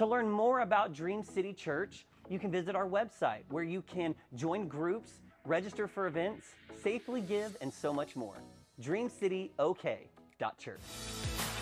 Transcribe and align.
To 0.00 0.06
learn 0.06 0.30
more 0.30 0.60
about 0.60 0.94
Dream 0.94 1.22
City 1.22 1.52
Church, 1.52 2.06
you 2.30 2.38
can 2.38 2.50
visit 2.50 2.74
our 2.74 2.88
website 2.88 3.42
where 3.50 3.62
you 3.62 3.82
can 3.82 4.14
join 4.34 4.66
groups, 4.66 5.20
register 5.44 5.86
for 5.86 6.06
events, 6.06 6.46
safely 6.82 7.20
give, 7.20 7.54
and 7.60 7.70
so 7.70 7.92
much 7.92 8.16
more. 8.16 8.36
DreamCityOK.church. 8.80 10.80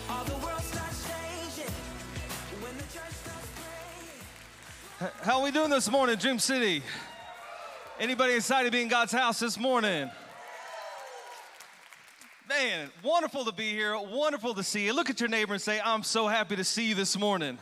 All 0.09 0.23
the 0.23 0.37
world 0.37 0.61
starts 0.61 1.05
changing 1.05 1.73
when 2.61 2.77
the 2.77 2.83
church 2.83 3.11
starts 3.11 3.47
praying. 4.97 5.13
How 5.21 5.39
are 5.39 5.43
we 5.43 5.51
doing 5.51 5.69
this 5.69 5.91
morning, 5.91 6.15
Dream 6.15 6.39
City? 6.39 6.81
Anybody 7.99 8.35
excited 8.35 8.67
to 8.67 8.71
be 8.71 8.81
in 8.81 8.87
God's 8.87 9.11
house 9.11 9.41
this 9.41 9.59
morning? 9.59 10.09
Man, 12.47 12.89
wonderful 13.03 13.43
to 13.43 13.51
be 13.51 13.71
here. 13.71 13.99
Wonderful 13.99 14.53
to 14.53 14.63
see 14.63 14.85
you. 14.85 14.93
Look 14.93 15.09
at 15.09 15.19
your 15.19 15.27
neighbor 15.27 15.51
and 15.51 15.61
say, 15.61 15.81
I'm 15.83 16.03
so 16.03 16.29
happy 16.29 16.55
to 16.55 16.63
see 16.63 16.87
you 16.87 16.95
this 16.95 17.19
morning. 17.19 17.57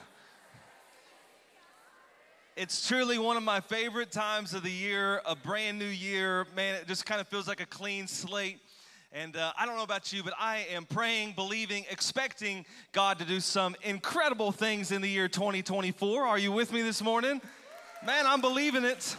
It's 2.59 2.87
truly 2.87 3.19
one 3.19 3.37
of 3.37 3.43
my 3.43 3.59
favorite 3.59 4.11
times 4.11 4.55
of 4.55 4.63
the 4.63 4.71
year, 4.71 5.21
a 5.27 5.35
brand 5.35 5.77
new 5.77 5.85
year. 5.85 6.47
Man, 6.55 6.73
it 6.73 6.87
just 6.87 7.05
kind 7.05 7.21
of 7.21 7.27
feels 7.27 7.47
like 7.47 7.61
a 7.61 7.67
clean 7.67 8.07
slate. 8.07 8.57
And 9.13 9.37
uh, 9.37 9.53
I 9.59 9.67
don't 9.67 9.75
know 9.77 9.83
about 9.83 10.11
you, 10.11 10.23
but 10.23 10.33
I 10.39 10.65
am 10.71 10.85
praying, 10.85 11.33
believing, 11.33 11.85
expecting 11.91 12.65
God 12.93 13.19
to 13.19 13.25
do 13.25 13.41
some 13.41 13.75
incredible 13.83 14.51
things 14.51 14.91
in 14.91 15.03
the 15.03 15.07
year 15.07 15.27
2024. 15.27 16.25
Are 16.25 16.39
you 16.39 16.51
with 16.51 16.73
me 16.73 16.81
this 16.81 16.99
morning? 16.99 17.41
Man, 18.03 18.25
I'm 18.25 18.41
believing 18.41 18.85
it. 18.85 19.15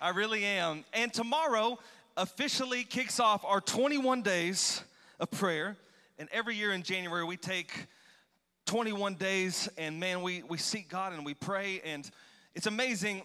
I 0.00 0.08
really 0.08 0.44
am. 0.44 0.84
And 0.92 1.14
tomorrow 1.14 1.78
officially 2.16 2.82
kicks 2.82 3.20
off 3.20 3.44
our 3.44 3.60
21 3.60 4.22
days 4.22 4.82
of 5.20 5.30
prayer. 5.30 5.76
And 6.18 6.28
every 6.32 6.56
year 6.56 6.72
in 6.72 6.82
January, 6.82 7.22
we 7.22 7.36
take 7.36 7.70
21 8.70 9.14
days, 9.14 9.68
and 9.76 9.98
man, 9.98 10.22
we, 10.22 10.44
we 10.44 10.56
seek 10.56 10.88
God 10.88 11.12
and 11.12 11.26
we 11.26 11.34
pray, 11.34 11.80
and 11.84 12.08
it's 12.54 12.68
amazing. 12.68 13.22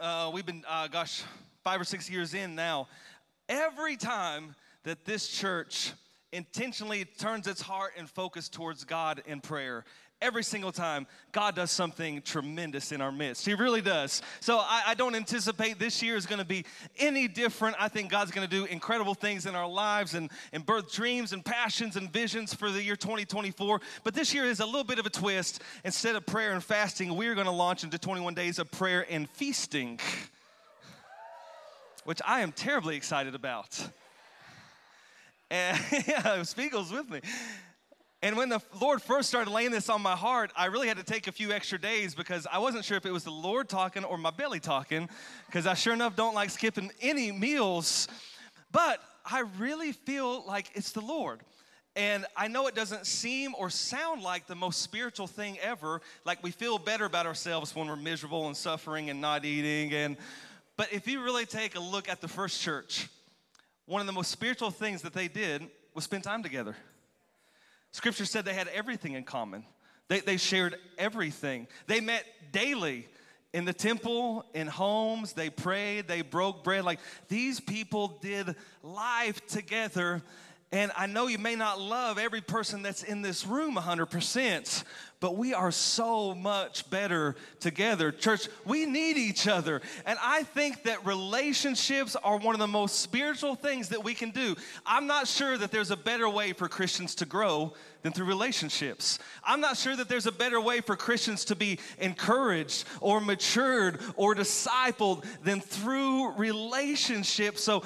Uh, 0.00 0.30
we've 0.32 0.46
been, 0.46 0.62
uh, 0.68 0.86
gosh, 0.86 1.24
five 1.64 1.80
or 1.80 1.84
six 1.84 2.08
years 2.08 2.34
in 2.34 2.54
now. 2.54 2.86
Every 3.48 3.96
time 3.96 4.54
that 4.84 5.04
this 5.04 5.26
church 5.26 5.90
intentionally 6.30 7.04
turns 7.04 7.48
its 7.48 7.60
heart 7.60 7.94
and 7.98 8.08
focus 8.08 8.48
towards 8.48 8.84
God 8.84 9.24
in 9.26 9.40
prayer, 9.40 9.84
every 10.22 10.42
single 10.42 10.72
time 10.72 11.06
God 11.32 11.54
does 11.54 11.70
something 11.70 12.22
tremendous 12.22 12.92
in 12.92 13.00
our 13.00 13.12
midst. 13.12 13.44
He 13.44 13.54
really 13.54 13.82
does. 13.82 14.22
So 14.40 14.58
I, 14.58 14.82
I 14.88 14.94
don't 14.94 15.14
anticipate 15.14 15.78
this 15.78 16.02
year 16.02 16.16
is 16.16 16.26
going 16.26 16.38
to 16.38 16.44
be 16.44 16.64
any 16.98 17.28
different. 17.28 17.76
I 17.78 17.88
think 17.88 18.10
God's 18.10 18.30
going 18.30 18.48
to 18.48 18.50
do 18.50 18.64
incredible 18.64 19.14
things 19.14 19.46
in 19.46 19.54
our 19.54 19.68
lives 19.68 20.14
and, 20.14 20.30
and 20.52 20.64
birth 20.64 20.92
dreams 20.92 21.32
and 21.32 21.44
passions 21.44 21.96
and 21.96 22.10
visions 22.12 22.54
for 22.54 22.70
the 22.70 22.82
year 22.82 22.96
2024. 22.96 23.80
But 24.04 24.14
this 24.14 24.32
year 24.32 24.44
is 24.44 24.60
a 24.60 24.66
little 24.66 24.84
bit 24.84 24.98
of 24.98 25.06
a 25.06 25.10
twist. 25.10 25.62
Instead 25.84 26.16
of 26.16 26.24
prayer 26.24 26.52
and 26.52 26.64
fasting, 26.64 27.14
we're 27.14 27.34
going 27.34 27.46
to 27.46 27.52
launch 27.52 27.84
into 27.84 27.98
21 27.98 28.34
days 28.34 28.58
of 28.58 28.70
prayer 28.70 29.06
and 29.10 29.28
feasting, 29.30 30.00
which 32.04 32.20
I 32.26 32.40
am 32.40 32.52
terribly 32.52 32.96
excited 32.96 33.34
about. 33.34 33.78
And 35.48 35.78
yeah, 36.08 36.42
Spiegel's 36.42 36.90
with 36.90 37.08
me. 37.08 37.20
And 38.26 38.36
when 38.36 38.48
the 38.48 38.60
Lord 38.80 39.00
first 39.00 39.28
started 39.28 39.52
laying 39.52 39.70
this 39.70 39.88
on 39.88 40.02
my 40.02 40.16
heart, 40.16 40.50
I 40.56 40.64
really 40.64 40.88
had 40.88 40.96
to 40.96 41.04
take 41.04 41.28
a 41.28 41.32
few 41.32 41.52
extra 41.52 41.78
days 41.78 42.12
because 42.12 42.44
I 42.50 42.58
wasn't 42.58 42.84
sure 42.84 42.96
if 42.96 43.06
it 43.06 43.12
was 43.12 43.22
the 43.22 43.30
Lord 43.30 43.68
talking 43.68 44.02
or 44.02 44.18
my 44.18 44.32
belly 44.32 44.58
talking, 44.58 45.08
because 45.46 45.64
I 45.64 45.74
sure 45.74 45.92
enough 45.92 46.16
don't 46.16 46.34
like 46.34 46.50
skipping 46.50 46.90
any 47.00 47.30
meals. 47.30 48.08
But 48.72 48.98
I 49.24 49.44
really 49.60 49.92
feel 49.92 50.44
like 50.44 50.72
it's 50.74 50.90
the 50.90 51.02
Lord. 51.02 51.38
And 51.94 52.26
I 52.36 52.48
know 52.48 52.66
it 52.66 52.74
doesn't 52.74 53.06
seem 53.06 53.54
or 53.56 53.70
sound 53.70 54.22
like 54.22 54.48
the 54.48 54.56
most 54.56 54.82
spiritual 54.82 55.28
thing 55.28 55.56
ever, 55.60 56.00
like 56.24 56.42
we 56.42 56.50
feel 56.50 56.78
better 56.78 57.04
about 57.04 57.26
ourselves 57.26 57.76
when 57.76 57.86
we're 57.86 57.94
miserable 57.94 58.48
and 58.48 58.56
suffering 58.56 59.08
and 59.08 59.20
not 59.20 59.44
eating. 59.44 59.92
And 59.94 60.16
but 60.76 60.92
if 60.92 61.06
you 61.06 61.22
really 61.22 61.46
take 61.46 61.76
a 61.76 61.80
look 61.80 62.08
at 62.08 62.20
the 62.20 62.28
first 62.28 62.60
church, 62.60 63.08
one 63.84 64.00
of 64.00 64.08
the 64.08 64.12
most 64.12 64.32
spiritual 64.32 64.72
things 64.72 65.02
that 65.02 65.12
they 65.12 65.28
did 65.28 65.68
was 65.94 66.02
spend 66.02 66.24
time 66.24 66.42
together. 66.42 66.74
Scripture 67.96 68.26
said 68.26 68.44
they 68.44 68.52
had 68.52 68.68
everything 68.68 69.14
in 69.14 69.24
common. 69.24 69.64
They, 70.08 70.20
they 70.20 70.36
shared 70.36 70.76
everything. 70.98 71.66
They 71.86 72.02
met 72.02 72.26
daily 72.52 73.08
in 73.54 73.64
the 73.64 73.72
temple, 73.72 74.44
in 74.52 74.66
homes. 74.66 75.32
They 75.32 75.48
prayed, 75.48 76.06
they 76.06 76.20
broke 76.20 76.62
bread. 76.62 76.84
Like 76.84 77.00
these 77.28 77.58
people 77.58 78.18
did 78.20 78.54
life 78.82 79.46
together. 79.46 80.20
And 80.72 80.92
I 80.94 81.06
know 81.06 81.26
you 81.26 81.38
may 81.38 81.56
not 81.56 81.80
love 81.80 82.18
every 82.18 82.42
person 82.42 82.82
that's 82.82 83.02
in 83.02 83.22
this 83.22 83.46
room 83.46 83.76
100%, 83.76 84.84
but 85.20 85.36
we 85.36 85.54
are 85.54 85.70
so 85.70 86.34
much 86.34 86.88
better 86.90 87.36
together. 87.60 88.12
Church, 88.12 88.48
we 88.64 88.86
need 88.86 89.16
each 89.16 89.48
other. 89.48 89.80
And 90.04 90.18
I 90.22 90.42
think 90.42 90.82
that 90.84 91.06
relationships 91.06 92.16
are 92.16 92.38
one 92.38 92.54
of 92.54 92.58
the 92.58 92.66
most 92.66 93.00
spiritual 93.00 93.54
things 93.54 93.88
that 93.88 94.04
we 94.04 94.14
can 94.14 94.30
do. 94.30 94.56
I'm 94.84 95.06
not 95.06 95.26
sure 95.26 95.56
that 95.56 95.70
there's 95.70 95.90
a 95.90 95.96
better 95.96 96.28
way 96.28 96.52
for 96.52 96.68
Christians 96.68 97.14
to 97.16 97.26
grow 97.26 97.72
than 98.02 98.12
through 98.12 98.26
relationships. 98.26 99.18
I'm 99.42 99.60
not 99.60 99.76
sure 99.76 99.96
that 99.96 100.08
there's 100.08 100.26
a 100.26 100.32
better 100.32 100.60
way 100.60 100.80
for 100.80 100.94
Christians 100.94 101.44
to 101.46 101.56
be 101.56 101.80
encouraged 101.98 102.84
or 103.00 103.20
matured 103.20 104.00
or 104.14 104.34
discipled 104.34 105.24
than 105.42 105.60
through 105.60 106.32
relationships. 106.34 107.64
So, 107.64 107.82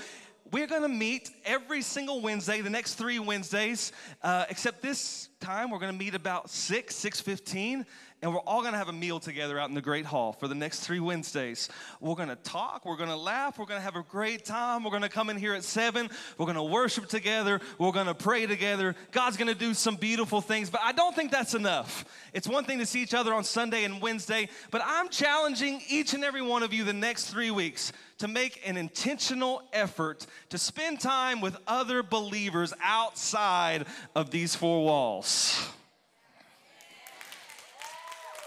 we're 0.53 0.67
going 0.67 0.83
to 0.83 0.89
meet 0.89 1.31
every 1.45 1.81
single 1.83 2.21
Wednesday, 2.21 2.61
the 2.61 2.71
next 2.71 2.95
three 2.95 3.19
Wednesdays, 3.19 3.93
uh, 4.23 4.47
except 4.49 4.83
this 4.83 5.29
time 5.41 5.71
we're 5.71 5.79
going 5.79 5.93
to 5.93 5.99
meet 5.99 6.15
about 6.15 6.51
6, 6.51 6.95
6.15, 6.95 7.85
and 8.23 8.35
we're 8.35 8.41
all 8.41 8.61
going 8.61 8.73
to 8.73 8.79
have 8.79 8.89
a 8.89 8.93
meal 8.93 9.19
together 9.19 9.59
out 9.59 9.71
in 9.71 9.75
the 9.75 9.81
Great 9.81 10.05
Hall 10.05 10.33
for 10.33 10.47
the 10.47 10.55
next 10.55 10.81
three 10.81 11.01
Wednesdays. 11.01 11.71
We're 12.01 12.15
going 12.15 12.29
to 12.29 12.37
talk, 12.37 12.85
we're 12.85 12.97
going 12.97 13.09
to 13.09 13.17
laugh, 13.17 13.59
we're 13.59 13.65
going 13.65 13.79
to 13.79 13.85
have 13.85 13.97
a 13.97 14.03
great 14.03 14.45
time. 14.45 14.85
We're 14.85 14.91
going 14.91 15.03
to 15.03 15.09
come 15.09 15.31
in 15.31 15.39
here 15.39 15.55
at 15.55 15.65
7, 15.65 16.11
we're 16.37 16.47
going 16.47 16.57
to 16.57 16.63
worship 16.63 17.09
together, 17.09 17.61
we're 17.79 17.93
going 17.93 18.07
to 18.07 18.15
pray 18.15 18.47
together. 18.47 18.95
God's 19.11 19.37
going 19.37 19.49
to 19.49 19.55
do 19.55 19.73
some 19.73 19.97
beautiful 19.97 20.41
things, 20.41 20.69
but 20.69 20.81
I 20.85 20.93
don't 20.93 21.17
think 21.17 21.31
that's 21.31 21.55
enough. 21.55 22.05
It's 22.35 22.47
one 22.47 22.65
thing 22.65 22.79
to 22.79 22.87
see 22.87 23.03
each 23.03 23.15
other 23.15 23.33
on 23.33 23.45
Sunday 23.45 23.85
and 23.85 24.03
Wednesday, 24.03 24.49
but 24.71 24.83
I'm 24.85 25.09
challenging 25.09 25.81
each 25.89 26.13
and 26.13 26.23
every 26.23 26.43
one 26.43 26.63
of 26.63 26.75
you 26.75 26.85
the 26.85 26.93
next 26.93 27.31
three 27.31 27.51
weeks 27.51 27.93
to 28.19 28.29
make 28.29 28.61
an 28.67 28.77
intentional 28.77 29.63
effort 29.73 30.27
to 30.51 30.59
spend 30.59 31.01
time 31.01 31.41
with 31.41 31.57
other 31.67 32.03
believers 32.03 32.75
outside 32.83 33.87
of 34.15 34.31
these 34.31 34.55
four 34.55 34.85
walls. 34.85 35.71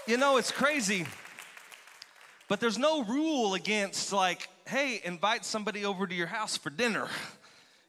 You 0.06 0.18
know, 0.18 0.38
it's 0.38 0.52
crazy, 0.52 1.06
but 2.50 2.60
there's 2.60 2.78
no 2.78 3.04
rule 3.04 3.54
against, 3.54 4.12
like, 4.12 4.48
hey, 4.68 5.02
invite 5.04 5.46
somebody 5.46 5.86
over 5.86 6.06
to 6.06 6.14
your 6.14 6.28
house 6.28 6.58
for 6.58 6.70
dinner. 6.70 7.08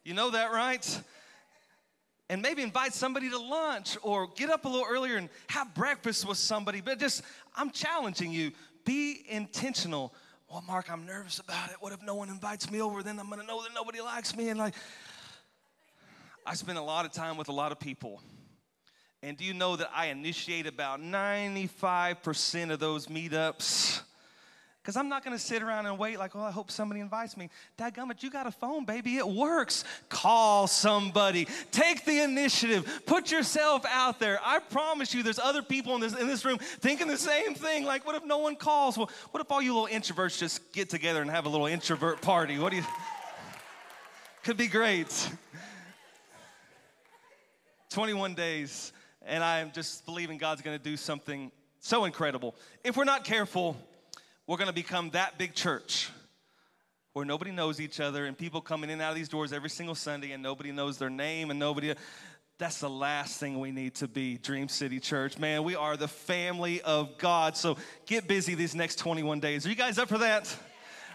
You 0.05 0.15
know 0.15 0.31
that, 0.31 0.53
right? 0.53 1.01
and 2.31 2.41
maybe 2.41 2.63
invite 2.63 2.95
somebody 2.95 3.29
to 3.29 3.39
lunch 3.39 3.99
or 4.03 4.29
get 4.35 4.49
up 4.49 4.65
a 4.65 4.69
little 4.69 4.87
earlier 4.89 5.17
and 5.17 5.29
have 5.51 5.75
breakfast 5.75 6.27
with 6.27 6.39
somebody. 6.39 6.81
But 6.81 6.99
just, 6.99 7.23
I'm 7.55 7.71
challenging 7.71 8.33
you 8.33 8.51
be 8.87 9.25
intentional 9.29 10.15
well, 10.55 10.63
Mark, 10.69 10.89
I'm 10.89 11.05
nervous 11.05 11.41
about 11.41 11.71
it. 11.71 11.77
What 11.81 11.93
if 11.93 12.01
no 12.03 12.15
one 12.15 12.29
invites 12.29 12.71
me 12.71 12.81
over? 12.81 13.03
Then 13.03 13.19
I'm 13.19 13.29
to 13.29 13.43
know 13.45 13.63
that 13.63 13.75
nobody 13.75 14.01
likes 14.01 14.37
me. 14.37 14.51
And 14.51 14.61
like, 14.61 14.75
I 16.47 16.55
spend 16.55 16.79
a 16.79 16.83
lot 16.83 17.07
of 17.07 17.13
time 17.13 17.37
with 17.37 17.49
a 17.49 17.53
lot 17.53 17.73
of 17.73 17.81
people. 17.81 18.23
And 19.25 19.39
do 19.39 19.45
you 19.45 19.55
know 19.55 19.75
that 19.77 19.91
I 19.95 20.09
initiate 20.09 20.67
about 20.67 21.01
95% 21.01 22.71
of 22.71 22.79
those 22.79 23.07
meetups? 23.07 24.03
Because 24.83 24.99
I'm 24.99 25.09
not 25.09 25.25
going 25.25 25.35
to 25.35 25.43
sit 25.43 25.63
around 25.63 25.87
and 25.87 25.99
wait 25.99 26.19
like, 26.19 26.37
oh, 26.37 26.43
I 26.43 26.51
hope 26.51 26.71
somebody 26.71 27.01
invites 27.01 27.35
me. 27.35 27.49
Dadgummit, 27.79 28.23
you 28.23 28.29
got 28.31 28.47
a 28.47 28.51
phone, 28.51 28.85
baby. 28.85 29.17
It 29.17 29.27
works. 29.27 29.85
Call 30.11 30.67
somebody. 30.67 31.49
Take 31.73 32.05
the 32.05 32.21
initiative. 32.21 33.03
Put 33.07 33.33
yourself 33.33 33.87
out 33.89 34.21
there. 34.21 34.39
I 34.45 34.59
promise 34.59 35.15
you 35.15 35.23
there's 35.23 35.39
other 35.39 35.63
people 35.63 35.95
in 35.95 36.03
this, 36.03 36.15
in 36.15 36.27
this 36.27 36.45
room 36.45 36.59
thinking 36.59 37.09
the 37.09 37.17
same 37.17 37.55
thing. 37.55 37.87
Like, 37.87 38.05
what 38.05 38.17
if 38.17 38.27
no 38.27 38.37
one 38.37 38.57
calls? 38.57 38.99
Well, 38.99 39.11
what 39.31 39.41
if 39.41 39.51
all 39.51 39.63
you 39.63 39.73
little 39.73 39.89
introverts 39.89 40.39
just 40.39 40.71
get 40.75 40.91
together 40.91 41.23
and 41.23 41.31
have 41.31 41.47
a 41.47 41.49
little 41.49 41.67
introvert 41.67 42.21
party? 42.21 42.59
What 42.59 42.73
do 42.73 42.77
you... 42.77 42.85
Could 44.43 44.59
be 44.59 44.67
great. 44.67 45.31
21 47.89 48.35
days, 48.35 48.93
and 49.27 49.43
I 49.43 49.61
am 49.61 49.73
just 49.73 50.05
believing 50.07 50.39
God's 50.39 50.63
to 50.79 50.83
do 50.83 50.97
something 50.97 51.51
so 51.81 52.05
incredible. 52.05 52.55
If 52.83 52.97
we're 52.97 53.05
not 53.05 53.25
careful, 53.25 53.77
we're 54.47 54.57
to 54.69 54.73
become 54.73 55.11
that 55.11 55.39
big 55.39 55.55
church 55.55 56.11
where 57.13 57.25
nobody 57.25 57.51
knows 57.51 57.81
each 57.81 58.01
other 58.01 58.27
and 58.27 58.37
people 58.37 58.61
coming 58.61 58.91
in 58.91 58.95
and 58.95 59.03
out 59.03 59.11
of 59.11 59.17
these 59.17 59.29
doors 59.29 59.53
every 59.53 59.71
single 59.71 59.95
Sunday 59.95 60.33
and 60.33 60.43
nobody 60.43 60.73
knows 60.73 60.99
their 60.99 61.11
name 61.11 61.51
and 61.51 61.59
nobody. 61.59 61.95
That's 62.59 62.81
the 62.81 62.91
last 62.91 63.39
thing 63.39 63.61
we 63.61 63.71
need 63.71 63.95
to 63.97 64.09
be, 64.09 64.39
Dream 64.39 64.69
City 64.69 65.01
Church. 65.01 65.39
Man, 65.39 65.65
we 65.65 65.77
are 65.77 65.97
the 65.97 66.09
family 66.09 66.81
of 66.83 67.19
God. 67.19 67.57
So 67.57 67.77
get 68.07 68.27
busy 68.27 68.55
these 68.55 68.75
next 68.75 68.97
21 68.97 69.41
days. 69.41 69.67
Are 69.67 69.69
you 69.69 69.75
guys 69.75 69.99
up 69.99 70.09
for 70.09 70.19
that? 70.19 70.55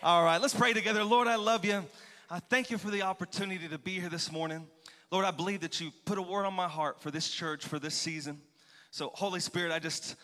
All 0.01 0.23
right, 0.23 0.41
let's 0.41 0.53
pray 0.53 0.73
together. 0.73 1.03
Lord, 1.03 1.27
I 1.27 1.35
love 1.35 1.65
you. 1.65 1.83
I 2.29 2.39
thank 2.39 2.69
you 2.69 2.77
for 2.77 2.91
the 2.91 3.01
opportunity 3.01 3.67
to 3.67 3.77
be 3.77 3.99
here 3.99 4.09
this 4.09 4.31
morning. 4.31 4.67
Lord, 5.11 5.25
I 5.25 5.31
believe 5.31 5.61
that 5.61 5.81
you 5.81 5.91
put 6.05 6.17
a 6.17 6.21
word 6.21 6.45
on 6.45 6.53
my 6.53 6.67
heart 6.67 7.01
for 7.01 7.11
this 7.11 7.29
church, 7.29 7.65
for 7.65 7.79
this 7.79 7.95
season. 7.95 8.39
So, 8.91 9.11
Holy 9.13 9.39
Spirit, 9.39 9.71
I 9.71 9.79
just 9.79 10.15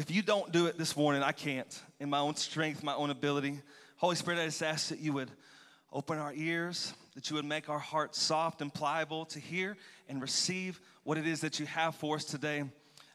if 0.00 0.10
you 0.10 0.22
don't 0.22 0.50
do 0.50 0.64
it 0.64 0.78
this 0.78 0.96
morning, 0.96 1.22
I 1.22 1.32
can't. 1.32 1.78
In 1.98 2.08
my 2.08 2.20
own 2.20 2.34
strength, 2.34 2.82
my 2.82 2.94
own 2.94 3.10
ability. 3.10 3.60
Holy 3.98 4.16
Spirit, 4.16 4.40
I 4.40 4.46
just 4.46 4.62
ask 4.62 4.88
that 4.88 4.98
you 4.98 5.12
would 5.12 5.30
open 5.92 6.16
our 6.16 6.32
ears, 6.32 6.94
that 7.14 7.28
you 7.28 7.36
would 7.36 7.44
make 7.44 7.68
our 7.68 7.78
hearts 7.78 8.18
soft 8.18 8.62
and 8.62 8.72
pliable 8.72 9.26
to 9.26 9.38
hear 9.38 9.76
and 10.08 10.22
receive 10.22 10.80
what 11.04 11.18
it 11.18 11.26
is 11.26 11.42
that 11.42 11.60
you 11.60 11.66
have 11.66 11.94
for 11.96 12.16
us 12.16 12.24
today. 12.24 12.64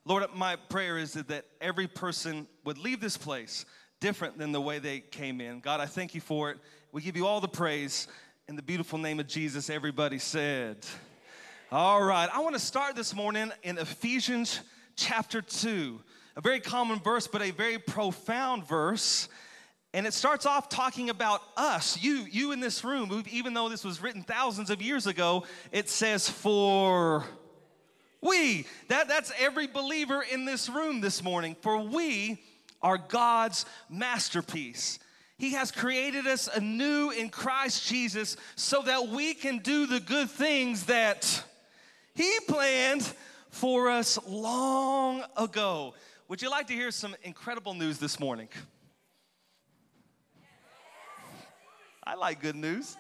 Lord, 0.06 0.24
my 0.36 0.57
prayer 0.57 1.00
is 1.00 1.13
that, 1.13 1.45
every 1.60 1.88
person 1.88 2.45
would 2.66 2.78
leave 2.78 3.01
this 3.01 3.18
place 3.18 3.66
different 4.00 4.38
than 4.38 4.51
the 4.51 4.62
way 4.62 4.78
they 4.78 5.00
came 5.00 5.42
in. 5.42 5.62
God, 5.62 5.80
I 5.80 5.88
thank 5.88 6.13
you 6.13 6.21
for 6.21 6.51
it. 6.51 6.60
We 6.92 7.01
give 7.01 7.18
you 7.18 7.25
all 7.25 7.42
the 7.42 7.48
praise 7.48 8.07
in 8.48 8.56
the 8.56 8.62
beautiful 8.62 9.00
name 9.00 9.19
of 9.19 9.25
Jesus. 9.25 9.71
Everybody 9.71 10.19
said, 10.19 10.86
All 11.72 12.04
right, 12.04 12.30
I 12.32 12.42
want 12.42 12.54
to 12.54 12.60
start 12.60 12.96
this 12.96 13.16
morning 13.16 13.52
in 13.64 13.80
Ephesians 13.80 14.60
chapter 14.96 15.42
2 15.42 16.00
a 16.36 16.42
very 16.42 16.60
common 16.60 17.00
verse, 17.00 17.26
but 17.26 17.42
a 17.42 17.50
very 17.50 17.80
profound 17.80 18.68
verse. 18.68 19.28
And 19.92 20.06
it 20.06 20.14
starts 20.14 20.46
off 20.46 20.70
talking 20.70 21.10
about 21.10 21.42
us, 21.58 22.00
you, 22.04 22.28
you 22.30 22.52
in 22.52 22.60
this 22.60 22.84
room, 22.84 23.24
even 23.32 23.56
though 23.56 23.68
this 23.68 23.84
was 23.84 24.00
written 24.00 24.22
thousands 24.22 24.70
of 24.70 24.80
years 24.80 25.08
ago, 25.08 25.44
it 25.72 25.90
says 25.90 26.30
for 26.30 27.26
we. 28.22 28.68
That, 28.90 29.08
that's 29.08 29.32
every 29.40 29.66
believer 29.66 30.24
in 30.32 30.46
this 30.46 30.70
room 30.70 31.02
this 31.02 31.24
morning. 31.24 31.56
For 31.62 31.80
we 31.80 32.44
are 32.84 33.00
God's 33.00 33.66
masterpiece. 33.90 35.00
He 35.40 35.54
has 35.54 35.72
created 35.72 36.28
us 36.28 36.48
anew 36.48 37.10
in 37.10 37.30
Christ 37.30 37.88
Jesus 37.88 38.38
so 38.56 38.84
that 38.84 39.08
we 39.08 39.34
can 39.34 39.58
do 39.58 39.88
the 39.88 40.00
good 40.00 40.30
things 40.30 40.86
that 40.86 41.44
He 42.16 42.32
planned 42.48 43.14
for 43.50 43.90
us 43.90 44.18
long 44.26 45.24
ago. 45.36 45.94
Would 46.30 46.42
you 46.42 46.50
like 46.50 46.68
to 46.68 46.74
hear 46.74 46.90
some 46.90 47.16
incredible 47.24 47.74
news 47.74 48.00
this 48.00 48.20
morning? 48.20 48.48
I 52.04 52.16
like 52.16 52.42
good 52.42 52.56
news. 52.56 52.96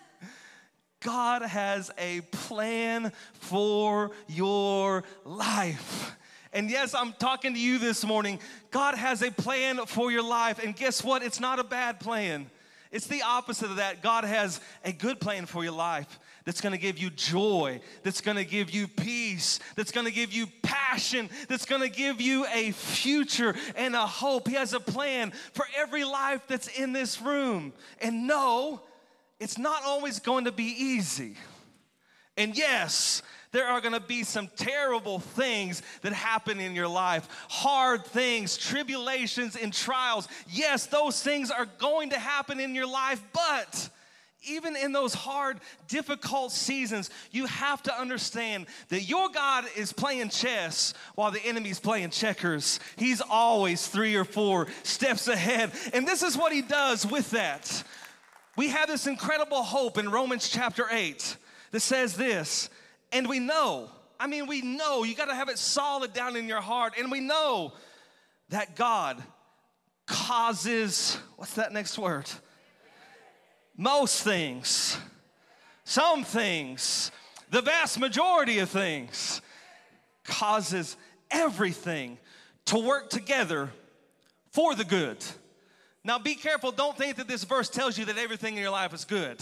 God 0.99 1.43
has 1.43 1.91
a 1.97 2.21
plan 2.31 3.11
for 3.33 4.11
your 4.27 5.03
life. 5.23 6.15
And 6.51 6.69
yes, 6.69 6.93
I'm 6.93 7.13
talking 7.13 7.53
to 7.53 7.59
you 7.59 7.77
this 7.79 8.03
morning. 8.03 8.39
God 8.71 8.95
has 8.95 9.21
a 9.21 9.31
plan 9.31 9.85
for 9.85 10.11
your 10.11 10.23
life. 10.23 10.61
And 10.63 10.75
guess 10.75 11.03
what? 11.03 11.23
It's 11.23 11.39
not 11.39 11.59
a 11.59 11.63
bad 11.63 11.99
plan. 11.99 12.49
It's 12.91 13.07
the 13.07 13.21
opposite 13.21 13.69
of 13.69 13.77
that. 13.77 14.01
God 14.01 14.23
has 14.23 14.59
a 14.83 14.91
good 14.91 15.19
plan 15.19 15.45
for 15.45 15.63
your 15.63 15.73
life 15.73 16.19
that's 16.45 16.61
gonna 16.61 16.77
give 16.77 16.99
you 16.99 17.09
joy, 17.09 17.81
that's 18.03 18.21
gonna 18.21 18.43
give 18.43 18.69
you 18.69 18.87
peace, 18.87 19.59
that's 19.75 19.91
gonna 19.91 20.11
give 20.11 20.31
you 20.31 20.47
passion, 20.61 21.29
that's 21.49 21.65
gonna 21.65 21.89
give 21.89 22.21
you 22.21 22.45
a 22.53 22.71
future 22.71 23.55
and 23.75 23.95
a 23.95 24.05
hope. 24.05 24.47
He 24.47 24.53
has 24.53 24.73
a 24.73 24.79
plan 24.79 25.31
for 25.53 25.65
every 25.75 26.03
life 26.03 26.41
that's 26.47 26.67
in 26.67 26.93
this 26.93 27.19
room. 27.19 27.73
And 27.99 28.27
no, 28.27 28.81
it's 29.39 29.57
not 29.57 29.83
always 29.83 30.19
going 30.19 30.45
to 30.45 30.51
be 30.51 30.65
easy. 30.65 31.35
And 32.37 32.55
yes, 32.55 33.23
there 33.51 33.65
are 33.65 33.81
gonna 33.81 33.99
be 33.99 34.23
some 34.23 34.47
terrible 34.55 35.19
things 35.19 35.81
that 36.03 36.13
happen 36.13 36.59
in 36.59 36.75
your 36.75 36.87
life 36.87 37.27
hard 37.49 38.05
things, 38.05 38.55
tribulations, 38.55 39.55
and 39.55 39.73
trials. 39.73 40.27
Yes, 40.47 40.85
those 40.85 41.23
things 41.23 41.49
are 41.49 41.65
going 41.79 42.11
to 42.11 42.19
happen 42.19 42.59
in 42.59 42.75
your 42.75 42.87
life, 42.87 43.23
but 43.33 43.89
even 44.47 44.75
in 44.75 44.91
those 44.91 45.13
hard, 45.13 45.59
difficult 45.87 46.51
seasons, 46.51 47.09
you 47.31 47.45
have 47.45 47.81
to 47.83 47.93
understand 47.93 48.67
that 48.89 49.03
your 49.03 49.29
God 49.29 49.65
is 49.75 49.93
playing 49.93 50.29
chess 50.29 50.93
while 51.15 51.31
the 51.31 51.45
enemy's 51.45 51.79
playing 51.79 52.11
checkers. 52.11 52.79
He's 52.97 53.21
always 53.21 53.87
three 53.87 54.15
or 54.15 54.25
four 54.25 54.67
steps 54.83 55.27
ahead. 55.27 55.71
And 55.93 56.07
this 56.07 56.23
is 56.23 56.37
what 56.37 56.51
he 56.51 56.61
does 56.61 57.05
with 57.05 57.31
that. 57.31 57.83
We 58.55 58.69
have 58.69 58.87
this 58.87 59.07
incredible 59.07 59.63
hope 59.63 59.97
in 59.97 60.09
Romans 60.09 60.49
chapter 60.49 60.85
8 60.89 61.37
that 61.71 61.81
says 61.81 62.15
this, 62.15 62.69
and 63.11 63.27
we 63.27 63.39
know, 63.39 63.89
I 64.19 64.27
mean, 64.27 64.47
we 64.47 64.61
know, 64.61 65.03
you 65.03 65.15
got 65.15 65.25
to 65.25 65.35
have 65.35 65.49
it 65.49 65.57
solid 65.57 66.13
down 66.13 66.35
in 66.35 66.47
your 66.47 66.61
heart, 66.61 66.93
and 66.97 67.11
we 67.11 67.19
know 67.19 67.73
that 68.49 68.75
God 68.75 69.21
causes, 70.05 71.17
what's 71.35 71.55
that 71.55 71.73
next 71.73 71.97
word? 71.97 72.29
Most 73.77 74.23
things, 74.23 74.97
some 75.83 76.23
things, 76.23 77.11
the 77.49 77.61
vast 77.61 77.99
majority 77.99 78.59
of 78.59 78.69
things, 78.69 79.41
causes 80.23 80.97
everything 81.29 82.17
to 82.65 82.79
work 82.79 83.09
together 83.09 83.71
for 84.51 84.75
the 84.75 84.85
good. 84.85 85.23
Now, 86.03 86.19
be 86.19 86.35
careful. 86.35 86.71
Don't 86.71 86.97
think 86.97 87.17
that 87.17 87.27
this 87.27 87.43
verse 87.43 87.69
tells 87.69 87.97
you 87.97 88.05
that 88.05 88.17
everything 88.17 88.55
in 88.55 88.61
your 88.61 88.71
life 88.71 88.93
is 88.93 89.05
good 89.05 89.41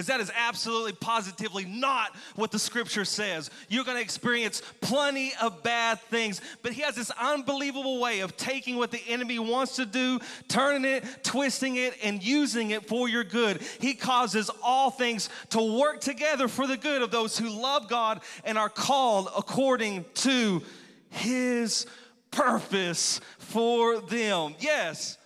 because 0.00 0.06
that 0.06 0.20
is 0.20 0.32
absolutely 0.34 0.94
positively 0.94 1.66
not 1.66 2.16
what 2.34 2.50
the 2.50 2.58
scripture 2.58 3.04
says. 3.04 3.50
You're 3.68 3.84
going 3.84 3.98
to 3.98 4.02
experience 4.02 4.62
plenty 4.80 5.34
of 5.42 5.62
bad 5.62 6.00
things, 6.00 6.40
but 6.62 6.72
he 6.72 6.80
has 6.80 6.94
this 6.94 7.10
unbelievable 7.20 8.00
way 8.00 8.20
of 8.20 8.34
taking 8.38 8.76
what 8.76 8.92
the 8.92 9.02
enemy 9.06 9.38
wants 9.38 9.76
to 9.76 9.84
do, 9.84 10.18
turning 10.48 10.90
it, 10.90 11.04
twisting 11.22 11.76
it, 11.76 11.98
and 12.02 12.22
using 12.22 12.70
it 12.70 12.88
for 12.88 13.10
your 13.10 13.24
good. 13.24 13.60
He 13.78 13.92
causes 13.92 14.50
all 14.62 14.90
things 14.90 15.28
to 15.50 15.78
work 15.78 16.00
together 16.00 16.48
for 16.48 16.66
the 16.66 16.78
good 16.78 17.02
of 17.02 17.10
those 17.10 17.36
who 17.36 17.50
love 17.50 17.86
God 17.86 18.22
and 18.42 18.56
are 18.56 18.70
called 18.70 19.28
according 19.36 20.06
to 20.14 20.62
his 21.10 21.84
purpose 22.30 23.20
for 23.38 24.00
them. 24.00 24.54
Yes, 24.60 25.18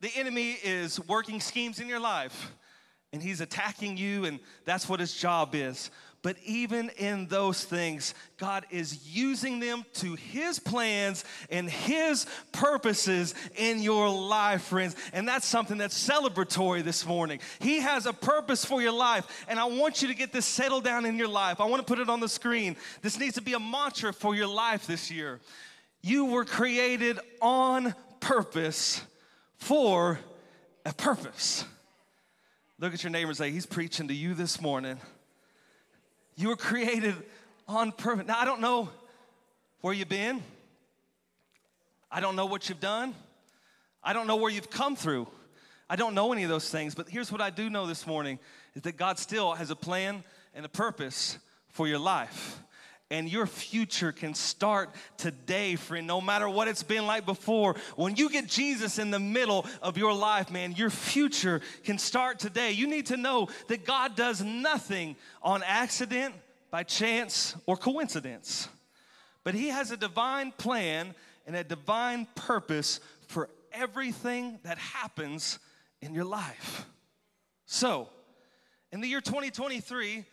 the 0.00 0.10
enemy 0.16 0.56
is 0.64 0.98
working 1.08 1.42
schemes 1.42 1.78
in 1.78 1.88
your 1.88 2.00
life 2.00 2.52
and 3.14 3.22
he's 3.22 3.40
attacking 3.40 3.96
you, 3.96 4.24
and 4.24 4.40
that's 4.64 4.88
what 4.88 4.98
his 4.98 5.14
job 5.14 5.54
is. 5.54 5.90
But 6.20 6.36
even 6.46 6.88
in 6.96 7.26
those 7.26 7.64
things, 7.64 8.14
God 8.38 8.64
is 8.70 9.14
using 9.14 9.60
them 9.60 9.84
to 9.96 10.14
His 10.14 10.58
plans 10.58 11.22
and 11.50 11.68
His 11.68 12.24
purposes 12.50 13.34
in 13.56 13.82
your 13.82 14.08
life, 14.08 14.62
friends. 14.62 14.96
And 15.12 15.28
that's 15.28 15.46
something 15.46 15.76
that's 15.76 16.08
celebratory 16.08 16.82
this 16.82 17.04
morning. 17.04 17.40
He 17.58 17.80
has 17.80 18.06
a 18.06 18.14
purpose 18.14 18.64
for 18.64 18.80
your 18.80 18.92
life, 18.92 19.44
and 19.48 19.60
I 19.60 19.66
want 19.66 20.00
you 20.00 20.08
to 20.08 20.14
get 20.14 20.32
this 20.32 20.46
settled 20.46 20.82
down 20.82 21.04
in 21.04 21.18
your 21.18 21.28
life. 21.28 21.60
I 21.60 21.66
want 21.66 21.86
to 21.86 21.86
put 21.86 21.98
it 21.98 22.08
on 22.08 22.20
the 22.20 22.28
screen. 22.30 22.76
This 23.02 23.18
needs 23.18 23.34
to 23.34 23.42
be 23.42 23.52
a 23.52 23.60
mantra 23.60 24.14
for 24.14 24.34
your 24.34 24.48
life 24.48 24.86
this 24.86 25.10
year. 25.10 25.40
You 26.00 26.24
were 26.24 26.46
created 26.46 27.20
on 27.42 27.94
purpose 28.20 29.02
for 29.58 30.18
a 30.86 30.94
purpose. 30.94 31.66
Look 32.84 32.92
at 32.92 33.02
your 33.02 33.10
neighbor 33.10 33.30
and 33.30 33.36
say, 33.38 33.50
He's 33.50 33.64
preaching 33.64 34.08
to 34.08 34.14
you 34.14 34.34
this 34.34 34.60
morning. 34.60 35.00
You 36.36 36.48
were 36.48 36.56
created 36.56 37.14
on 37.66 37.92
purpose. 37.92 38.26
Now, 38.26 38.38
I 38.38 38.44
don't 38.44 38.60
know 38.60 38.90
where 39.80 39.94
you've 39.94 40.10
been, 40.10 40.42
I 42.10 42.20
don't 42.20 42.36
know 42.36 42.44
what 42.44 42.68
you've 42.68 42.80
done, 42.80 43.14
I 44.02 44.12
don't 44.12 44.26
know 44.26 44.36
where 44.36 44.52
you've 44.52 44.68
come 44.68 44.96
through. 44.96 45.26
I 45.88 45.96
don't 45.96 46.14
know 46.14 46.34
any 46.34 46.42
of 46.42 46.50
those 46.50 46.68
things, 46.68 46.94
but 46.94 47.08
here's 47.08 47.32
what 47.32 47.40
I 47.40 47.48
do 47.48 47.70
know 47.70 47.86
this 47.86 48.06
morning 48.06 48.38
is 48.74 48.82
that 48.82 48.98
God 48.98 49.18
still 49.18 49.54
has 49.54 49.70
a 49.70 49.76
plan 49.76 50.22
and 50.54 50.66
a 50.66 50.68
purpose 50.68 51.38
for 51.68 51.88
your 51.88 51.98
life 51.98 52.60
and 53.10 53.30
your 53.30 53.46
future 53.46 54.12
can 54.12 54.34
start 54.34 54.94
today, 55.16 55.76
friend, 55.76 56.06
no 56.06 56.20
matter 56.20 56.48
what 56.48 56.68
it's 56.68 56.82
been 56.82 57.06
like 57.06 57.26
before. 57.26 57.76
When 57.96 58.16
you 58.16 58.30
get 58.30 58.48
Jesus 58.48 58.98
in 58.98 59.10
the 59.10 59.18
middle 59.18 59.66
of 59.82 59.98
your 59.98 60.14
life, 60.14 60.50
man, 60.50 60.72
your 60.72 60.90
future 60.90 61.60
can 61.84 61.98
start 61.98 62.38
today. 62.38 62.72
You 62.72 62.86
need 62.86 63.06
to 63.06 63.16
know 63.16 63.48
that 63.68 63.84
God 63.84 64.16
does 64.16 64.42
nothing 64.42 65.16
on 65.42 65.62
accident, 65.62 66.34
by 66.70 66.82
chance, 66.82 67.54
or 67.66 67.76
coincidence, 67.76 68.68
but 69.44 69.54
He 69.54 69.68
has 69.68 69.90
a 69.90 69.96
divine 69.96 70.52
plan 70.52 71.14
and 71.46 71.54
a 71.54 71.62
divine 71.62 72.26
purpose 72.34 73.00
for 73.28 73.50
everything 73.72 74.58
that 74.64 74.78
happens 74.78 75.58
in 76.00 76.14
your 76.14 76.24
life. 76.24 76.86
So, 77.66 78.08
in 78.92 79.00
the 79.00 79.08
year 79.08 79.20
2023, 79.20 80.24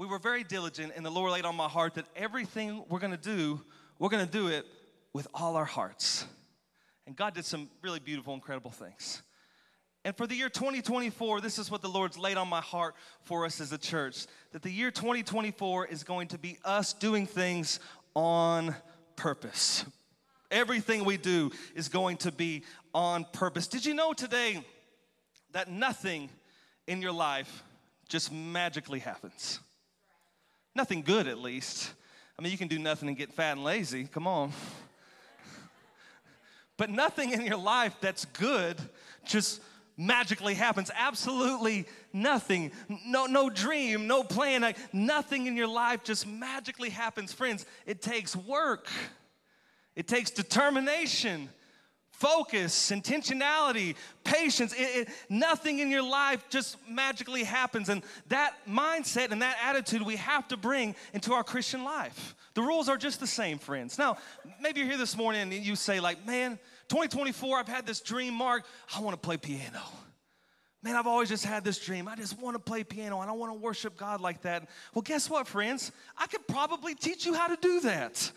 we 0.00 0.06
were 0.06 0.18
very 0.18 0.42
diligent, 0.42 0.94
and 0.96 1.04
the 1.04 1.10
Lord 1.10 1.30
laid 1.30 1.44
on 1.44 1.54
my 1.54 1.68
heart 1.68 1.92
that 1.96 2.06
everything 2.16 2.82
we're 2.88 3.00
gonna 3.00 3.18
do, 3.18 3.60
we're 3.98 4.08
gonna 4.08 4.24
do 4.24 4.48
it 4.48 4.64
with 5.12 5.28
all 5.34 5.56
our 5.56 5.66
hearts. 5.66 6.24
And 7.06 7.14
God 7.14 7.34
did 7.34 7.44
some 7.44 7.68
really 7.82 8.00
beautiful, 8.00 8.32
incredible 8.32 8.70
things. 8.70 9.20
And 10.06 10.16
for 10.16 10.26
the 10.26 10.34
year 10.34 10.48
2024, 10.48 11.42
this 11.42 11.58
is 11.58 11.70
what 11.70 11.82
the 11.82 11.90
Lord's 11.90 12.16
laid 12.16 12.38
on 12.38 12.48
my 12.48 12.62
heart 12.62 12.94
for 13.24 13.44
us 13.44 13.60
as 13.60 13.72
a 13.72 13.78
church 13.78 14.24
that 14.52 14.62
the 14.62 14.70
year 14.70 14.90
2024 14.90 15.88
is 15.88 16.02
going 16.02 16.28
to 16.28 16.38
be 16.38 16.56
us 16.64 16.94
doing 16.94 17.26
things 17.26 17.78
on 18.14 18.74
purpose. 19.16 19.84
Everything 20.50 21.04
we 21.04 21.18
do 21.18 21.50
is 21.74 21.90
going 21.90 22.16
to 22.18 22.32
be 22.32 22.64
on 22.94 23.26
purpose. 23.34 23.66
Did 23.66 23.84
you 23.84 23.92
know 23.92 24.14
today 24.14 24.64
that 25.52 25.70
nothing 25.70 26.30
in 26.86 27.02
your 27.02 27.12
life 27.12 27.62
just 28.08 28.32
magically 28.32 29.00
happens? 29.00 29.60
Nothing 30.74 31.02
good, 31.02 31.26
at 31.26 31.38
least. 31.38 31.92
I 32.38 32.42
mean, 32.42 32.52
you 32.52 32.58
can 32.58 32.68
do 32.68 32.78
nothing 32.78 33.08
and 33.08 33.18
get 33.18 33.32
fat 33.32 33.52
and 33.52 33.64
lazy. 33.64 34.04
Come 34.04 34.26
on. 34.26 34.52
But 36.76 36.88
nothing 36.88 37.32
in 37.32 37.44
your 37.44 37.58
life 37.58 37.94
that's 38.00 38.24
good 38.24 38.76
just 39.26 39.60
magically 39.98 40.54
happens. 40.54 40.90
Absolutely 40.96 41.86
nothing. 42.12 42.72
No, 43.04 43.26
no 43.26 43.50
dream, 43.50 44.06
no 44.06 44.24
plan. 44.24 44.62
Like, 44.62 44.78
nothing 44.94 45.46
in 45.46 45.56
your 45.56 45.66
life 45.66 46.02
just 46.02 46.26
magically 46.26 46.88
happens. 46.88 47.32
Friends, 47.32 47.66
it 47.84 48.00
takes 48.00 48.34
work, 48.34 48.88
it 49.94 50.08
takes 50.08 50.30
determination. 50.30 51.50
Focus, 52.20 52.90
intentionality, 52.90 53.94
patience. 54.24 54.74
It, 54.74 54.82
it, 54.82 55.08
nothing 55.30 55.78
in 55.78 55.90
your 55.90 56.02
life 56.02 56.44
just 56.50 56.76
magically 56.86 57.44
happens. 57.44 57.88
And 57.88 58.02
that 58.28 58.56
mindset 58.68 59.30
and 59.30 59.40
that 59.40 59.56
attitude 59.64 60.02
we 60.02 60.16
have 60.16 60.46
to 60.48 60.58
bring 60.58 60.94
into 61.14 61.32
our 61.32 61.42
Christian 61.42 61.82
life. 61.82 62.34
The 62.52 62.60
rules 62.60 62.90
are 62.90 62.98
just 62.98 63.20
the 63.20 63.26
same, 63.26 63.58
friends. 63.58 63.96
Now, 63.96 64.18
maybe 64.60 64.80
you're 64.80 64.88
here 64.90 64.98
this 64.98 65.16
morning 65.16 65.40
and 65.40 65.52
you 65.64 65.74
say, 65.74 65.98
like, 65.98 66.26
man, 66.26 66.58
2024, 66.88 67.58
I've 67.58 67.68
had 67.68 67.86
this 67.86 68.00
dream, 68.00 68.34
Mark. 68.34 68.66
I 68.94 69.00
want 69.00 69.14
to 69.14 69.26
play 69.26 69.38
piano. 69.38 69.80
Man, 70.82 70.96
I've 70.96 71.06
always 71.06 71.30
just 71.30 71.46
had 71.46 71.64
this 71.64 71.78
dream. 71.78 72.06
I 72.06 72.16
just 72.16 72.38
want 72.38 72.54
to 72.54 72.60
play 72.60 72.84
piano 72.84 73.18
I 73.18 73.24
don't 73.24 73.38
want 73.38 73.54
to 73.54 73.58
worship 73.58 73.96
God 73.96 74.20
like 74.20 74.42
that. 74.42 74.68
Well, 74.92 75.00
guess 75.00 75.30
what, 75.30 75.48
friends? 75.48 75.90
I 76.18 76.26
could 76.26 76.46
probably 76.46 76.94
teach 76.94 77.24
you 77.24 77.32
how 77.32 77.46
to 77.48 77.56
do 77.56 77.80
that. 77.80 78.30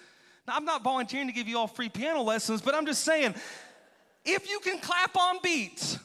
Now, 0.48 0.56
I'm 0.56 0.66
not 0.66 0.84
volunteering 0.84 1.28
to 1.28 1.34
give 1.34 1.50
you 1.50 1.58
all 1.58 1.68
free 1.68 1.90
piano 1.90 2.22
lessons, 2.22 2.62
but 2.62 2.76
I'm 2.76 2.86
just 2.86 3.04
saying, 3.04 3.36
if 4.26 4.50
you 4.50 4.60
can 4.60 4.80
clap 4.80 5.16
on 5.16 5.38
beats, 5.44 5.98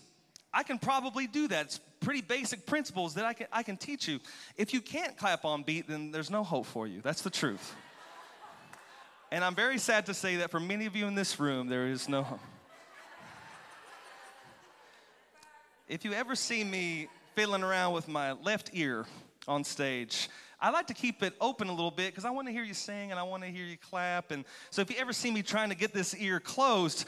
I 0.52 0.62
can 0.62 0.78
probably 0.78 1.26
do 1.26 1.48
that. 1.48 1.66
It's 1.66 1.80
pretty 2.00 2.22
basic 2.22 2.66
principles 2.66 3.14
that 3.14 3.25
I 3.25 3.32
can, 3.32 3.46
I 3.52 3.62
can 3.62 3.76
teach 3.76 4.08
you. 4.08 4.20
If 4.56 4.72
you 4.72 4.80
can't 4.80 5.16
clap 5.16 5.44
on 5.44 5.62
beat, 5.62 5.88
then 5.88 6.10
there's 6.10 6.30
no 6.30 6.42
hope 6.42 6.66
for 6.66 6.87
you. 6.87 7.00
That's 7.00 7.22
the 7.22 7.30
truth. 7.30 7.75
And 9.30 9.44
I'm 9.44 9.54
very 9.54 9.78
sad 9.78 10.06
to 10.06 10.14
say 10.14 10.37
that 10.37 10.50
for 10.50 10.60
many 10.60 10.87
of 10.87 10.96
you 10.96 11.06
in 11.06 11.14
this 11.14 11.38
room, 11.38 11.68
there 11.68 11.87
is 11.87 12.08
no 12.08 12.22
hope. 12.22 12.40
If 15.87 16.04
you 16.04 16.12
ever 16.12 16.34
see 16.34 16.64
me 16.64 17.08
fiddling 17.34 17.62
around 17.62 17.94
with 17.94 18.08
my 18.08 18.32
left 18.32 18.70
ear 18.72 19.06
on 19.46 19.64
stage, 19.64 20.28
I 20.60 20.70
like 20.70 20.87
to 20.88 20.94
keep 20.94 21.22
it 21.22 21.34
open 21.40 21.68
a 21.68 21.72
little 21.72 21.90
bit 21.90 22.06
because 22.06 22.25
I 22.25 22.30
want 22.30 22.48
to 22.48 22.52
hear 22.52 22.64
you 22.64 22.75
sing 22.75 23.10
and 23.10 23.20
I 23.20 23.22
want 23.22 23.42
to 23.44 23.48
hear 23.48 23.64
you 23.64 23.76
clap. 23.76 24.32
And 24.32 24.44
so 24.70 24.82
if 24.82 24.90
you 24.90 24.96
ever 24.98 25.12
see 25.12 25.30
me 25.30 25.42
trying 25.42 25.68
to 25.68 25.76
get 25.76 25.94
this 25.94 26.16
ear 26.16 26.40
closed, 26.40 27.06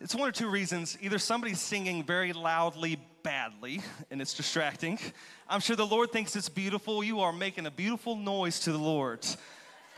it's 0.00 0.14
one 0.14 0.28
or 0.28 0.32
two 0.32 0.48
reasons. 0.48 0.96
Either 1.00 1.18
somebody's 1.18 1.60
singing 1.60 2.04
very 2.04 2.32
loudly, 2.32 2.98
badly, 3.22 3.80
and 4.10 4.20
it's 4.20 4.34
distracting. 4.34 4.98
I'm 5.48 5.60
sure 5.60 5.76
the 5.76 5.86
Lord 5.86 6.12
thinks 6.12 6.36
it's 6.36 6.48
beautiful. 6.48 7.02
You 7.02 7.20
are 7.20 7.32
making 7.32 7.66
a 7.66 7.70
beautiful 7.70 8.16
noise 8.16 8.60
to 8.60 8.72
the 8.72 8.78
Lord 8.78 9.26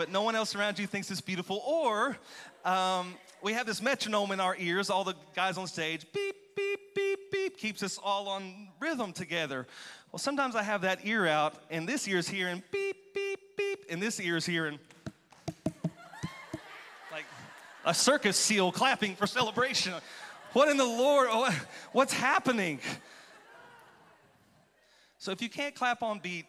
but 0.01 0.11
no 0.11 0.23
one 0.23 0.35
else 0.35 0.55
around 0.55 0.79
you 0.79 0.87
thinks 0.87 1.11
it's 1.11 1.21
beautiful. 1.21 1.59
Or 1.59 2.17
um, 2.65 3.13
we 3.43 3.53
have 3.53 3.67
this 3.67 3.83
metronome 3.83 4.31
in 4.33 4.41
our 4.41 4.57
ears, 4.57 4.89
all 4.89 5.05
the 5.05 5.15
guys 5.37 5.59
on 5.59 5.67
stage, 5.67 6.07
beep, 6.15 6.57
beep, 6.57 6.95
beep, 6.95 7.31
beep, 7.31 7.59
keeps 7.59 7.83
us 7.83 7.99
all 8.03 8.27
on 8.27 8.69
rhythm 8.81 9.13
together. 9.13 9.67
Well, 10.11 10.19
sometimes 10.19 10.57
I 10.57 10.63
have 10.63 10.81
that 10.81 11.05
ear 11.05 11.27
out, 11.27 11.53
and 11.69 11.87
this 11.87 12.09
ear's 12.09 12.27
hearing 12.27 12.63
beep, 12.73 12.97
beep, 13.15 13.41
beep, 13.59 13.85
and 13.91 14.01
this 14.03 14.19
ear's 14.21 14.47
hearing 14.47 14.79
a 17.85 17.95
circus 17.95 18.37
seal 18.37 18.73
clapping 18.73 19.15
for 19.15 19.27
celebration. 19.27 19.93
What 20.53 20.69
in 20.69 20.77
the 20.77 20.85
Lord? 20.85 21.29
Oh, 21.31 21.55
what's 21.93 22.13
happening? 22.13 22.81
So 25.19 25.33
if 25.33 25.43
you 25.43 25.49
can't 25.49 25.75
clap 25.75 26.03
on 26.03 26.19
beat, 26.19 26.47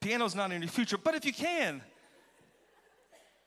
piano's 0.00 0.34
not 0.34 0.52
in 0.52 0.62
your 0.62 0.70
future. 0.70 0.98
But 0.98 1.14
if 1.14 1.24
you 1.24 1.32
can, 1.32 1.80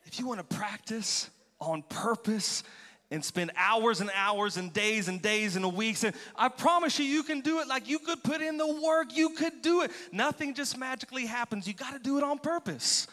if 0.06 0.20
you 0.20 0.28
want 0.28 0.40
to 0.40 0.56
practice 0.56 1.30
on 1.60 1.84
purpose 1.84 2.64
and 3.12 3.24
spend 3.24 3.52
hours 3.58 4.00
and 4.00 4.10
hours 4.16 4.58
and 4.58 4.74
days 4.74 5.10
and 5.10 5.22
days 5.22 5.58
and 5.58 5.76
weeks, 5.76 6.04
and 6.04 6.16
I 6.36 6.48
promise 6.48 6.98
you, 6.98 7.06
you 7.06 7.24
can 7.24 7.42
do 7.42 7.60
it 7.60 7.68
like 7.68 7.90
you 7.90 8.00
could 8.00 8.24
put 8.24 8.42
in 8.42 8.58
the 8.58 8.82
work, 8.82 9.16
you 9.16 9.32
could 9.32 9.62
do 9.62 9.82
it. 9.82 9.92
Nothing 10.12 10.54
just 10.54 10.78
magically 10.78 11.26
happens. 11.26 11.68
You 11.68 11.74
got 11.74 11.94
to 11.94 12.00
do 12.00 12.18
it 12.18 12.24
on 12.24 12.40
purpose. 12.40 13.08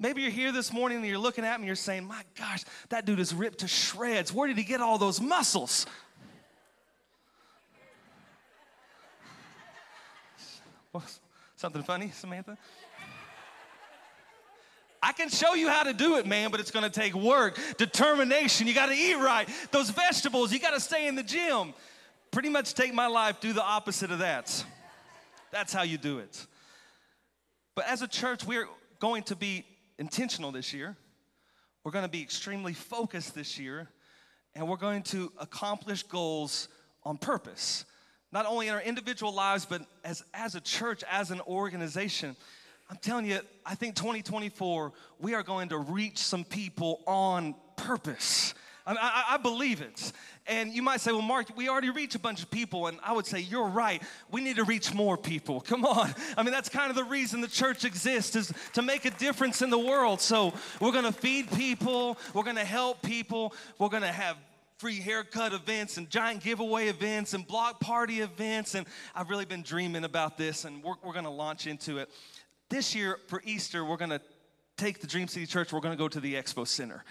Maybe 0.00 0.22
you're 0.22 0.30
here 0.30 0.52
this 0.52 0.72
morning 0.72 0.98
and 0.98 1.06
you're 1.06 1.18
looking 1.18 1.44
at 1.44 1.58
me 1.58 1.62
and 1.62 1.66
you're 1.66 1.74
saying, 1.74 2.04
My 2.04 2.22
gosh, 2.38 2.64
that 2.90 3.04
dude 3.04 3.18
is 3.18 3.34
ripped 3.34 3.58
to 3.58 3.68
shreds. 3.68 4.32
Where 4.32 4.46
did 4.46 4.56
he 4.56 4.62
get 4.64 4.80
all 4.80 4.96
those 4.96 5.20
muscles? 5.20 5.86
Something 11.56 11.82
funny, 11.82 12.12
Samantha? 12.14 12.56
I 15.02 15.12
can 15.12 15.28
show 15.28 15.54
you 15.54 15.68
how 15.68 15.84
to 15.84 15.92
do 15.92 16.16
it, 16.18 16.26
man, 16.26 16.50
but 16.50 16.60
it's 16.60 16.70
gonna 16.70 16.90
take 16.90 17.14
work, 17.14 17.58
determination. 17.76 18.66
You 18.66 18.74
gotta 18.74 18.94
eat 18.94 19.14
right. 19.14 19.48
Those 19.72 19.90
vegetables, 19.90 20.52
you 20.52 20.60
gotta 20.60 20.80
stay 20.80 21.08
in 21.08 21.16
the 21.16 21.22
gym. 21.22 21.74
Pretty 22.30 22.48
much 22.50 22.74
take 22.74 22.94
my 22.94 23.06
life, 23.06 23.40
do 23.40 23.52
the 23.52 23.62
opposite 23.62 24.12
of 24.12 24.20
that. 24.20 24.64
That's 25.50 25.72
how 25.72 25.82
you 25.82 25.98
do 25.98 26.18
it. 26.18 26.46
But 27.74 27.86
as 27.86 28.02
a 28.02 28.08
church, 28.08 28.44
we're 28.44 28.68
going 29.00 29.22
to 29.24 29.36
be 29.36 29.64
intentional 29.98 30.52
this 30.52 30.72
year. 30.72 30.96
We're 31.84 31.92
gonna 31.92 32.08
be 32.08 32.22
extremely 32.22 32.72
focused 32.72 33.34
this 33.34 33.58
year, 33.58 33.88
and 34.54 34.68
we're 34.68 34.76
going 34.76 35.02
to 35.04 35.32
accomplish 35.38 36.02
goals 36.02 36.68
on 37.04 37.18
purpose. 37.18 37.84
Not 38.32 38.44
only 38.46 38.68
in 38.68 38.74
our 38.74 38.82
individual 38.82 39.32
lives, 39.32 39.64
but 39.64 39.82
as, 40.04 40.22
as 40.34 40.54
a 40.54 40.60
church, 40.60 41.02
as 41.10 41.30
an 41.30 41.40
organization. 41.42 42.36
I'm 42.90 42.98
telling 42.98 43.26
you, 43.26 43.40
I 43.64 43.74
think 43.74 43.94
2024, 43.96 44.92
we 45.18 45.34
are 45.34 45.42
going 45.42 45.70
to 45.70 45.78
reach 45.78 46.18
some 46.18 46.44
people 46.44 47.02
on 47.06 47.54
purpose. 47.76 48.54
I, 48.88 48.94
I, 48.94 49.34
I, 49.34 49.36
believe 49.36 49.82
it. 49.82 50.12
And 50.46 50.72
you 50.72 50.80
might 50.80 51.02
say, 51.02 51.12
well, 51.12 51.20
Mark, 51.20 51.54
we 51.54 51.68
already 51.68 51.90
reach 51.90 52.14
a 52.14 52.18
bunch 52.18 52.42
of 52.42 52.50
people. 52.50 52.86
And 52.86 52.98
I 53.02 53.12
would 53.12 53.26
say, 53.26 53.40
you're 53.40 53.68
right. 53.68 54.02
We 54.30 54.40
need 54.40 54.56
to 54.56 54.64
reach 54.64 54.94
more 54.94 55.18
people. 55.18 55.60
Come 55.68 55.84
on. 55.84 56.14
I 56.36 56.42
mean, 56.42 56.52
that's 56.52 56.70
kind 56.70 56.88
of 56.88 56.96
the 56.96 57.04
reason 57.04 57.40
the 57.42 57.48
church 57.48 57.84
exists 57.84 58.34
is 58.34 58.52
to 58.72 58.82
make 58.82 59.04
a 59.04 59.10
difference 59.10 59.60
in 59.60 59.68
the 59.68 59.78
world. 59.78 60.20
So 60.20 60.54
we're 60.80 60.92
going 60.92 61.04
to 61.04 61.12
feed 61.12 61.50
people. 61.52 62.16
We're 62.32 62.44
going 62.44 62.56
to 62.56 62.64
help 62.64 63.02
people. 63.02 63.52
We're 63.78 63.90
going 63.90 64.02
to 64.02 64.12
have 64.12 64.36
free 64.78 65.00
haircut 65.00 65.52
events 65.52 65.96
and 65.96 66.08
giant 66.08 66.42
giveaway 66.42 66.86
events 66.86 67.34
and 67.34 67.46
block 67.46 67.80
party 67.80 68.20
events. 68.20 68.74
And 68.74 68.86
I've 69.14 69.28
really 69.28 69.44
been 69.44 69.62
dreaming 69.62 70.04
about 70.04 70.38
this 70.38 70.64
and 70.64 70.82
we're, 70.82 70.94
we're 71.02 71.12
going 71.12 71.24
to 71.24 71.30
launch 71.30 71.66
into 71.66 71.98
it. 71.98 72.08
This 72.70 72.94
year 72.94 73.18
for 73.26 73.42
Easter, 73.44 73.84
we're 73.84 73.96
going 73.96 74.10
to 74.10 74.20
take 74.76 75.00
the 75.00 75.06
Dream 75.08 75.26
City 75.26 75.44
Church, 75.44 75.72
we're 75.72 75.80
going 75.80 75.96
to 75.96 75.98
go 75.98 76.08
to 76.08 76.20
the 76.20 76.34
Expo 76.34 76.66
Center. 76.66 77.04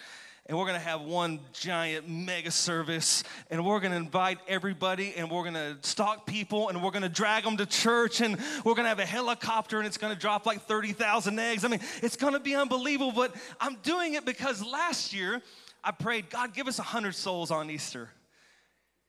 And 0.47 0.57
we're 0.57 0.65
gonna 0.65 0.79
have 0.79 1.01
one 1.01 1.41
giant 1.51 2.07
mega 2.07 2.51
service, 2.51 3.23
and 3.49 3.65
we're 3.65 3.81
gonna 3.81 3.97
invite 3.97 4.39
everybody, 4.47 5.13
and 5.15 5.29
we're 5.29 5.43
gonna 5.43 5.77
stalk 5.81 6.25
people, 6.25 6.69
and 6.69 6.81
we're 6.81 6.91
gonna 6.91 7.09
drag 7.09 7.43
them 7.43 7.57
to 7.57 7.65
church, 7.65 8.21
and 8.21 8.37
we're 8.63 8.75
gonna 8.75 8.87
have 8.87 8.99
a 8.99 9.05
helicopter, 9.05 9.77
and 9.77 9.85
it's 9.85 9.97
gonna 9.97 10.15
drop 10.15 10.45
like 10.45 10.61
30,000 10.61 11.37
eggs. 11.37 11.65
I 11.65 11.67
mean, 11.67 11.81
it's 12.01 12.15
gonna 12.15 12.39
be 12.39 12.55
unbelievable, 12.55 13.11
but 13.11 13.35
I'm 13.59 13.75
doing 13.83 14.13
it 14.13 14.23
because 14.23 14.63
last 14.63 15.11
year 15.13 15.41
I 15.83 15.91
prayed, 15.91 16.29
God, 16.29 16.53
give 16.53 16.69
us 16.69 16.79
100 16.79 17.13
souls 17.13 17.51
on 17.51 17.69
Easter. 17.69 18.09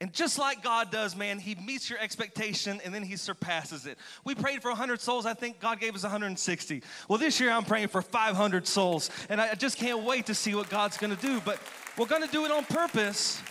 And 0.01 0.13
just 0.13 0.39
like 0.39 0.63
God 0.63 0.93
does, 0.93 1.17
man, 1.17 1.41
He 1.41 1.57
meets 1.57 1.91
your 1.91 1.99
expectation 1.99 2.81
and 2.85 2.95
then 2.95 3.03
He 3.03 3.17
surpasses 3.17 3.85
it. 3.85 3.99
We 4.25 4.35
prayed 4.35 4.63
for 4.63 4.71
100 4.71 5.01
souls. 5.01 5.27
I 5.27 5.35
think 5.35 5.59
God 5.59 5.81
gave 5.81 5.95
us 5.97 6.05
160. 6.05 6.83
Well, 7.09 7.19
this 7.19 7.41
year 7.41 7.51
I'm 7.51 7.65
praying 7.65 7.89
for 7.89 8.01
500 8.01 8.67
souls. 8.67 9.11
And 9.29 9.41
I 9.41 9.55
just 9.55 9.77
can't 9.77 10.05
wait 10.05 10.27
to 10.27 10.35
see 10.35 10.55
what 10.55 10.71
God's 10.71 10.97
gonna 10.97 11.17
do. 11.17 11.41
But 11.45 11.59
we're 11.97 12.07
gonna 12.07 12.29
do 12.29 12.45
it 12.45 12.53
on 12.53 12.65
purpose. 12.65 13.43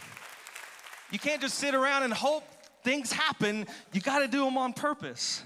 You 1.11 1.19
can't 1.19 1.41
just 1.41 1.55
sit 1.55 1.75
around 1.75 2.03
and 2.03 2.13
hope 2.13 2.43
things 2.83 3.11
happen, 3.11 3.65
you 3.91 3.99
gotta 3.99 4.29
do 4.29 4.45
them 4.45 4.57
on 4.57 4.71
purpose. 4.71 5.43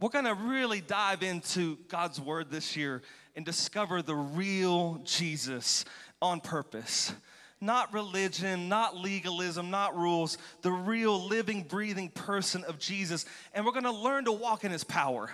We're 0.00 0.08
gonna 0.08 0.32
really 0.34 0.80
dive 0.80 1.22
into 1.22 1.76
God's 1.88 2.18
Word 2.18 2.50
this 2.50 2.74
year 2.74 3.02
and 3.36 3.44
discover 3.44 4.00
the 4.00 4.14
real 4.14 5.02
Jesus 5.04 5.84
on 6.22 6.40
purpose 6.40 7.12
not 7.60 7.92
religion, 7.92 8.68
not 8.68 8.96
legalism, 8.96 9.70
not 9.70 9.96
rules, 9.96 10.38
the 10.62 10.70
real 10.70 11.26
living, 11.26 11.62
breathing 11.62 12.08
person 12.08 12.64
of 12.64 12.78
Jesus. 12.78 13.26
And 13.54 13.64
we're 13.64 13.72
gonna 13.72 13.92
learn 13.92 14.24
to 14.24 14.32
walk 14.32 14.64
in 14.64 14.70
his 14.70 14.84
power. 14.84 15.30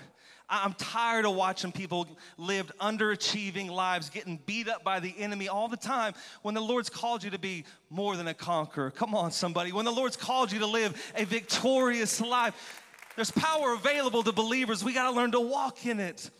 I'm 0.48 0.74
tired 0.74 1.24
of 1.24 1.34
watching 1.34 1.72
people 1.72 2.06
live 2.38 2.70
underachieving 2.80 3.68
lives, 3.68 4.10
getting 4.10 4.38
beat 4.46 4.68
up 4.68 4.84
by 4.84 5.00
the 5.00 5.12
enemy 5.18 5.48
all 5.48 5.66
the 5.66 5.76
time 5.76 6.14
when 6.42 6.54
the 6.54 6.60
Lord's 6.60 6.88
called 6.88 7.24
you 7.24 7.30
to 7.30 7.38
be 7.38 7.64
more 7.90 8.16
than 8.16 8.28
a 8.28 8.34
conqueror. 8.34 8.92
Come 8.92 9.14
on, 9.14 9.32
somebody. 9.32 9.72
When 9.72 9.84
the 9.84 9.92
Lord's 9.92 10.16
called 10.16 10.52
you 10.52 10.60
to 10.60 10.66
live 10.66 11.12
a 11.16 11.24
victorious 11.24 12.20
life, 12.20 12.82
there's 13.16 13.32
power 13.32 13.72
available 13.72 14.22
to 14.22 14.30
believers. 14.30 14.84
We 14.84 14.92
got 14.92 15.10
to 15.10 15.16
learn 15.16 15.32
to 15.32 15.40
walk 15.40 15.84
in 15.84 15.98
it. 15.98 16.30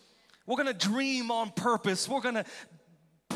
We're 0.47 0.57
gonna 0.57 0.73
dream 0.73 1.33
on 1.33 1.51
purpose. 1.51 2.09
We're 2.09 2.21
gonna 2.21 2.45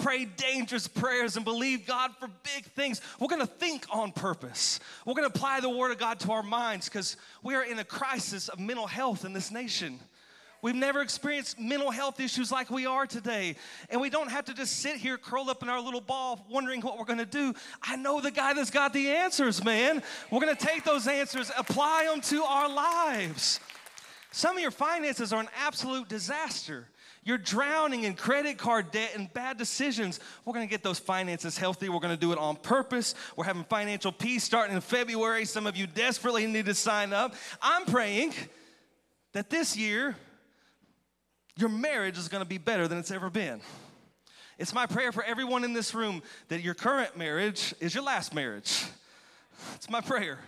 pray 0.01 0.25
dangerous 0.25 0.89
prayers 0.89 1.37
and 1.37 1.45
believe 1.45 1.87
God 1.87 2.13
for 2.19 2.29
big 2.43 2.65
things. 2.73 3.01
We're 3.19 3.29
gonna 3.29 3.47
think 3.47 3.87
on 3.91 4.13
purpose. 4.13 4.81
We're 5.05 5.15
gonna 5.15 5.29
apply 5.29 5.61
the 5.61 5.71
Word 5.71 5.93
of 5.93 5.99
God 5.99 6.21
to 6.21 6.33
our 6.33 6.43
minds 6.43 6.89
because 6.89 7.17
we 7.43 7.55
are 7.55 7.63
in 7.63 7.79
a 7.79 7.85
crisis 7.85 8.49
of 8.49 8.59
mental 8.59 8.87
health 8.87 9.25
in 9.25 9.33
this 9.33 9.51
nation. 9.51 10.01
We've 10.63 10.75
never 10.75 11.01
experienced 11.01 11.59
mental 11.59 11.91
health 11.91 12.21
issues 12.21 12.53
like 12.53 12.71
we 12.71 12.85
are 12.85 13.07
today. 13.07 13.57
And 13.89 14.01
we 14.01 14.11
don't 14.11 14.31
have 14.31 14.45
to 14.47 14.55
just 14.55 14.79
sit 14.81 14.97
here 14.97 15.17
curled 15.17 15.49
up 15.49 15.63
in 15.63 15.71
our 15.71 15.81
little 15.81 16.03
ball 16.03 16.45
wondering 16.51 16.83
what 16.83 16.99
we're 16.99 17.07
gonna 17.07 17.25
do. 17.25 17.55
I 17.83 17.97
know 17.97 18.21
the 18.21 18.31
guy 18.31 18.53
that's 18.53 18.71
got 18.71 18.93
the 18.93 19.09
answers, 19.09 19.65
man. 19.65 20.03
We're 20.31 20.41
gonna 20.41 20.55
take 20.55 20.85
those 20.85 21.07
answers, 21.07 21.51
apply 21.57 22.07
them 22.11 22.21
to 22.23 22.43
our 22.45 22.69
lives. 22.69 23.61
Some 24.33 24.57
of 24.57 24.63
your 24.63 24.71
finances 24.71 25.33
are 25.33 25.41
an 25.41 25.49
absolute 25.57 26.09
disaster. 26.09 26.87
You're 27.23 27.39
drowning 27.39 28.05
in 28.05 28.15
credit 28.15 28.57
card 28.57 28.91
debt 28.91 29.13
and 29.15 29.33
bad 29.33 29.59
decisions. 29.59 30.21
We're 30.45 30.55
gonna 30.55 30.67
get 30.67 30.83
those 30.83 30.99
finances 30.99 31.59
healthy. 31.59 31.89
We're 31.89 32.01
gonna 32.01 32.17
do 32.17 32.33
it 32.33 32.39
on 32.39 32.57
purpose. 32.57 33.15
We're 33.37 33.45
having 33.45 33.65
financial 33.65 34.11
peace 34.11 34.43
starting 34.43 34.75
in 34.75 34.81
February. 34.81 35.45
Some 35.45 35.67
of 35.67 35.77
you 35.77 35.87
desperately 35.87 36.47
need 36.47 36.67
to 36.67 36.75
sign 36.75 37.13
up. 37.13 37.35
I'm 37.61 37.85
praying 37.85 38.33
that 39.33 39.51
this 39.51 39.77
year, 39.77 40.17
your 41.57 41.69
marriage 41.69 42.17
is 42.17 42.29
gonna 42.29 42.47
be 42.47 42.59
better 42.59 42.89
than 42.89 42.97
it's 42.97 43.11
ever 43.11 43.29
been. 43.29 43.61
It's 44.59 44.73
my 44.75 44.87
prayer 44.87 45.13
for 45.13 45.23
everyone 45.23 45.65
in 45.65 45.75
this 45.75 45.95
room 45.95 46.23
that 46.49 46.63
your 46.63 46.75
current 46.75 47.19
marriage 47.19 47.75
is 47.81 47.95
your 47.95 48.05
last 48.05 48.35
marriage. 48.35 48.85
It's 49.75 49.91
my 49.91 50.01
prayer. 50.01 50.39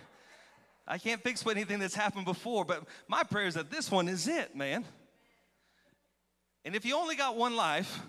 I 0.87 0.97
can't 0.97 1.21
fix 1.21 1.45
anything 1.47 1.79
that's 1.79 1.95
happened 1.95 2.25
before, 2.25 2.65
but 2.65 2.83
my 3.07 3.23
prayer 3.23 3.47
is 3.47 3.53
that 3.53 3.69
this 3.69 3.89
one 3.89 4.07
is 4.07 4.27
it, 4.27 4.55
man. 4.55 4.85
And 6.65 6.75
if 6.75 6.85
you 6.85 6.95
only 6.95 7.15
got 7.15 7.35
one 7.35 7.55
life, 7.55 8.01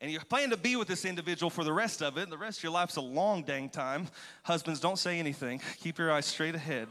and 0.00 0.10
you're 0.10 0.22
planning 0.22 0.50
to 0.50 0.56
be 0.56 0.76
with 0.76 0.88
this 0.88 1.04
individual 1.04 1.50
for 1.50 1.62
the 1.62 1.72
rest 1.72 2.02
of 2.02 2.16
it, 2.16 2.30
the 2.30 2.38
rest 2.38 2.58
of 2.58 2.64
your 2.64 2.72
life's 2.72 2.96
a 2.96 3.00
long 3.02 3.42
dang 3.42 3.68
time, 3.68 4.08
husbands, 4.42 4.80
don't 4.80 4.98
say 4.98 5.18
anything. 5.18 5.60
Keep 5.78 5.98
your 5.98 6.10
eyes 6.10 6.26
straight 6.26 6.54
ahead. 6.54 6.88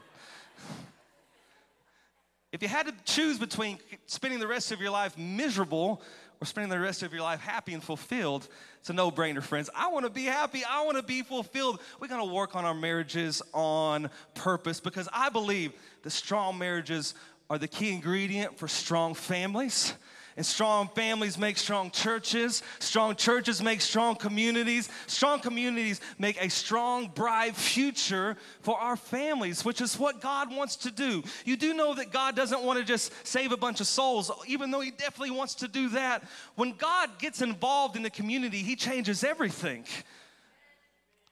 If 2.52 2.62
you 2.62 2.68
had 2.68 2.88
to 2.88 2.94
choose 3.06 3.38
between 3.38 3.78
spending 4.06 4.40
the 4.40 4.48
rest 4.48 4.72
of 4.72 4.80
your 4.80 4.92
life 4.92 5.18
miserable 5.18 6.02
or 6.42 6.46
spending 6.46 6.70
the 6.70 6.80
rest 6.80 7.04
of 7.04 7.12
your 7.12 7.22
life 7.22 7.42
happy 7.42 7.74
and 7.74 7.84
fulfilled, 7.84 8.48
it's 8.80 8.90
a 8.90 8.94
no 8.94 9.12
brainer, 9.12 9.44
friends. 9.44 9.70
I 9.76 9.90
wanna 9.90 10.10
be 10.10 10.26
happy, 10.26 10.64
I 10.64 10.84
wanna 10.84 11.04
be 11.04 11.22
fulfilled. 11.22 11.80
We're 12.00 12.08
gonna 12.08 12.32
work 12.32 12.56
on 12.56 12.64
our 12.64 12.74
marriages 12.74 13.42
on 13.54 14.10
purpose 14.36 14.80
because 14.80 15.10
I 15.12 15.30
believe 15.30 15.74
the 16.04 16.10
strong 16.10 16.58
marriages 16.58 17.14
are 17.50 17.58
the 17.58 17.68
key 17.68 17.92
ingredient 17.92 18.58
for 18.58 18.68
strong 18.68 19.14
families. 19.14 19.94
And 20.39 20.46
strong 20.46 20.88
families 20.96 21.38
make 21.38 21.58
strong 21.58 21.91
churches. 21.91 22.63
Strong 22.79 23.17
churches 23.17 23.62
make 23.62 23.81
strong 23.81 24.15
communities. 24.15 24.88
Strong 25.05 25.41
communities 25.41 26.00
make 26.17 26.41
a 26.41 26.48
strong, 26.48 27.08
bright 27.08 27.58
future 27.58 28.38
for 28.62 28.79
our 28.79 28.96
families, 28.96 29.65
which 29.65 29.81
is 29.81 30.00
what 30.00 30.22
God 30.22 30.55
wants 30.55 30.77
to 30.77 30.91
do. 30.91 31.24
You 31.43 31.58
do 31.58 31.74
know 31.74 31.93
that 31.93 32.13
God 32.13 32.38
doesn't 32.38 32.63
want 32.63 32.79
to 32.79 32.86
just 32.86 33.12
save 33.27 33.51
a 33.51 33.58
bunch 33.58 33.81
of 33.81 33.88
souls, 33.88 34.31
even 34.48 34.72
though 34.72 34.79
He 34.79 34.91
definitely 34.91 35.31
wants 35.31 35.55
to 35.55 35.67
do 35.67 35.89
that. 35.89 36.24
When 36.55 36.72
God 36.72 37.19
gets 37.19 37.41
involved 37.41 37.98
in 37.98 38.03
the 38.03 38.10
community, 38.10 38.60
He 38.60 38.77
changes 38.77 39.25
everything. 39.25 39.84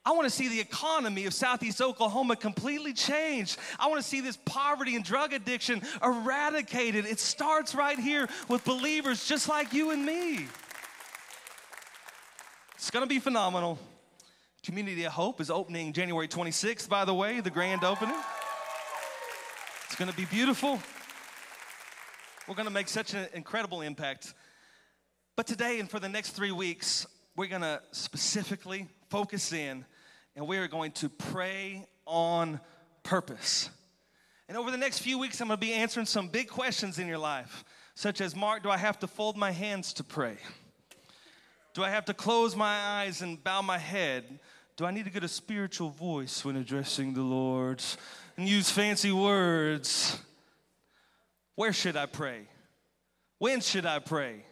I 0.08 0.12
want 0.12 0.24
to 0.24 0.30
see 0.30 0.48
the 0.48 0.62
economy 0.62 1.26
of 1.26 1.34
Southeast 1.34 1.82
Oklahoma 1.82 2.38
completely 2.38 2.94
changed. 2.94 3.58
I 3.78 3.88
want 3.88 4.02
to 4.02 4.08
see 4.08 4.22
this 4.22 4.38
poverty 4.46 4.96
and 4.96 5.04
drug 5.04 5.34
addiction 5.34 5.82
eradicated. 6.02 7.06
It 7.06 7.20
starts 7.20 7.76
right 7.76 8.00
here 8.00 8.30
with 8.48 8.64
believers 8.64 9.28
just 9.28 9.50
like 9.50 9.74
you 9.74 9.92
and 9.92 10.06
me. 10.06 10.48
It's 12.76 12.90
going 12.90 13.04
to 13.04 13.10
be 13.10 13.20
phenomenal. 13.20 13.80
Community 14.64 15.04
of 15.04 15.12
Hope 15.12 15.42
is 15.42 15.50
opening 15.50 15.92
January 15.92 16.30
26th, 16.30 16.88
by 16.88 17.04
the 17.04 17.14
way, 17.14 17.42
the 17.42 17.50
grand 17.50 17.84
opening. 17.84 18.16
It's 19.88 19.98
going 19.98 20.10
to 20.10 20.16
be 20.16 20.24
beautiful. 20.24 20.80
We're 22.48 22.56
going 22.56 22.66
to 22.66 22.74
make 22.74 22.88
such 22.88 23.14
an 23.14 23.28
incredible 23.34 23.82
impact. 23.82 24.34
But 25.36 25.48
today 25.48 25.82
and 25.82 25.92
for 25.92 26.00
the 26.00 26.08
next 26.08 26.30
three 26.30 26.54
weeks, 26.54 27.06
we're 27.36 27.48
going 27.48 27.62
to 27.62 27.82
specifically 27.92 28.88
focus 29.10 29.52
in 29.52 29.84
and 30.38 30.48
we 30.48 30.58
are 30.58 30.68
going 30.68 30.92
to 30.92 31.10
pray 31.10 31.84
on 32.06 32.62
purpose. 33.02 33.72
And 34.48 34.56
over 34.56 34.70
the 34.70 34.78
next 34.78 35.00
few 35.00 35.18
weeks, 35.18 35.42
I'm 35.42 35.48
going 35.48 35.60
to 35.60 35.66
be 35.66 35.74
answering 35.74 36.06
some 36.06 36.28
big 36.28 36.48
questions 36.48 37.00
in 37.00 37.08
your 37.08 37.18
life, 37.18 37.66
such 37.96 38.22
as 38.22 38.36
Mark, 38.36 38.62
do 38.62 38.70
I 38.70 38.78
have 38.78 39.00
to 39.00 39.08
fold 39.08 39.36
my 39.36 39.50
hands 39.50 39.94
to 39.94 40.04
pray? 40.04 40.38
Do 41.74 41.84
I 41.84 41.90
have 41.90 42.06
to 42.06 42.14
close 42.14 42.56
my 42.56 42.80
eyes 42.80 43.24
and 43.24 43.44
bow 43.44 43.64
my 43.64 43.80
head? 43.80 44.40
Do 44.78 44.86
I 44.86 44.92
need 44.92 45.06
to 45.06 45.12
get 45.12 45.24
a 45.24 45.28
spiritual 45.28 45.90
voice 45.90 46.46
when 46.46 46.56
addressing 46.56 47.16
the 47.16 47.24
Lord 47.24 47.84
and 48.38 48.48
use 48.48 48.70
fancy 48.70 49.12
words? 49.12 50.20
Where 51.56 51.74
should 51.74 51.98
I 51.98 52.06
pray? 52.06 52.42
When 53.40 53.60
should 53.60 53.88
I 53.88 53.98
pray? 53.98 54.46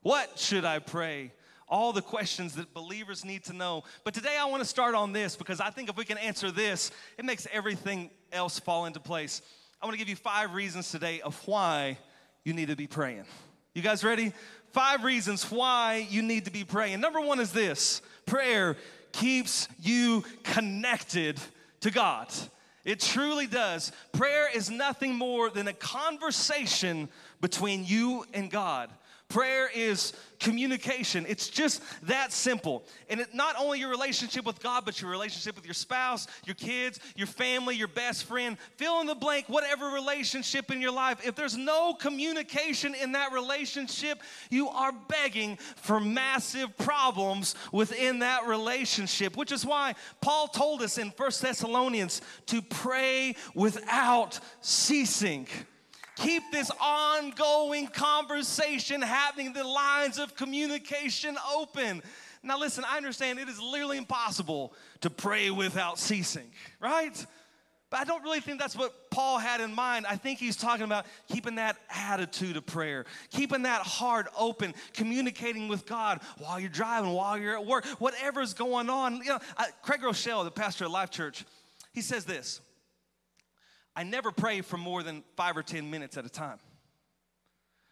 What 0.00 0.38
should 0.38 0.64
I 0.64 0.78
pray? 0.78 1.32
All 1.68 1.92
the 1.92 2.02
questions 2.02 2.54
that 2.54 2.72
believers 2.74 3.24
need 3.24 3.44
to 3.44 3.52
know. 3.52 3.84
But 4.04 4.14
today 4.14 4.36
I 4.38 4.44
want 4.46 4.62
to 4.62 4.68
start 4.68 4.94
on 4.94 5.12
this 5.12 5.36
because 5.36 5.60
I 5.60 5.70
think 5.70 5.88
if 5.88 5.96
we 5.96 6.04
can 6.04 6.18
answer 6.18 6.50
this, 6.50 6.90
it 7.18 7.24
makes 7.24 7.46
everything 7.52 8.10
else 8.32 8.58
fall 8.58 8.86
into 8.86 9.00
place. 9.00 9.42
I 9.80 9.86
want 9.86 9.94
to 9.94 9.98
give 9.98 10.08
you 10.08 10.16
five 10.16 10.54
reasons 10.54 10.90
today 10.90 11.20
of 11.20 11.36
why 11.46 11.98
you 12.44 12.52
need 12.52 12.68
to 12.68 12.76
be 12.76 12.86
praying. 12.86 13.24
You 13.74 13.82
guys 13.82 14.04
ready? 14.04 14.32
Five 14.72 15.04
reasons 15.04 15.50
why 15.50 16.06
you 16.10 16.22
need 16.22 16.46
to 16.46 16.50
be 16.50 16.64
praying. 16.64 17.00
Number 17.00 17.20
one 17.20 17.40
is 17.40 17.52
this 17.52 18.02
prayer 18.26 18.76
keeps 19.12 19.68
you 19.80 20.24
connected 20.42 21.38
to 21.80 21.90
God. 21.90 22.32
It 22.84 23.00
truly 23.00 23.46
does. 23.46 23.92
Prayer 24.12 24.48
is 24.54 24.70
nothing 24.70 25.14
more 25.14 25.48
than 25.48 25.68
a 25.68 25.72
conversation 25.72 27.08
between 27.40 27.84
you 27.84 28.24
and 28.34 28.50
God. 28.50 28.90
Prayer 29.28 29.68
is 29.74 30.12
communication. 30.38 31.24
It's 31.26 31.48
just 31.48 31.82
that 32.02 32.32
simple. 32.32 32.84
And 33.08 33.20
it, 33.20 33.34
not 33.34 33.56
only 33.58 33.80
your 33.80 33.88
relationship 33.88 34.44
with 34.44 34.62
God, 34.62 34.84
but 34.84 35.00
your 35.00 35.10
relationship 35.10 35.56
with 35.56 35.64
your 35.64 35.74
spouse, 35.74 36.26
your 36.44 36.54
kids, 36.54 37.00
your 37.16 37.26
family, 37.26 37.74
your 37.74 37.88
best 37.88 38.24
friend, 38.24 38.58
fill 38.76 39.00
in 39.00 39.06
the 39.06 39.14
blank, 39.14 39.48
whatever 39.48 39.86
relationship 39.88 40.70
in 40.70 40.80
your 40.80 40.92
life. 40.92 41.26
If 41.26 41.34
there's 41.34 41.56
no 41.56 41.94
communication 41.94 42.94
in 42.94 43.12
that 43.12 43.32
relationship, 43.32 44.20
you 44.50 44.68
are 44.68 44.92
begging 45.08 45.56
for 45.76 45.98
massive 45.98 46.76
problems 46.76 47.54
within 47.72 48.18
that 48.18 48.46
relationship, 48.46 49.36
which 49.36 49.50
is 49.52 49.64
why 49.64 49.94
Paul 50.20 50.48
told 50.48 50.82
us 50.82 50.98
in 50.98 51.10
First 51.10 51.40
Thessalonians 51.40 52.20
to 52.46 52.60
pray 52.60 53.36
without 53.54 54.38
ceasing. 54.60 55.48
Keep 56.16 56.52
this 56.52 56.70
ongoing 56.80 57.88
conversation 57.88 59.02
happening, 59.02 59.52
the 59.52 59.64
lines 59.64 60.18
of 60.18 60.36
communication 60.36 61.36
open. 61.54 62.02
Now, 62.42 62.58
listen, 62.58 62.84
I 62.86 62.96
understand 62.96 63.38
it 63.38 63.48
is 63.48 63.60
literally 63.60 63.96
impossible 63.96 64.74
to 65.00 65.10
pray 65.10 65.50
without 65.50 65.98
ceasing, 65.98 66.50
right? 66.78 67.26
But 67.90 68.00
I 68.00 68.04
don't 68.04 68.22
really 68.22 68.40
think 68.40 68.60
that's 68.60 68.76
what 68.76 69.10
Paul 69.10 69.38
had 69.38 69.60
in 69.60 69.74
mind. 69.74 70.04
I 70.06 70.16
think 70.16 70.38
he's 70.38 70.56
talking 70.56 70.84
about 70.84 71.06
keeping 71.28 71.54
that 71.56 71.76
attitude 71.90 72.56
of 72.56 72.66
prayer, 72.66 73.06
keeping 73.30 73.62
that 73.62 73.82
heart 73.82 74.26
open, 74.36 74.74
communicating 74.92 75.68
with 75.68 75.86
God 75.86 76.20
while 76.38 76.58
you're 76.58 76.68
driving, 76.68 77.10
while 77.10 77.38
you're 77.38 77.54
at 77.54 77.64
work, 77.64 77.86
whatever's 77.98 78.52
going 78.52 78.90
on. 78.90 79.16
You 79.18 79.30
know, 79.30 79.38
I, 79.56 79.68
Craig 79.82 80.00
Groeschel, 80.00 80.44
the 80.44 80.50
pastor 80.50 80.84
at 80.84 80.90
Life 80.90 81.10
Church, 81.10 81.44
he 81.92 82.00
says 82.00 82.24
this 82.24 82.60
I 83.96 84.02
never 84.02 84.32
pray 84.32 84.60
for 84.60 84.76
more 84.76 85.02
than 85.02 85.22
five 85.36 85.56
or 85.56 85.62
10 85.62 85.90
minutes 85.90 86.16
at 86.16 86.24
a 86.24 86.28
time. 86.28 86.58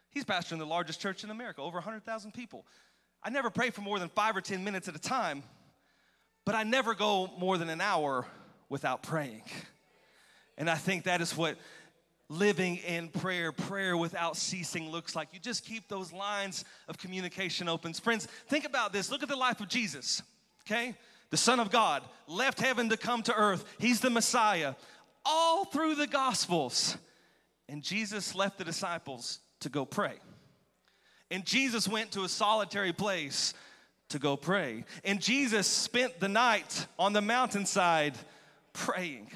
He's 0.09 0.25
pastoring 0.25 0.59
the 0.59 0.65
largest 0.65 1.01
church 1.01 1.23
in 1.23 1.31
America, 1.31 1.61
over 1.61 1.77
100,000 1.77 2.33
people. 2.33 2.65
I 3.23 3.29
never 3.29 3.49
pray 3.49 3.69
for 3.69 3.81
more 3.81 3.99
than 3.99 4.09
five 4.09 4.35
or 4.35 4.41
10 4.41 4.63
minutes 4.63 4.87
at 4.87 4.95
a 4.95 4.99
time, 4.99 5.43
but 6.45 6.55
I 6.55 6.63
never 6.63 6.93
go 6.93 7.31
more 7.39 7.57
than 7.57 7.69
an 7.69 7.81
hour 7.81 8.27
without 8.69 9.01
praying. 9.01 9.43
And 10.57 10.69
I 10.69 10.75
think 10.75 11.05
that 11.05 11.21
is 11.21 11.35
what 11.35 11.57
living 12.29 12.77
in 12.77 13.09
prayer, 13.09 13.51
prayer 13.51 13.95
without 13.95 14.37
ceasing 14.37 14.89
looks 14.89 15.15
like. 15.15 15.29
You 15.31 15.39
just 15.39 15.65
keep 15.65 15.87
those 15.87 16.11
lines 16.11 16.65
of 16.87 16.97
communication 16.97 17.69
open. 17.69 17.93
Friends, 17.93 18.27
think 18.47 18.65
about 18.65 18.93
this. 18.93 19.09
Look 19.09 19.23
at 19.23 19.29
the 19.29 19.35
life 19.35 19.61
of 19.61 19.69
Jesus, 19.69 20.21
okay? 20.65 20.95
The 21.29 21.37
Son 21.37 21.59
of 21.59 21.71
God 21.71 22.03
left 22.27 22.59
heaven 22.59 22.89
to 22.89 22.97
come 22.97 23.23
to 23.23 23.33
earth. 23.33 23.65
He's 23.79 23.99
the 23.99 24.09
Messiah 24.09 24.75
all 25.25 25.65
through 25.65 25.95
the 25.95 26.07
Gospels. 26.07 26.97
And 27.69 27.81
Jesus 27.81 28.35
left 28.35 28.57
the 28.57 28.63
disciples 28.63 29.39
to 29.61 29.69
go 29.69 29.85
pray. 29.85 30.15
And 31.31 31.45
Jesus 31.45 31.87
went 31.87 32.11
to 32.11 32.23
a 32.23 32.29
solitary 32.29 32.93
place 32.93 33.53
to 34.09 34.19
go 34.19 34.37
pray. 34.37 34.85
And 35.03 35.19
Jesus 35.19 35.67
spent 35.67 36.19
the 36.19 36.27
night 36.27 36.85
on 36.99 37.13
the 37.13 37.21
mountainside 37.21 38.15
praying. 38.73 39.31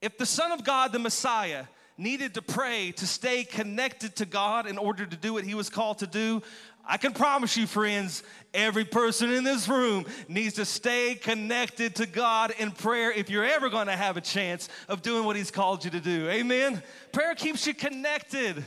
If 0.00 0.16
the 0.18 0.26
Son 0.26 0.52
of 0.52 0.64
God, 0.64 0.92
the 0.92 0.98
Messiah, 0.98 1.64
needed 1.96 2.34
to 2.34 2.42
pray 2.42 2.92
to 2.92 3.06
stay 3.06 3.44
connected 3.44 4.16
to 4.16 4.26
God 4.26 4.66
in 4.66 4.78
order 4.78 5.06
to 5.06 5.16
do 5.16 5.34
what 5.34 5.44
he 5.44 5.54
was 5.54 5.70
called 5.70 5.98
to 5.98 6.06
do, 6.06 6.42
I 6.86 6.98
can 6.98 7.12
promise 7.12 7.56
you, 7.56 7.66
friends, 7.66 8.22
every 8.52 8.84
person 8.84 9.32
in 9.32 9.42
this 9.42 9.68
room 9.68 10.04
needs 10.28 10.54
to 10.54 10.64
stay 10.64 11.14
connected 11.14 11.96
to 11.96 12.06
God 12.06 12.52
in 12.58 12.70
prayer 12.72 13.10
if 13.10 13.30
you're 13.30 13.44
ever 13.44 13.70
going 13.70 13.86
to 13.86 13.96
have 13.96 14.16
a 14.16 14.20
chance 14.20 14.68
of 14.88 15.00
doing 15.00 15.24
what 15.24 15.36
He's 15.36 15.50
called 15.50 15.84
you 15.84 15.90
to 15.92 16.00
do. 16.00 16.28
Amen? 16.28 16.82
Prayer 17.12 17.34
keeps 17.34 17.66
you 17.66 17.74
connected. 17.74 18.62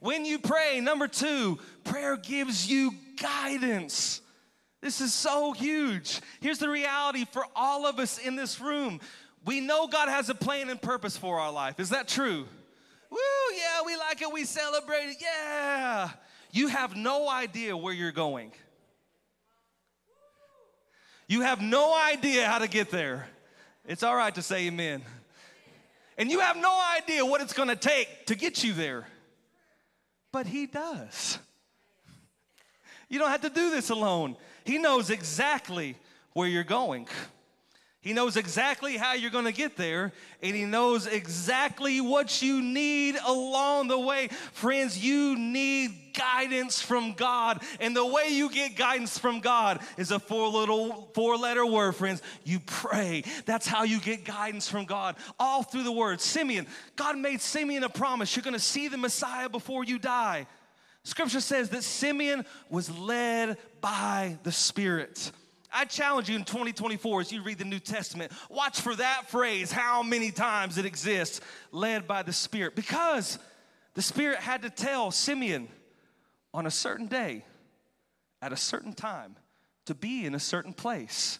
When 0.00 0.24
you 0.24 0.38
pray, 0.38 0.80
number 0.80 1.08
two, 1.08 1.58
prayer 1.84 2.16
gives 2.16 2.70
you 2.70 2.92
guidance. 3.20 4.22
This 4.80 5.00
is 5.00 5.12
so 5.12 5.52
huge. 5.52 6.20
Here's 6.40 6.58
the 6.58 6.68
reality 6.68 7.26
for 7.32 7.44
all 7.54 7.84
of 7.86 7.98
us 7.98 8.18
in 8.18 8.36
this 8.36 8.60
room 8.60 9.00
we 9.44 9.60
know 9.60 9.86
God 9.86 10.08
has 10.08 10.28
a 10.28 10.34
plan 10.34 10.68
and 10.68 10.80
purpose 10.80 11.16
for 11.16 11.38
our 11.38 11.52
life. 11.52 11.80
Is 11.80 11.90
that 11.90 12.08
true? 12.08 12.44
Woo, 13.10 13.18
yeah, 13.56 13.80
we 13.86 13.96
like 13.96 14.20
it, 14.20 14.30
we 14.30 14.44
celebrate 14.44 15.10
it, 15.10 15.16
yeah. 15.20 16.10
You 16.58 16.66
have 16.66 16.96
no 16.96 17.30
idea 17.30 17.76
where 17.76 17.94
you're 17.94 18.10
going. 18.10 18.50
You 21.28 21.42
have 21.42 21.60
no 21.60 21.96
idea 21.96 22.48
how 22.48 22.58
to 22.58 22.66
get 22.66 22.90
there. 22.90 23.28
It's 23.86 24.02
all 24.02 24.16
right 24.16 24.34
to 24.34 24.42
say 24.42 24.66
amen. 24.66 25.02
And 26.16 26.32
you 26.32 26.40
have 26.40 26.56
no 26.56 26.76
idea 26.96 27.24
what 27.24 27.40
it's 27.42 27.52
gonna 27.52 27.76
take 27.76 28.26
to 28.26 28.34
get 28.34 28.64
you 28.64 28.72
there. 28.72 29.06
But 30.32 30.48
He 30.48 30.66
does. 30.66 31.38
You 33.08 33.20
don't 33.20 33.30
have 33.30 33.42
to 33.42 33.50
do 33.50 33.70
this 33.70 33.90
alone. 33.90 34.34
He 34.64 34.78
knows 34.78 35.10
exactly 35.10 35.94
where 36.32 36.48
you're 36.48 36.64
going. 36.64 37.06
He 38.08 38.14
knows 38.14 38.38
exactly 38.38 38.96
how 38.96 39.12
you're 39.12 39.30
going 39.30 39.44
to 39.44 39.52
get 39.52 39.76
there, 39.76 40.14
and 40.42 40.56
He 40.56 40.64
knows 40.64 41.06
exactly 41.06 42.00
what 42.00 42.40
you 42.40 42.62
need 42.62 43.16
along 43.22 43.88
the 43.88 43.98
way. 43.98 44.28
Friends, 44.54 44.96
you 44.96 45.36
need 45.38 46.14
guidance 46.14 46.80
from 46.80 47.12
God, 47.12 47.62
and 47.80 47.94
the 47.94 48.06
way 48.06 48.28
you 48.30 48.50
get 48.50 48.76
guidance 48.76 49.18
from 49.18 49.40
God 49.40 49.80
is 49.98 50.10
a 50.10 50.18
four 50.18 50.48
little 50.48 51.10
four 51.12 51.36
letter 51.36 51.66
word, 51.66 51.96
friends. 51.96 52.22
You 52.44 52.60
pray. 52.60 53.24
That's 53.44 53.66
how 53.66 53.82
you 53.82 54.00
get 54.00 54.24
guidance 54.24 54.70
from 54.70 54.86
God, 54.86 55.16
all 55.38 55.62
through 55.62 55.82
the 55.82 55.92
word. 55.92 56.22
Simeon, 56.22 56.66
God 56.96 57.18
made 57.18 57.42
Simeon 57.42 57.84
a 57.84 57.90
promise. 57.90 58.34
You're 58.34 58.42
going 58.42 58.54
to 58.54 58.58
see 58.58 58.88
the 58.88 58.96
Messiah 58.96 59.50
before 59.50 59.84
you 59.84 59.98
die. 59.98 60.46
Scripture 61.02 61.42
says 61.42 61.68
that 61.68 61.84
Simeon 61.84 62.46
was 62.70 62.88
led 62.88 63.58
by 63.82 64.38
the 64.44 64.52
Spirit. 64.52 65.30
I 65.72 65.84
challenge 65.84 66.28
you 66.28 66.36
in 66.36 66.44
2024 66.44 67.20
as 67.20 67.32
you 67.32 67.42
read 67.42 67.58
the 67.58 67.64
New 67.64 67.78
Testament, 67.78 68.32
watch 68.48 68.80
for 68.80 68.94
that 68.96 69.28
phrase, 69.28 69.70
how 69.70 70.02
many 70.02 70.30
times 70.30 70.78
it 70.78 70.86
exists, 70.86 71.40
led 71.72 72.06
by 72.06 72.22
the 72.22 72.32
Spirit. 72.32 72.74
Because 72.74 73.38
the 73.94 74.02
Spirit 74.02 74.38
had 74.38 74.62
to 74.62 74.70
tell 74.70 75.10
Simeon 75.10 75.68
on 76.54 76.66
a 76.66 76.70
certain 76.70 77.06
day, 77.06 77.44
at 78.40 78.52
a 78.52 78.56
certain 78.56 78.92
time, 78.92 79.36
to 79.86 79.94
be 79.94 80.24
in 80.24 80.34
a 80.34 80.40
certain 80.40 80.72
place 80.72 81.38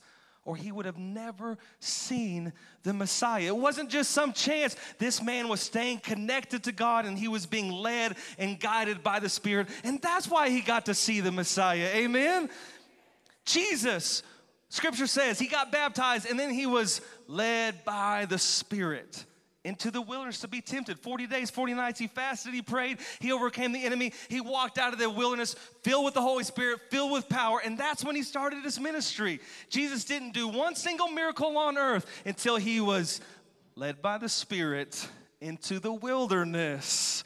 or 0.48 0.56
he 0.56 0.72
would 0.72 0.86
have 0.86 0.96
never 0.96 1.58
seen 1.78 2.54
the 2.82 2.94
Messiah. 2.94 3.48
It 3.48 3.56
wasn't 3.56 3.90
just 3.90 4.12
some 4.12 4.32
chance. 4.32 4.76
This 4.98 5.22
man 5.22 5.48
was 5.48 5.60
staying 5.60 5.98
connected 5.98 6.64
to 6.64 6.72
God 6.72 7.04
and 7.04 7.18
he 7.18 7.28
was 7.28 7.44
being 7.44 7.70
led 7.70 8.16
and 8.38 8.58
guided 8.58 9.02
by 9.02 9.20
the 9.20 9.28
Spirit. 9.28 9.68
And 9.84 10.00
that's 10.00 10.26
why 10.26 10.48
he 10.48 10.62
got 10.62 10.86
to 10.86 10.94
see 10.94 11.20
the 11.20 11.30
Messiah. 11.30 11.90
Amen? 11.94 12.48
Jesus, 13.48 14.22
scripture 14.68 15.06
says, 15.06 15.38
he 15.38 15.48
got 15.48 15.72
baptized 15.72 16.28
and 16.28 16.38
then 16.38 16.50
he 16.50 16.66
was 16.66 17.00
led 17.26 17.84
by 17.84 18.26
the 18.26 18.38
Spirit 18.38 19.24
into 19.64 19.90
the 19.90 20.00
wilderness 20.00 20.40
to 20.40 20.48
be 20.48 20.60
tempted. 20.60 20.98
40 20.98 21.26
days, 21.26 21.50
40 21.50 21.74
nights, 21.74 21.98
he 21.98 22.06
fasted, 22.06 22.54
he 22.54 22.62
prayed, 22.62 22.98
he 23.20 23.32
overcame 23.32 23.72
the 23.72 23.84
enemy. 23.84 24.12
He 24.28 24.40
walked 24.40 24.78
out 24.78 24.92
of 24.92 24.98
the 24.98 25.10
wilderness 25.10 25.54
filled 25.82 26.04
with 26.04 26.14
the 26.14 26.22
Holy 26.22 26.44
Spirit, 26.44 26.80
filled 26.90 27.12
with 27.12 27.28
power, 27.28 27.60
and 27.64 27.76
that's 27.76 28.04
when 28.04 28.16
he 28.16 28.22
started 28.22 28.62
his 28.64 28.78
ministry. 28.78 29.40
Jesus 29.68 30.04
didn't 30.04 30.32
do 30.32 30.48
one 30.48 30.74
single 30.74 31.08
miracle 31.08 31.58
on 31.58 31.76
earth 31.76 32.06
until 32.24 32.56
he 32.56 32.80
was 32.80 33.20
led 33.74 34.00
by 34.00 34.18
the 34.18 34.28
Spirit 34.28 35.08
into 35.40 35.78
the 35.78 35.92
wilderness. 35.92 37.24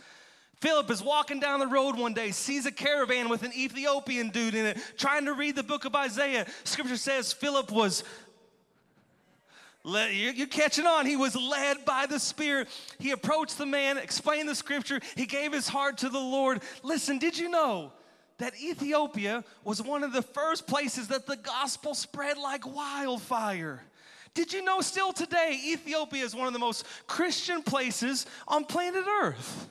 Philip 0.63 0.93
is 0.93 1.03
walking 1.03 1.41
down 1.41 1.59
the 1.59 1.67
road 1.67 1.99
one 1.99 2.15
day, 2.15 2.31
sees 2.31 2.67
a 2.67 2.71
caravan 2.71 3.29
with 3.29 3.43
an 3.43 3.53
Ethiopian 3.53 4.29
dude 4.29 4.55
in 4.55 4.65
it, 4.65 4.79
trying 4.97 5.25
to 5.25 5.33
read 5.33 5.57
the 5.57 5.65
book 5.65 5.85
of 5.85 5.97
Isaiah. 5.97 6.47
Scripture 6.63 6.97
says 6.97 7.33
Philip 7.33 7.73
was 7.73 8.05
you're 9.85 10.47
catching 10.47 10.87
on. 10.87 11.05
He 11.05 11.17
was 11.17 11.35
led 11.35 11.85
by 11.85 12.07
the 12.07 12.21
Spirit. 12.21 12.69
He 13.01 13.11
approached 13.11 13.59
the 13.59 13.67
man, 13.67 13.99
explained 13.99 14.49
the 14.49 14.55
scripture. 14.55 15.01
He 15.17 15.27
gave 15.27 15.53
his 15.53 15.67
heart 15.67 15.99
to 15.99 16.09
the 16.09 16.21
Lord. 16.21 16.63
Listen, 16.85 17.19
did 17.19 17.37
you 17.37 17.49
know 17.49 17.93
that 18.39 18.55
Ethiopia 18.57 19.43
was 19.65 19.83
one 19.83 20.05
of 20.05 20.13
the 20.13 20.23
first 20.23 20.69
places 20.69 21.09
that 21.09 21.27
the 21.27 21.35
gospel 21.35 21.93
spread 21.93 22.39
like 22.39 22.65
wildfire? 22.73 23.83
Did 24.35 24.53
you 24.53 24.63
know 24.63 24.81
still 24.81 25.13
today, 25.13 25.61
Ethiopia 25.67 26.23
is 26.23 26.37
one 26.37 26.47
of 26.47 26.53
the 26.53 26.61
most 26.61 26.87
Christian 27.09 27.65
places 27.65 28.27
on 28.47 28.65
planet 28.65 29.05
Earth? 29.25 29.69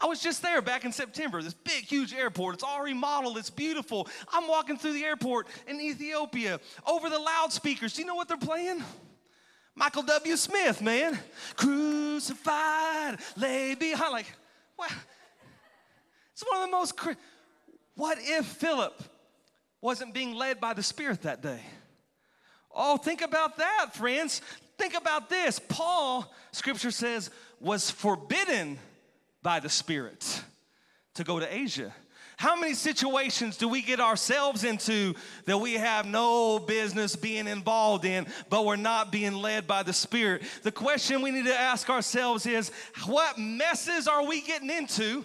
I 0.00 0.06
was 0.06 0.20
just 0.20 0.42
there 0.42 0.62
back 0.62 0.84
in 0.84 0.92
September, 0.92 1.42
this 1.42 1.54
big, 1.54 1.84
huge 1.84 2.14
airport. 2.14 2.54
It's 2.54 2.64
all 2.64 2.82
remodeled, 2.82 3.36
it's 3.36 3.50
beautiful. 3.50 4.06
I'm 4.32 4.46
walking 4.46 4.78
through 4.78 4.92
the 4.92 5.04
airport 5.04 5.48
in 5.66 5.80
Ethiopia 5.80 6.60
over 6.86 7.10
the 7.10 7.18
loudspeakers. 7.18 7.94
Do 7.94 8.02
you 8.02 8.06
know 8.06 8.14
what 8.14 8.28
they're 8.28 8.36
playing? 8.36 8.84
Michael 9.74 10.02
W. 10.02 10.36
Smith, 10.36 10.80
man. 10.82 11.18
Crucified, 11.56 13.18
lay 13.36 13.74
behind. 13.74 14.12
Like, 14.12 14.26
what? 14.76 14.92
It's 16.32 16.44
one 16.48 16.62
of 16.62 16.66
the 16.66 16.70
most. 16.70 16.98
What 17.94 18.18
if 18.20 18.46
Philip 18.46 19.02
wasn't 19.80 20.14
being 20.14 20.34
led 20.34 20.60
by 20.60 20.74
the 20.74 20.82
Spirit 20.82 21.22
that 21.22 21.42
day? 21.42 21.60
Oh, 22.72 22.96
think 22.96 23.22
about 23.22 23.56
that, 23.58 23.94
friends. 23.94 24.40
Think 24.78 24.96
about 24.96 25.28
this. 25.28 25.58
Paul, 25.58 26.32
scripture 26.52 26.92
says, 26.92 27.30
was 27.60 27.90
forbidden 27.90 28.78
by 29.42 29.60
the 29.60 29.68
Spirit 29.68 30.42
to 31.14 31.24
go 31.24 31.38
to 31.38 31.54
Asia. 31.54 31.92
How 32.38 32.54
many 32.54 32.74
situations 32.74 33.56
do 33.56 33.68
we 33.68 33.82
get 33.82 33.98
ourselves 33.98 34.62
into 34.62 35.14
that 35.46 35.58
we 35.58 35.74
have 35.74 36.06
no 36.06 36.60
business 36.60 37.16
being 37.16 37.48
involved 37.48 38.04
in, 38.04 38.28
but 38.48 38.64
we're 38.64 38.76
not 38.76 39.10
being 39.10 39.34
led 39.34 39.66
by 39.66 39.82
the 39.82 39.92
Spirit? 39.92 40.42
The 40.62 40.70
question 40.70 41.20
we 41.20 41.32
need 41.32 41.46
to 41.46 41.58
ask 41.58 41.90
ourselves 41.90 42.46
is 42.46 42.70
what 43.06 43.38
messes 43.38 44.06
are 44.06 44.24
we 44.24 44.40
getting 44.40 44.70
into? 44.70 45.24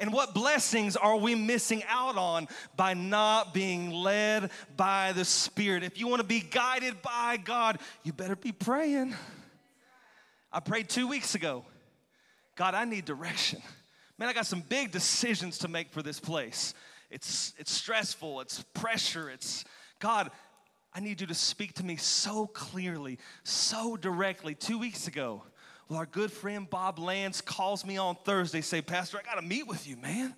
And 0.00 0.12
what 0.12 0.34
blessings 0.34 0.96
are 0.96 1.16
we 1.16 1.36
missing 1.36 1.82
out 1.88 2.16
on 2.16 2.48
by 2.76 2.94
not 2.94 3.54
being 3.54 3.90
led 3.90 4.50
by 4.76 5.12
the 5.12 5.24
Spirit? 5.24 5.84
If 5.84 5.98
you 5.98 6.08
want 6.08 6.22
to 6.22 6.26
be 6.26 6.40
guided 6.40 7.02
by 7.02 7.36
God, 7.36 7.78
you 8.02 8.12
better 8.12 8.36
be 8.36 8.52
praying. 8.52 9.14
I 10.52 10.58
prayed 10.58 10.88
two 10.88 11.06
weeks 11.06 11.36
ago 11.36 11.64
God, 12.58 12.74
I 12.74 12.84
need 12.84 13.06
direction 13.06 13.62
man, 14.18 14.28
I 14.28 14.32
got 14.32 14.46
some 14.46 14.62
big 14.68 14.90
decisions 14.90 15.58
to 15.58 15.68
make 15.68 15.90
for 15.90 16.02
this 16.02 16.18
place. 16.18 16.74
It's, 17.10 17.54
it's 17.56 17.72
stressful, 17.72 18.40
it's 18.40 18.62
pressure, 18.74 19.30
it's, 19.30 19.64
God, 19.98 20.30
I 20.92 21.00
need 21.00 21.20
you 21.20 21.26
to 21.28 21.34
speak 21.34 21.74
to 21.74 21.84
me 21.84 21.96
so 21.96 22.46
clearly, 22.48 23.18
so 23.44 23.96
directly. 23.96 24.54
Two 24.54 24.78
weeks 24.78 25.06
ago, 25.06 25.42
well, 25.88 26.00
our 26.00 26.06
good 26.06 26.32
friend 26.32 26.68
Bob 26.68 26.98
Lance 26.98 27.40
calls 27.40 27.84
me 27.84 27.96
on 27.96 28.16
Thursday, 28.24 28.60
say, 28.60 28.82
Pastor, 28.82 29.18
I 29.18 29.22
got 29.22 29.40
to 29.40 29.46
meet 29.46 29.66
with 29.66 29.88
you, 29.88 29.96
man. 29.96 30.34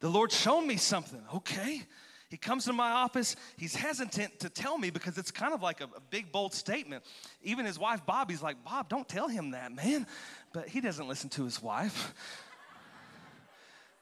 The 0.00 0.08
Lord 0.08 0.30
showed 0.30 0.62
me 0.62 0.76
something. 0.76 1.20
Okay. 1.34 1.82
He 2.28 2.36
comes 2.36 2.66
to 2.66 2.74
my 2.74 2.90
office. 2.90 3.36
He's 3.56 3.74
hesitant 3.74 4.40
to 4.40 4.50
tell 4.50 4.76
me 4.76 4.90
because 4.90 5.16
it's 5.16 5.30
kind 5.30 5.54
of 5.54 5.62
like 5.62 5.80
a, 5.80 5.84
a, 5.84 6.00
big, 6.10 6.30
bold 6.30 6.52
statement. 6.52 7.02
Even 7.42 7.64
his 7.64 7.78
wife, 7.78 8.04
Bobby's 8.04 8.42
like, 8.42 8.62
Bob, 8.62 8.90
don't 8.90 9.08
tell 9.08 9.28
him 9.28 9.52
that, 9.52 9.72
man. 9.74 10.06
But 10.52 10.68
he 10.68 10.82
doesn't 10.82 11.08
listen 11.08 11.30
to 11.30 11.44
his 11.44 11.62
wife. 11.62 12.12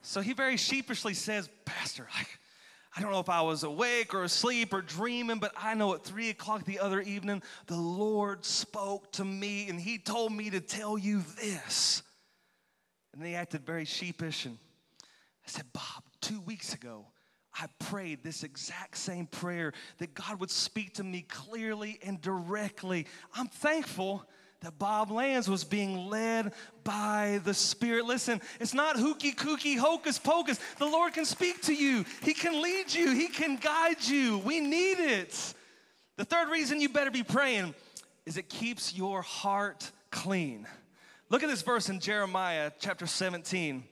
So 0.03 0.21
he 0.21 0.33
very 0.33 0.57
sheepishly 0.57 1.15
says, 1.15 1.49
Pastor, 1.65 2.09
I, 2.13 2.25
I 2.97 3.01
don't 3.01 3.13
know 3.13 3.21
if 3.21 3.29
I 3.29 3.43
was 3.43 3.63
awake 3.63 4.15
or 4.15 4.25
asleep 4.25 4.73
or 4.73 4.81
dreaming, 4.81 5.39
but 5.39 5.53
I 5.57 5.75
know 5.75 5.95
at 5.95 6.03
three 6.03 6.31
o'clock 6.31 6.65
the 6.65 6.81
other 6.81 7.01
evening, 7.01 7.43
the 7.67 7.77
Lord 7.77 8.45
spoke 8.45 9.13
to 9.13 9.25
me 9.25 9.69
and 9.69 9.81
he 9.81 9.99
told 9.99 10.33
me 10.33 10.51
to 10.51 10.61
tell 10.61 10.99
you 10.99 11.23
this. 11.41 12.03
And 13.13 13.25
he 13.25 13.35
acted 13.35 13.65
very 13.65 13.85
sheepish. 13.85 14.47
And 14.47 14.59
I 15.03 15.51
said, 15.51 15.65
Bob, 15.73 16.05
two 16.21 16.41
weeks 16.41 16.75
ago, 16.75 17.07
I 17.61 17.67
prayed 17.79 18.23
this 18.23 18.43
exact 18.43 18.97
same 18.99 19.27
prayer 19.27 19.73
that 19.99 20.15
God 20.15 20.41
would 20.41 20.51
speak 20.51 20.95
to 20.95 21.05
me 21.05 21.23
clearly 21.23 21.99
and 22.03 22.21
directly. 22.21 23.07
I'm 23.35 23.49
thankful 23.49 24.27
that 24.61 24.79
Bob 24.79 25.11
Lands 25.11 25.49
was 25.49 25.65
being 25.65 26.09
led 26.09 26.53
by 26.85 27.41
the 27.45 27.55
Spirit. 27.55 28.05
Listen, 28.05 28.41
it's 28.61 28.75
not 28.75 28.99
hooky 28.99 29.33
kooky 29.33 29.79
hocus 29.79 30.19
pocus. 30.19 30.59
The 30.79 30.87
Lord 30.87 31.15
can 31.15 31.25
speak 31.25 31.63
to 31.63 31.75
you, 31.75 32.05
He 32.23 32.35
can 32.35 32.61
lead 32.63 32.93
you, 32.93 33.13
He 33.13 33.29
can 33.29 33.57
guide 33.57 34.05
you. 34.05 34.39
We 34.39 34.61
need 34.61 34.99
it. 34.99 35.55
The 36.17 36.25
third 36.25 36.49
reason 36.49 36.81
you 36.81 36.89
better 36.89 37.11
be 37.11 37.23
praying 37.23 37.75
is 38.25 38.37
it 38.37 38.49
keeps 38.49 38.95
your 38.95 39.23
heart 39.23 39.91
clean. 40.11 40.67
Look 41.29 41.43
at 41.43 41.49
this 41.49 41.63
verse 41.63 41.89
in 41.89 42.01
Jeremiah 42.01 42.71
chapter 42.79 43.07
17. 43.07 43.85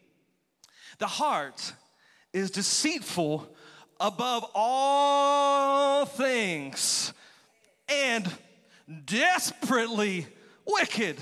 The 0.98 1.06
heart 1.06 1.74
is 2.34 2.50
deceitful 2.50 3.48
above 3.98 4.44
all 4.54 6.04
things 6.04 7.14
and 7.88 8.30
desperately 9.06 10.26
wicked. 10.66 11.16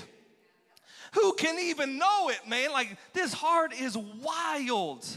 Who 1.13 1.33
can 1.33 1.57
even 1.59 1.97
know 1.97 2.29
it, 2.29 2.39
man? 2.49 2.71
Like, 2.71 2.97
this 3.13 3.31
heart 3.31 3.73
is 3.73 3.95
wild. 3.95 5.07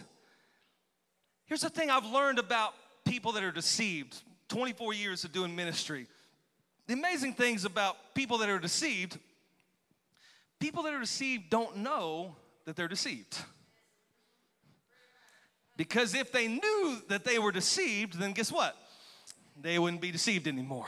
Here's 1.46 1.62
the 1.62 1.70
thing 1.70 1.90
I've 1.90 2.06
learned 2.06 2.38
about 2.38 2.74
people 3.04 3.32
that 3.32 3.42
are 3.42 3.50
deceived 3.50 4.22
24 4.48 4.94
years 4.94 5.24
of 5.24 5.32
doing 5.32 5.56
ministry. 5.56 6.06
The 6.86 6.92
amazing 6.92 7.32
things 7.32 7.64
about 7.64 7.96
people 8.14 8.38
that 8.38 8.48
are 8.48 8.60
deceived 8.60 9.18
people 10.58 10.82
that 10.84 10.94
are 10.94 11.00
deceived 11.00 11.50
don't 11.50 11.78
know 11.78 12.36
that 12.64 12.76
they're 12.76 12.88
deceived. 12.88 13.38
Because 15.76 16.14
if 16.14 16.32
they 16.32 16.48
knew 16.48 16.98
that 17.08 17.24
they 17.24 17.38
were 17.38 17.52
deceived, 17.52 18.18
then 18.18 18.32
guess 18.32 18.50
what? 18.50 18.76
They 19.60 19.78
wouldn't 19.78 20.00
be 20.00 20.10
deceived 20.10 20.48
anymore. 20.48 20.86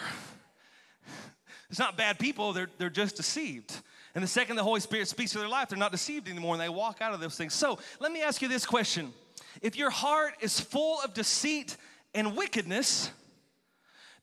It's 1.71 1.79
not 1.79 1.97
bad 1.99 2.19
people, 2.19 2.53
they're, 2.53 2.71
they're 2.79 2.89
just 2.89 3.17
deceived. 3.17 3.77
And 4.15 4.25
the 4.25 4.29
second 4.29 4.57
the 4.57 4.63
Holy 4.63 4.81
Spirit 4.81 5.07
speaks 5.07 5.33
to 5.33 5.39
their 5.39 5.49
life, 5.49 5.69
they're 5.69 5.79
not 5.79 5.93
deceived 5.93 6.29
anymore 6.29 6.55
and 6.55 6.63
they 6.63 6.69
walk 6.69 7.03
out 7.03 7.13
of 7.13 7.21
those 7.21 7.37
things. 7.37 7.53
So 7.53 7.79
let 8.01 8.11
me 8.11 8.23
ask 8.23 8.41
you 8.41 8.49
this 8.49 8.65
question 8.65 9.13
If 9.61 9.77
your 9.77 9.91
heart 9.91 10.35
is 10.41 10.59
full 10.59 11.01
of 11.03 11.13
deceit 11.13 11.77
and 12.15 12.37
wickedness, 12.37 13.11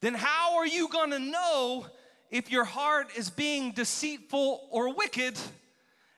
then 0.02 0.16
how 0.16 0.58
are 0.58 0.66
you 0.66 0.90
gonna 0.90 1.20
know 1.20 1.86
if 2.32 2.52
your 2.52 2.66
heart 2.66 3.10
is 3.16 3.30
being 3.30 3.72
deceitful 3.72 4.68
or 4.72 4.94
wicked 4.94 5.38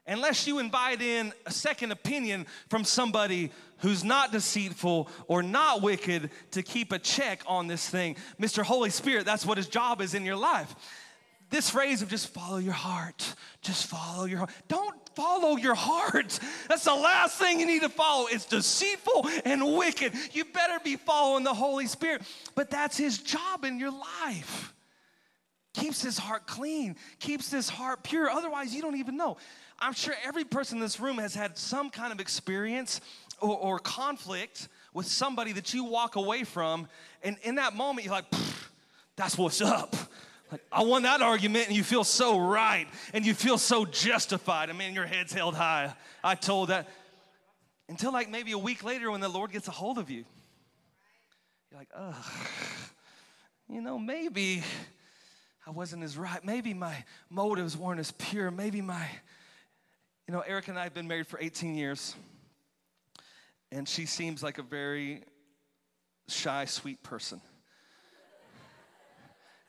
unless 0.08 0.48
you 0.48 0.60
invite 0.60 1.02
in 1.02 1.34
a 1.46 1.52
second 1.52 1.92
opinion 1.92 2.48
from 2.70 2.86
somebody 2.86 3.52
who's 3.80 4.04
not 4.04 4.32
deceitful 4.32 5.10
or 5.28 5.44
not 5.44 5.82
wicked 5.82 6.30
to 6.52 6.64
keep 6.64 6.92
a 6.92 7.00
check 7.00 7.42
on 7.48 7.68
this 7.68 7.90
thing. 7.90 8.16
Mr. 8.40 8.64
Holy 8.64 8.90
Spirit, 8.90 9.26
that's 9.26 9.46
what 9.46 9.58
his 9.58 9.68
job 9.68 10.02
is 10.02 10.14
in 10.14 10.26
your 10.26 10.36
life. 10.36 10.76
This 11.50 11.70
phrase 11.70 12.02
of 12.02 12.10
just 12.10 12.28
follow 12.28 12.58
your 12.58 12.74
heart, 12.74 13.34
just 13.62 13.88
follow 13.88 14.26
your 14.26 14.40
heart. 14.40 14.52
Don't 14.68 14.96
follow 15.16 15.56
your 15.56 15.76
heart. 15.76 16.40
That's 16.68 16.84
the 16.84 16.94
last 16.94 17.40
thing 17.40 17.62
you 17.62 17.66
need 17.66 17.84
to 17.84 17.90
follow. 17.90 18.28
It's 18.30 18.46
deceitful 18.46 19.28
and 19.46 19.78
wicked. 19.78 20.14
You 20.34 20.44
better 20.44 20.80
be 20.84 20.98
following 20.98 21.46
the 21.46 21.54
Holy 21.54 21.88
Spirit. 21.88 22.24
But 22.54 22.70
that's 22.70 22.98
his 22.98 23.20
job 23.20 23.64
in 23.64 23.80
your 23.80 23.92
life. 23.92 24.74
Keeps 25.74 26.02
his 26.02 26.18
heart 26.18 26.48
clean, 26.48 26.96
keeps 27.20 27.50
his 27.50 27.70
heart 27.70 28.04
pure. 28.04 28.30
Otherwise, 28.30 28.76
you 28.76 28.82
don't 28.82 28.98
even 28.98 29.16
know. 29.16 29.38
I'm 29.80 29.94
sure 29.94 30.16
every 30.26 30.44
person 30.44 30.78
in 30.78 30.82
this 30.82 31.00
room 31.00 31.20
has 31.20 31.36
had 31.36 31.58
some 31.58 31.92
kind 31.92 32.12
of 32.12 32.20
experience 32.20 33.00
or, 33.40 33.58
or 33.58 33.80
conflict 33.80 34.68
with 34.94 35.06
somebody 35.06 35.52
that 35.54 35.74
you 35.74 35.84
walk 35.84 36.16
away 36.16 36.44
from, 36.44 36.88
and 37.24 37.38
in 37.44 37.56
that 37.56 37.76
moment, 37.76 38.06
you're 38.06 38.14
like, 38.14 38.26
that's 39.16 39.38
what's 39.38 39.62
up. 39.62 39.96
Like, 40.52 40.62
I 40.72 40.84
won 40.84 41.04
that 41.04 41.22
argument, 41.22 41.68
and 41.68 41.76
you 41.76 41.84
feel 41.84 42.04
so 42.04 42.40
right, 42.40 42.88
and 43.14 43.26
you 43.26 43.34
feel 43.34 43.58
so 43.58 43.86
justified. 43.86 44.70
I 44.70 44.74
mean, 44.74 44.94
your 44.94 45.06
head's 45.06 45.34
held 45.34 45.56
high. 45.56 45.94
I 46.24 46.36
told 46.36 46.70
that. 46.70 46.88
Until 47.90 48.12
like 48.12 48.30
maybe 48.30 48.52
a 48.52 48.58
week 48.58 48.84
later 48.84 49.12
when 49.12 49.22
the 49.22 49.30
Lord 49.30 49.52
gets 49.52 49.68
a 49.68 49.72
hold 49.72 49.98
of 49.98 50.10
you. 50.10 50.26
You're 51.72 51.80
like, 51.80 51.90
ugh, 51.96 52.16
you 53.70 53.82
know, 53.82 53.98
maybe 53.98 54.64
I 55.66 55.72
wasn't 55.72 56.04
as 56.04 56.18
right. 56.18 56.44
Maybe 56.44 56.74
my 56.74 57.04
motives 57.30 57.78
weren't 57.78 58.00
as 58.00 58.12
pure. 58.12 58.52
Maybe 58.52 58.82
my, 58.82 59.06
you 60.28 60.34
know, 60.34 60.42
Erica 60.42 60.72
and 60.72 60.80
I 60.80 60.84
have 60.84 60.94
been 60.94 61.08
married 61.08 61.28
for 61.28 61.40
18 61.42 61.76
years 61.76 62.16
and 63.72 63.88
she 63.88 64.06
seems 64.06 64.42
like 64.42 64.58
a 64.58 64.64
very 64.64 65.24
shy, 66.28 66.66
sweet 66.66 67.02
person. 67.04 67.42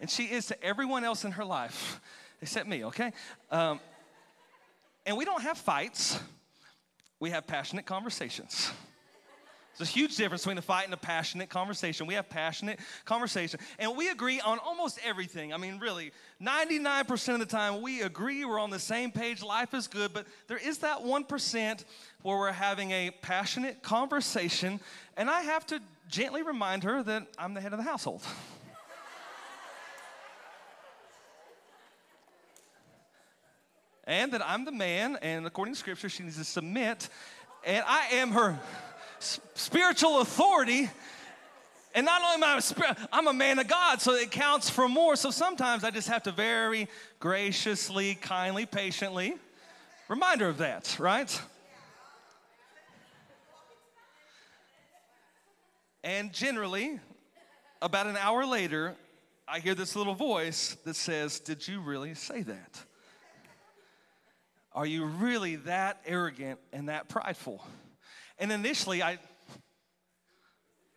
And 0.00 0.08
she 0.08 0.24
is 0.24 0.46
to 0.46 0.64
everyone 0.64 1.04
else 1.04 1.24
in 1.24 1.32
her 1.32 1.44
life, 1.44 2.00
except 2.40 2.68
me, 2.68 2.84
okay? 2.84 3.12
Um, 3.50 3.80
and 5.04 5.16
we 5.16 5.24
don't 5.24 5.42
have 5.42 5.58
fights, 5.58 6.18
we 7.18 7.30
have 7.30 7.46
passionate 7.46 7.86
conversations. 7.86 8.70
There's 9.78 9.90
a 9.90 9.92
huge 9.92 10.16
difference 10.16 10.42
between 10.42 10.58
a 10.58 10.62
fight 10.62 10.86
and 10.86 10.94
a 10.94 10.98
passionate 10.98 11.48
conversation. 11.48 12.08
We 12.08 12.14
have 12.14 12.28
passionate 12.28 12.80
conversation, 13.04 13.60
and 13.78 13.96
we 13.96 14.08
agree 14.08 14.40
on 14.40 14.58
almost 14.58 14.98
everything. 15.04 15.52
I 15.52 15.56
mean, 15.56 15.78
really, 15.78 16.10
99% 16.42 17.34
of 17.34 17.38
the 17.38 17.46
time 17.46 17.80
we 17.80 18.02
agree. 18.02 18.44
We're 18.44 18.58
on 18.58 18.70
the 18.70 18.80
same 18.80 19.12
page. 19.12 19.40
Life 19.40 19.74
is 19.74 19.86
good, 19.86 20.12
but 20.12 20.26
there 20.48 20.58
is 20.58 20.78
that 20.78 20.98
1% 20.98 21.84
where 22.22 22.36
we're 22.36 22.50
having 22.50 22.90
a 22.90 23.12
passionate 23.22 23.80
conversation, 23.80 24.80
and 25.16 25.30
I 25.30 25.42
have 25.42 25.64
to 25.68 25.80
gently 26.08 26.42
remind 26.42 26.82
her 26.82 27.04
that 27.04 27.28
I'm 27.38 27.54
the 27.54 27.60
head 27.60 27.72
of 27.72 27.78
the 27.78 27.84
household. 27.84 28.22
and 34.04 34.32
that 34.32 34.44
I'm 34.44 34.64
the 34.64 34.72
man, 34.72 35.18
and 35.22 35.46
according 35.46 35.74
to 35.74 35.78
scripture, 35.78 36.08
she 36.08 36.24
needs 36.24 36.36
to 36.38 36.44
submit, 36.44 37.08
and 37.64 37.84
I 37.86 38.06
am 38.14 38.32
her 38.32 38.58
spiritual 39.18 40.20
authority. 40.20 40.90
And 41.94 42.06
not 42.06 42.22
only 42.22 42.44
am 42.44 42.44
I 42.44 42.58
a 42.58 42.96
I'm 43.12 43.26
a 43.26 43.32
man 43.32 43.58
of 43.58 43.66
God, 43.66 44.00
so 44.00 44.14
it 44.14 44.30
counts 44.30 44.70
for 44.70 44.88
more. 44.88 45.16
So 45.16 45.30
sometimes 45.30 45.84
I 45.84 45.90
just 45.90 46.08
have 46.08 46.22
to 46.24 46.32
very 46.32 46.88
graciously, 47.18 48.14
kindly, 48.14 48.66
patiently 48.66 49.34
remind 50.08 50.40
her 50.40 50.48
of 50.48 50.58
that, 50.58 50.96
right? 50.98 51.40
And 56.02 56.32
generally, 56.32 57.00
about 57.82 58.06
an 58.06 58.16
hour 58.16 58.46
later, 58.46 58.94
I 59.46 59.60
hear 59.60 59.74
this 59.74 59.94
little 59.96 60.14
voice 60.14 60.76
that 60.84 60.94
says, 60.94 61.40
Did 61.40 61.66
you 61.66 61.80
really 61.80 62.14
say 62.14 62.42
that? 62.42 62.82
Are 64.72 64.86
you 64.86 65.06
really 65.06 65.56
that 65.56 66.00
arrogant 66.06 66.60
and 66.72 66.88
that 66.88 67.08
prideful? 67.08 67.64
And 68.38 68.52
initially, 68.52 69.02
I, 69.02 69.18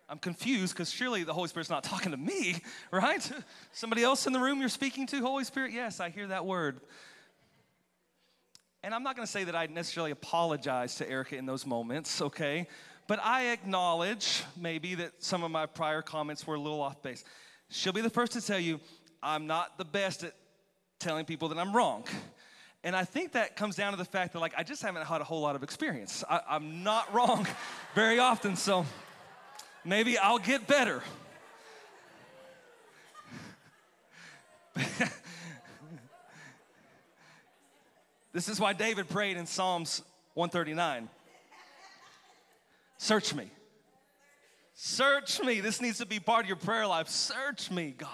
I'm 0.07 0.19
confused 0.19 0.73
because 0.73 0.91
surely 0.91 1.23
the 1.23 1.33
Holy 1.33 1.47
Spirit's 1.47 1.69
not 1.69 1.83
talking 1.83 2.11
to 2.11 2.17
me, 2.17 2.57
right? 2.91 3.31
Somebody 3.71 4.03
else 4.03 4.27
in 4.27 4.33
the 4.33 4.39
room 4.39 4.59
you're 4.59 4.69
speaking 4.69 5.07
to, 5.07 5.21
Holy 5.21 5.43
Spirit? 5.43 5.71
Yes, 5.71 5.99
I 5.99 6.09
hear 6.09 6.27
that 6.27 6.45
word. 6.45 6.81
And 8.83 8.93
I'm 8.95 9.03
not 9.03 9.15
going 9.15 9.25
to 9.25 9.31
say 9.31 9.43
that 9.43 9.55
I 9.55 9.67
necessarily 9.67 10.11
apologize 10.11 10.95
to 10.95 11.09
Erica 11.09 11.37
in 11.37 11.45
those 11.45 11.65
moments, 11.65 12.21
okay? 12.21 12.67
But 13.07 13.19
I 13.23 13.51
acknowledge 13.51 14.43
maybe 14.57 14.95
that 14.95 15.23
some 15.23 15.43
of 15.43 15.51
my 15.51 15.65
prior 15.65 16.01
comments 16.01 16.45
were 16.47 16.55
a 16.55 16.59
little 16.59 16.81
off 16.81 17.01
base. 17.01 17.23
She'll 17.69 17.93
be 17.93 18.01
the 18.01 18.09
first 18.09 18.33
to 18.33 18.41
tell 18.41 18.59
you, 18.59 18.79
I'm 19.21 19.47
not 19.47 19.77
the 19.77 19.85
best 19.85 20.23
at 20.23 20.33
telling 20.99 21.25
people 21.25 21.49
that 21.49 21.57
I'm 21.57 21.75
wrong. 21.75 22.05
And 22.83 22.95
I 22.95 23.05
think 23.05 23.33
that 23.33 23.55
comes 23.55 23.75
down 23.75 23.91
to 23.91 23.97
the 23.97 24.05
fact 24.05 24.33
that, 24.33 24.39
like, 24.39 24.53
I 24.57 24.63
just 24.63 24.81
haven't 24.81 25.05
had 25.05 25.21
a 25.21 25.23
whole 25.23 25.41
lot 25.41 25.55
of 25.55 25.61
experience. 25.61 26.23
I, 26.27 26.41
am 26.49 26.83
not 26.83 27.13
wrong 27.13 27.45
very 27.93 28.17
often, 28.17 28.55
so 28.55 28.87
maybe 29.85 30.17
I'll 30.17 30.39
get 30.39 30.65
better. 30.65 31.03
this 38.33 38.49
is 38.49 38.59
why 38.59 38.73
David 38.73 39.09
prayed 39.09 39.37
in 39.37 39.45
Psalms 39.45 40.01
139 40.33 41.09
Search 42.97 43.33
me. 43.33 43.49
Search 44.75 45.41
me. 45.41 45.59
This 45.59 45.81
needs 45.81 45.97
to 45.99 46.05
be 46.05 46.19
part 46.19 46.43
of 46.43 46.47
your 46.47 46.55
prayer 46.55 46.85
life. 46.85 47.09
Search 47.09 47.69
me, 47.71 47.95
God 47.97 48.09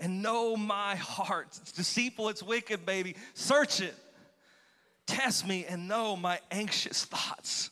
and 0.00 0.22
know 0.22 0.56
my 0.56 0.96
heart. 0.96 1.48
It's 1.60 1.72
deceitful, 1.72 2.30
it's 2.30 2.42
wicked, 2.42 2.86
baby. 2.86 3.16
Search 3.34 3.80
it. 3.80 3.94
Test 5.06 5.46
me 5.46 5.66
and 5.68 5.88
know 5.88 6.16
my 6.16 6.38
anxious 6.50 7.04
thoughts. 7.04 7.70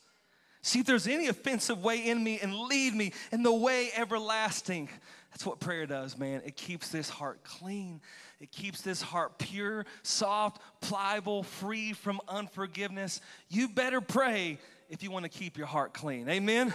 See 0.62 0.80
if 0.80 0.86
there's 0.86 1.06
any 1.06 1.28
offensive 1.28 1.82
way 1.82 2.06
in 2.06 2.22
me 2.22 2.40
and 2.40 2.54
lead 2.54 2.94
me 2.94 3.12
in 3.32 3.42
the 3.42 3.52
way 3.52 3.90
everlasting. 3.96 4.88
That's 5.30 5.46
what 5.46 5.60
prayer 5.60 5.86
does, 5.86 6.18
man. 6.18 6.42
It 6.44 6.56
keeps 6.56 6.88
this 6.88 7.08
heart 7.08 7.44
clean. 7.44 8.00
It 8.40 8.50
keeps 8.50 8.82
this 8.82 9.00
heart 9.00 9.38
pure, 9.38 9.86
soft, 10.02 10.60
pliable, 10.80 11.42
free 11.42 11.92
from 11.92 12.20
unforgiveness. 12.28 13.20
You 13.48 13.68
better 13.68 14.00
pray 14.00 14.58
if 14.90 15.02
you 15.02 15.10
want 15.10 15.24
to 15.24 15.28
keep 15.28 15.56
your 15.56 15.66
heart 15.66 15.92
clean. 15.92 16.28
Amen. 16.28 16.74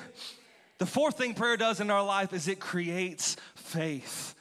The 0.77 0.85
fourth 0.85 1.17
thing 1.17 1.33
prayer 1.33 1.57
does 1.57 1.79
in 1.79 1.91
our 1.91 2.03
life 2.03 2.33
is 2.33 2.47
it 2.47 2.59
creates 2.59 3.35
faith. 3.55 4.33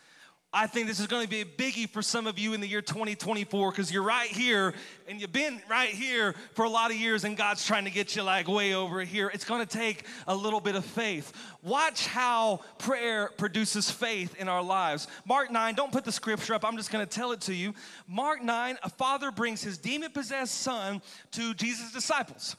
I 0.55 0.67
think 0.67 0.87
this 0.87 1.01
is 1.01 1.07
going 1.07 1.23
to 1.23 1.29
be 1.31 1.41
a 1.41 1.47
biggie 1.47 1.89
for 1.89 2.03
some 2.03 2.27
of 2.27 2.39
you 2.39 2.53
in 2.53 2.61
the 2.61 2.69
year 2.69 2.83
2024 2.83 3.71
because 3.71 3.91
you're 3.91 4.03
right 4.03 4.29
here 4.29 4.75
and 5.09 5.19
you've 5.19 5.33
been 5.33 5.63
right 5.67 5.89
here 5.89 6.35
for 6.53 6.67
a 6.67 6.69
lot 6.69 6.91
of 6.91 6.99
years 6.99 7.25
and 7.25 7.39
God's 7.39 7.65
trying 7.65 7.85
to 7.85 7.91
get 7.91 8.15
you 8.15 8.23
like 8.23 8.49
way 8.49 8.75
over 8.75 9.01
here. 9.01 9.31
It's 9.33 9.47
going 9.47 9.67
to 9.67 9.79
take 9.79 10.05
a 10.27 10.37
little 10.37 10.61
bit 10.61 10.75
of 10.75 10.85
faith. 10.85 11.33
Watch 11.63 12.07
how 12.07 12.61
prayer 12.77 13.31
produces 13.39 13.91
faith 13.91 14.35
in 14.39 14.47
our 14.47 14.63
lives. 14.63 15.09
Mark 15.25 15.51
9, 15.51 15.75
don't 15.75 15.91
put 15.91 16.05
the 16.05 16.13
scripture 16.13 16.53
up, 16.53 16.67
I'm 16.67 16.77
just 16.77 16.91
going 16.91 17.07
to 17.07 17.11
tell 17.11 17.33
it 17.33 17.41
to 17.43 17.55
you. 17.55 17.73
Mark 18.07 18.43
9, 18.43 18.77
a 18.83 18.91
father 18.91 19.31
brings 19.31 19.63
his 19.63 19.79
demon 19.79 20.13
possessed 20.13 20.61
son 20.61 21.01
to 21.31 21.55
Jesus' 21.55 21.93
disciples. 21.93 22.57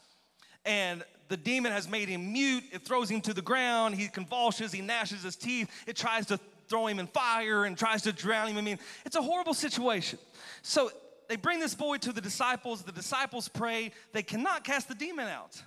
And 0.66 1.04
the 1.28 1.38
demon 1.38 1.72
has 1.72 1.88
made 1.88 2.10
him 2.10 2.34
mute. 2.34 2.64
It 2.72 2.82
throws 2.86 3.10
him 3.12 3.22
to 3.22 3.34
the 3.36 3.42
ground. 3.42 3.96
He 3.96 4.08
convulses. 4.08 4.72
He 4.72 4.82
gnashes 4.82 5.22
his 5.22 5.36
teeth. 5.36 5.70
It 5.86 5.96
tries 5.96 6.26
to 6.28 6.40
throw 6.74 6.88
him 6.88 6.98
in 6.98 7.06
fire 7.06 7.66
and 7.66 7.78
tries 7.78 8.02
to 8.02 8.12
drown 8.12 8.48
him. 8.48 8.58
I 8.58 8.62
mean, 8.62 8.80
it's 9.06 9.16
a 9.16 9.22
horrible 9.22 9.54
situation. 9.54 10.18
So 10.64 10.90
they 11.30 11.36
bring 11.36 11.60
this 11.60 11.76
boy 11.76 11.98
to 11.98 12.12
the 12.12 12.20
disciples. 12.20 12.82
The 12.82 12.92
disciples 12.92 13.48
pray. 13.48 13.92
They 14.12 14.24
cannot 14.24 14.64
cast 14.64 14.88
the 14.88 14.96
demon 14.96 15.28
out. 15.28 15.62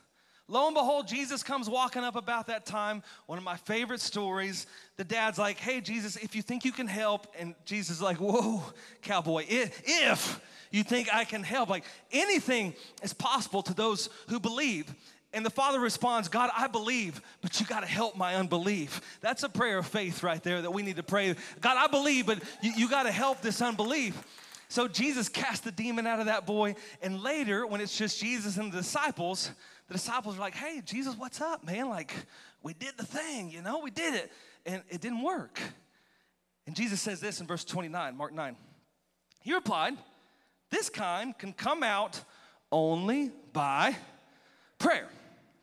Lo 0.48 0.66
and 0.66 0.74
behold, 0.74 1.06
Jesus 1.06 1.44
comes 1.44 1.70
walking 1.70 2.02
up 2.02 2.16
about 2.16 2.48
that 2.48 2.66
time. 2.66 3.04
One 3.26 3.38
of 3.38 3.44
my 3.44 3.56
favorite 3.56 4.00
stories. 4.00 4.66
The 4.96 5.04
dad's 5.04 5.38
like, 5.38 5.58
Hey, 5.58 5.80
Jesus, 5.80 6.16
if 6.16 6.34
you 6.34 6.42
think 6.42 6.64
you 6.64 6.72
can 6.72 6.88
help. 6.88 7.28
And 7.38 7.54
Jesus 7.64 7.98
is 7.98 8.02
like, 8.02 8.16
Whoa, 8.16 8.64
cowboy, 9.02 9.44
if 9.48 10.40
you 10.72 10.82
think 10.82 11.08
I 11.14 11.22
can 11.22 11.44
help, 11.44 11.68
like 11.68 11.84
anything 12.10 12.74
is 13.04 13.12
possible 13.12 13.62
to 13.62 13.74
those 13.74 14.08
who 14.28 14.40
believe. 14.40 14.92
And 15.36 15.44
the 15.44 15.50
father 15.50 15.78
responds, 15.78 16.28
God, 16.28 16.48
I 16.56 16.66
believe, 16.66 17.20
but 17.42 17.60
you 17.60 17.66
got 17.66 17.80
to 17.80 17.86
help 17.86 18.16
my 18.16 18.36
unbelief. 18.36 19.02
That's 19.20 19.42
a 19.42 19.50
prayer 19.50 19.76
of 19.76 19.86
faith 19.86 20.22
right 20.22 20.42
there 20.42 20.62
that 20.62 20.70
we 20.70 20.82
need 20.82 20.96
to 20.96 21.02
pray. 21.02 21.34
God, 21.60 21.76
I 21.76 21.88
believe, 21.88 22.24
but 22.24 22.42
you, 22.62 22.72
you 22.74 22.88
got 22.88 23.02
to 23.02 23.12
help 23.12 23.42
this 23.42 23.60
unbelief. 23.60 24.18
So 24.70 24.88
Jesus 24.88 25.28
cast 25.28 25.62
the 25.64 25.72
demon 25.72 26.06
out 26.06 26.20
of 26.20 26.26
that 26.26 26.46
boy. 26.46 26.74
And 27.02 27.22
later, 27.22 27.66
when 27.66 27.82
it's 27.82 27.98
just 27.98 28.18
Jesus 28.18 28.56
and 28.56 28.72
the 28.72 28.78
disciples, 28.78 29.50
the 29.88 29.92
disciples 29.92 30.38
are 30.38 30.40
like, 30.40 30.54
hey, 30.54 30.80
Jesus, 30.82 31.14
what's 31.18 31.42
up, 31.42 31.62
man? 31.66 31.90
Like, 31.90 32.14
we 32.62 32.72
did 32.72 32.96
the 32.96 33.04
thing, 33.04 33.50
you 33.50 33.60
know, 33.60 33.80
we 33.80 33.90
did 33.90 34.14
it. 34.14 34.32
And 34.64 34.82
it 34.88 35.02
didn't 35.02 35.22
work. 35.22 35.60
And 36.66 36.74
Jesus 36.74 36.98
says 36.98 37.20
this 37.20 37.42
in 37.42 37.46
verse 37.46 37.62
29, 37.62 38.16
Mark 38.16 38.32
9. 38.32 38.56
He 39.42 39.52
replied, 39.52 39.98
This 40.70 40.88
kind 40.88 41.36
can 41.36 41.52
come 41.52 41.82
out 41.82 42.22
only 42.72 43.32
by 43.52 43.96
prayer. 44.78 45.10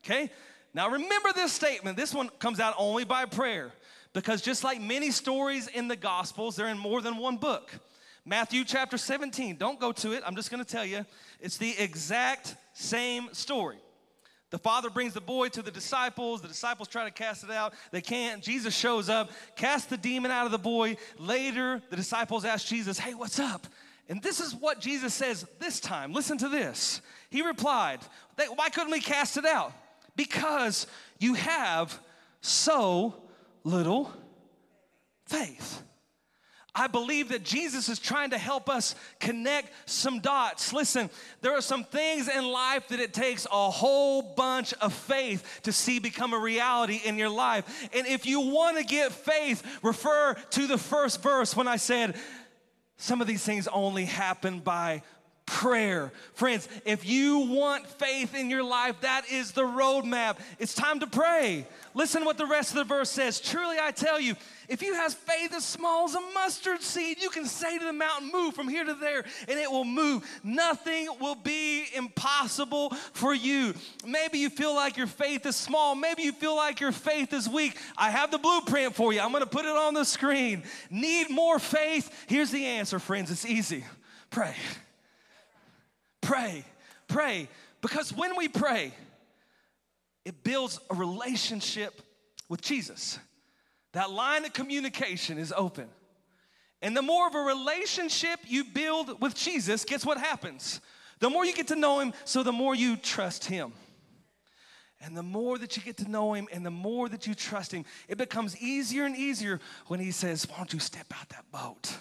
Okay? 0.04 0.30
Now 0.74 0.90
remember 0.90 1.32
this 1.34 1.52
statement. 1.52 1.98
This 1.98 2.14
one 2.14 2.30
comes 2.40 2.60
out 2.60 2.74
only 2.78 3.04
by 3.04 3.26
prayer 3.26 3.72
because 4.14 4.42
just 4.42 4.64
like 4.64 4.82
many 4.82 5.12
stories 5.12 5.68
in 5.68 5.88
the 5.88 5.96
Gospels, 5.96 6.56
they're 6.56 6.68
in 6.68 6.78
more 6.78 7.02
than 7.02 7.18
one 7.18 7.38
book. 7.38 7.72
Matthew 8.26 8.64
chapter 8.64 8.98
17, 8.98 9.58
don't 9.58 9.80
go 9.80 9.92
to 9.92 10.14
it. 10.14 10.24
I'm 10.26 10.36
just 10.36 10.50
to 10.50 10.64
tell 10.64 10.86
you. 10.86 11.06
It's 11.42 11.58
the 11.58 11.78
exact 11.78 12.56
same 12.74 13.30
story. 13.34 13.78
The 14.50 14.60
father 14.60 14.90
brings 14.90 15.14
the 15.14 15.22
boy 15.22 15.50
to 15.50 15.62
the 15.62 15.72
disciples. 15.72 16.42
The 16.42 16.48
disciples 16.48 16.88
try 16.88 17.06
to 17.06 17.12
cast 17.12 17.44
it 17.44 17.52
out. 17.52 17.74
They 17.92 18.02
can't. 18.02 18.42
Jesus 18.42 18.76
shows 18.76 19.10
up, 19.10 19.32
casts 19.56 19.88
the 19.88 19.98
demon 19.98 20.32
out 20.32 20.46
of 20.46 20.52
the 20.52 20.60
boy. 20.60 20.96
Later, 21.18 21.82
the 21.90 21.96
disciples 21.96 22.46
ask 22.46 22.68
Jesus, 22.68 23.00
Hey, 23.00 23.14
what's 23.14 23.40
up? 23.40 23.66
And 24.08 24.22
this 24.22 24.40
is 24.40 24.54
what 24.54 24.80
Jesus 24.80 25.14
says 25.14 25.46
this 25.60 25.80
time. 25.80 26.14
Listen 26.14 26.38
to 26.38 26.50
this. 26.50 27.02
He 27.30 27.42
replied, 27.42 28.00
Why 28.56 28.70
couldn't 28.70 28.92
we 28.92 29.02
cast 29.02 29.38
it 29.38 29.46
out? 29.46 29.74
Because 30.16 30.88
you 31.20 31.34
have 31.34 32.00
so 32.42 33.16
little 33.64 34.12
faith. 35.26 35.82
I 36.76 36.88
believe 36.88 37.30
that 37.30 37.44
Jesus 37.44 37.88
is 37.88 38.00
trying 38.00 38.32
to 38.32 38.38
help 38.38 38.68
us 38.68 38.96
connect 39.20 39.72
some 39.86 40.20
dots. 40.20 40.74
Listen, 40.74 41.08
there 41.42 41.54
are 41.54 41.62
some 41.62 41.84
things 41.84 42.28
in 42.28 42.46
life 42.46 42.88
that 42.88 43.00
it 43.00 43.14
takes 43.14 43.46
a 43.52 43.70
whole 43.70 44.24
bunch 44.24 44.74
of 44.74 44.92
faith 44.92 45.62
to 45.64 45.72
see 45.72 46.00
become 46.00 46.34
a 46.34 46.40
reality 46.40 47.00
in 47.06 47.18
your 47.18 47.30
life. 47.30 47.88
And 47.94 48.08
if 48.08 48.26
you 48.26 48.40
want 48.42 48.78
to 48.78 48.84
get 48.84 49.12
faith, 49.12 49.62
refer 49.84 50.34
to 50.34 50.66
the 50.66 50.80
first 50.80 51.22
verse 51.22 51.56
when 51.56 51.68
I 51.68 51.76
said, 51.76 52.16
some 52.98 53.22
of 53.22 53.28
these 53.28 53.44
things 53.44 53.68
only 53.68 54.06
happen 54.06 54.60
by 54.60 55.04
prayer. 55.46 56.12
Friends, 56.34 56.68
if 56.86 57.06
you 57.06 57.40
want 57.40 57.86
faith 57.88 58.36
in 58.36 58.50
your 58.50 58.64
life, 58.64 58.96
that 59.02 59.30
is 59.32 59.52
the 59.52 59.64
roadmap. 59.64 60.38
It's 60.60 60.74
time 60.74 61.00
to 61.02 61.08
pray. 61.08 61.68
Listen 61.94 62.26
what 62.26 62.38
the 62.38 62.46
rest 62.46 62.72
of 62.72 62.78
the 62.78 62.84
verse 62.84 63.10
says. 63.10 63.40
Truly, 63.40 63.78
I 63.80 63.92
tell 63.92 64.20
you, 64.20 64.36
if 64.70 64.82
you 64.82 64.94
have 64.94 65.14
faith 65.14 65.54
as 65.54 65.66
small 65.66 66.06
as 66.06 66.16
a 66.16 66.22
mustard 66.34 66.82
seed, 66.82 67.22
you 67.22 67.30
can 67.30 67.46
say 67.46 67.78
to 67.78 67.86
the 67.86 67.94
mountain, 67.94 68.32
Move 68.32 68.56
from 68.56 68.68
here 68.70 68.84
to 68.84 68.94
there, 68.94 69.26
and 69.48 69.60
it 69.60 69.70
will 69.70 69.86
move. 69.86 70.26
Nothing 70.44 71.08
will 71.20 71.36
be 71.36 71.86
impossible 71.94 72.92
for 73.14 73.34
you. 73.34 73.74
Maybe 74.08 74.40
you 74.40 74.50
feel 74.50 74.74
like 74.74 74.98
your 74.98 75.08
faith 75.08 75.46
is 75.46 75.56
small. 75.56 75.94
Maybe 75.94 76.24
you 76.24 76.32
feel 76.32 76.56
like 76.56 76.80
your 76.80 76.94
faith 76.94 77.34
is 77.34 77.50
weak. 77.50 77.78
I 77.98 78.10
have 78.10 78.32
the 78.32 78.40
blueprint 78.40 78.96
for 78.96 79.14
you. 79.14 79.20
I'm 79.20 79.32
going 79.32 79.44
to 79.44 79.50
put 79.50 79.66
it 79.66 79.76
on 79.76 79.94
the 79.94 80.06
screen. 80.06 80.64
Need 80.90 81.30
more 81.30 81.60
faith? 81.60 82.26
Here's 82.28 82.52
the 82.52 82.66
answer, 82.66 82.98
friends. 83.00 83.30
It's 83.30 83.46
easy 83.46 83.84
pray. 84.34 84.56
Pray, 86.24 86.66
pray. 87.08 87.50
Because 87.82 88.12
when 88.12 88.36
we 88.36 88.48
pray, 88.48 88.94
it 90.26 90.44
builds 90.44 90.80
a 90.90 90.96
relationship 90.96 92.02
with 92.50 92.62
Jesus. 92.62 93.20
That 93.92 94.10
line 94.10 94.46
of 94.46 94.54
communication 94.54 95.38
is 95.38 95.54
open. 95.56 95.90
And 96.82 96.98
the 96.98 97.02
more 97.02 97.28
of 97.28 97.36
a 97.36 97.40
relationship 97.40 98.40
you 98.48 98.64
build 98.64 99.22
with 99.22 99.36
Jesus, 99.36 99.86
guess 99.86 100.06
what 100.06 100.18
happens? 100.18 100.82
The 101.20 101.30
more 101.30 101.46
you 101.46 101.54
get 101.54 101.68
to 101.68 101.76
know 101.76 102.00
him, 102.00 102.14
so 102.26 102.42
the 102.42 102.52
more 102.52 102.74
you 102.74 102.98
trust 102.98 103.46
him. 103.46 103.74
And 105.00 105.18
the 105.18 105.24
more 105.24 105.58
that 105.58 105.76
you 105.76 105.84
get 105.84 105.98
to 105.98 106.10
know 106.10 106.34
him 106.34 106.48
and 106.52 106.66
the 106.66 106.72
more 106.72 107.10
that 107.10 107.28
you 107.28 107.36
trust 107.36 107.74
him, 107.74 107.84
it 108.08 108.18
becomes 108.18 108.58
easier 108.58 109.04
and 109.04 109.16
easier 109.16 109.60
when 109.88 110.00
he 110.00 110.12
says, 110.12 110.48
Why 110.50 110.58
don't 110.58 110.72
you 110.72 110.80
step 110.80 111.08
out 111.14 111.28
that 111.30 111.52
boat? 111.52 111.98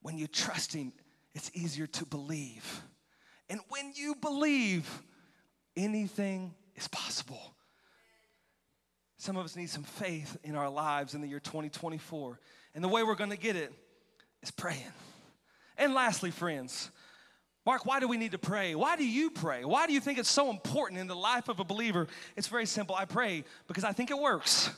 When 0.00 0.16
you 0.16 0.26
trust 0.26 0.72
him, 0.72 0.92
it's 1.34 1.50
easier 1.54 1.86
to 1.86 2.06
believe. 2.06 2.82
And 3.48 3.60
when 3.68 3.92
you 3.94 4.14
believe, 4.14 4.88
anything 5.76 6.54
is 6.76 6.88
possible. 6.88 7.54
Some 9.18 9.36
of 9.36 9.44
us 9.44 9.56
need 9.56 9.68
some 9.68 9.82
faith 9.82 10.38
in 10.44 10.56
our 10.56 10.70
lives 10.70 11.14
in 11.14 11.20
the 11.20 11.28
year 11.28 11.40
2024. 11.40 12.40
And 12.74 12.82
the 12.82 12.88
way 12.88 13.02
we're 13.02 13.16
going 13.16 13.30
to 13.30 13.36
get 13.36 13.56
it 13.56 13.72
is 14.42 14.50
praying. 14.50 14.80
And 15.76 15.94
lastly, 15.94 16.30
friends, 16.30 16.90
Mark, 17.66 17.84
why 17.84 18.00
do 18.00 18.08
we 18.08 18.16
need 18.16 18.32
to 18.32 18.38
pray? 18.38 18.74
Why 18.74 18.96
do 18.96 19.06
you 19.06 19.30
pray? 19.30 19.64
Why 19.64 19.86
do 19.86 19.92
you 19.92 20.00
think 20.00 20.18
it's 20.18 20.30
so 20.30 20.48
important 20.48 21.00
in 21.00 21.06
the 21.06 21.16
life 21.16 21.48
of 21.48 21.60
a 21.60 21.64
believer? 21.64 22.06
It's 22.36 22.48
very 22.48 22.66
simple. 22.66 22.94
I 22.94 23.04
pray 23.04 23.44
because 23.66 23.84
I 23.84 23.92
think 23.92 24.10
it 24.10 24.18
works. 24.18 24.70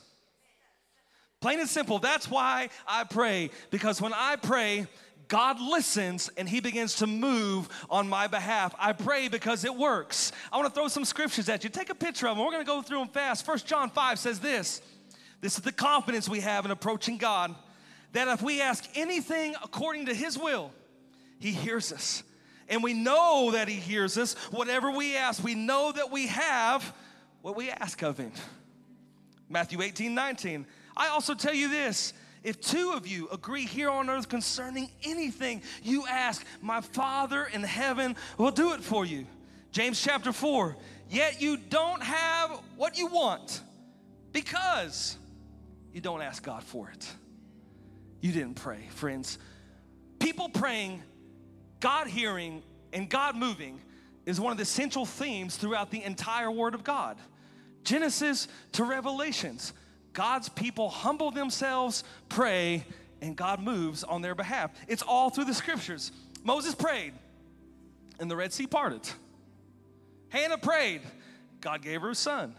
Plain 1.40 1.60
and 1.60 1.68
simple. 1.68 1.98
That's 1.98 2.30
why 2.30 2.68
I 2.86 3.04
pray. 3.04 3.50
Because 3.70 4.00
when 4.00 4.12
I 4.12 4.36
pray, 4.36 4.86
God 5.32 5.62
listens 5.62 6.28
and 6.36 6.46
he 6.46 6.60
begins 6.60 6.96
to 6.96 7.06
move 7.06 7.66
on 7.88 8.06
my 8.06 8.26
behalf. 8.26 8.74
I 8.78 8.92
pray 8.92 9.28
because 9.28 9.64
it 9.64 9.74
works. 9.74 10.30
I 10.52 10.58
want 10.58 10.68
to 10.68 10.74
throw 10.78 10.88
some 10.88 11.06
scriptures 11.06 11.48
at 11.48 11.64
you. 11.64 11.70
Take 11.70 11.88
a 11.88 11.94
picture 11.94 12.28
of 12.28 12.36
them. 12.36 12.44
We're 12.44 12.52
going 12.52 12.66
to 12.66 12.70
go 12.70 12.82
through 12.82 12.98
them 12.98 13.08
fast. 13.08 13.46
First 13.46 13.66
John 13.66 13.88
5 13.88 14.18
says 14.18 14.40
this. 14.40 14.82
This 15.40 15.56
is 15.56 15.62
the 15.62 15.72
confidence 15.72 16.28
we 16.28 16.40
have 16.40 16.66
in 16.66 16.70
approaching 16.70 17.16
God 17.16 17.54
that 18.12 18.28
if 18.28 18.42
we 18.42 18.60
ask 18.60 18.86
anything 18.94 19.54
according 19.64 20.04
to 20.06 20.14
his 20.14 20.36
will, 20.36 20.70
he 21.38 21.50
hears 21.50 21.94
us. 21.94 22.22
And 22.68 22.82
we 22.82 22.92
know 22.92 23.52
that 23.52 23.68
he 23.68 23.76
hears 23.76 24.18
us. 24.18 24.34
Whatever 24.50 24.90
we 24.90 25.16
ask, 25.16 25.42
we 25.42 25.54
know 25.54 25.92
that 25.92 26.10
we 26.10 26.26
have 26.26 26.94
what 27.40 27.56
we 27.56 27.70
ask 27.70 28.02
of 28.02 28.18
him. 28.18 28.32
Matthew 29.48 29.80
18, 29.80 30.14
19. 30.14 30.66
I 30.94 31.08
also 31.08 31.34
tell 31.34 31.54
you 31.54 31.70
this 31.70 32.12
if 32.42 32.60
two 32.60 32.92
of 32.94 33.06
you 33.06 33.28
agree 33.30 33.66
here 33.66 33.90
on 33.90 34.10
earth 34.10 34.28
concerning 34.28 34.90
anything 35.04 35.62
you 35.82 36.06
ask, 36.06 36.44
my 36.60 36.80
Father 36.80 37.48
in 37.52 37.62
heaven 37.62 38.16
will 38.38 38.50
do 38.50 38.72
it 38.72 38.80
for 38.80 39.04
you. 39.04 39.26
James 39.70 40.00
chapter 40.00 40.32
4. 40.32 40.76
Yet 41.08 41.42
you 41.42 41.56
don't 41.56 42.02
have 42.02 42.60
what 42.76 42.96
you 42.96 43.06
want 43.06 43.60
because 44.32 45.16
you 45.92 46.00
don't 46.00 46.22
ask 46.22 46.42
God 46.42 46.62
for 46.62 46.88
it. 46.90 47.10
You 48.20 48.32
didn't 48.32 48.54
pray, 48.54 48.88
friends. 48.90 49.38
People 50.18 50.48
praying, 50.48 51.02
God 51.80 52.06
hearing, 52.06 52.62
and 52.92 53.08
God 53.08 53.36
moving 53.36 53.80
is 54.24 54.40
one 54.40 54.52
of 54.52 54.58
the 54.58 54.64
central 54.64 55.04
themes 55.04 55.56
throughout 55.56 55.90
the 55.90 56.02
entire 56.02 56.50
Word 56.50 56.74
of 56.74 56.84
God. 56.84 57.18
Genesis 57.84 58.48
to 58.72 58.84
Revelations. 58.84 59.72
God's 60.12 60.48
people 60.48 60.88
humble 60.88 61.30
themselves, 61.30 62.04
pray, 62.28 62.84
and 63.20 63.36
God 63.36 63.60
moves 63.60 64.04
on 64.04 64.22
their 64.22 64.34
behalf. 64.34 64.70
It's 64.88 65.02
all 65.02 65.30
through 65.30 65.46
the 65.46 65.54
scriptures. 65.54 66.12
Moses 66.44 66.74
prayed, 66.74 67.12
and 68.18 68.30
the 68.30 68.36
Red 68.36 68.52
Sea 68.52 68.66
parted. 68.66 69.08
Hannah 70.28 70.58
prayed, 70.58 71.02
God 71.60 71.82
gave 71.82 72.02
her 72.02 72.10
a 72.10 72.14
son. 72.14 72.54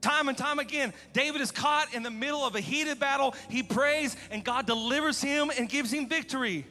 Time 0.00 0.28
and 0.28 0.36
time 0.36 0.58
again, 0.58 0.94
David 1.12 1.42
is 1.42 1.50
caught 1.50 1.92
in 1.94 2.02
the 2.02 2.10
middle 2.10 2.40
of 2.44 2.56
a 2.56 2.60
heated 2.60 2.98
battle. 2.98 3.34
He 3.50 3.62
prays, 3.62 4.16
and 4.30 4.42
God 4.42 4.66
delivers 4.66 5.20
him 5.20 5.50
and 5.56 5.68
gives 5.68 5.92
him 5.92 6.08
victory. 6.08 6.66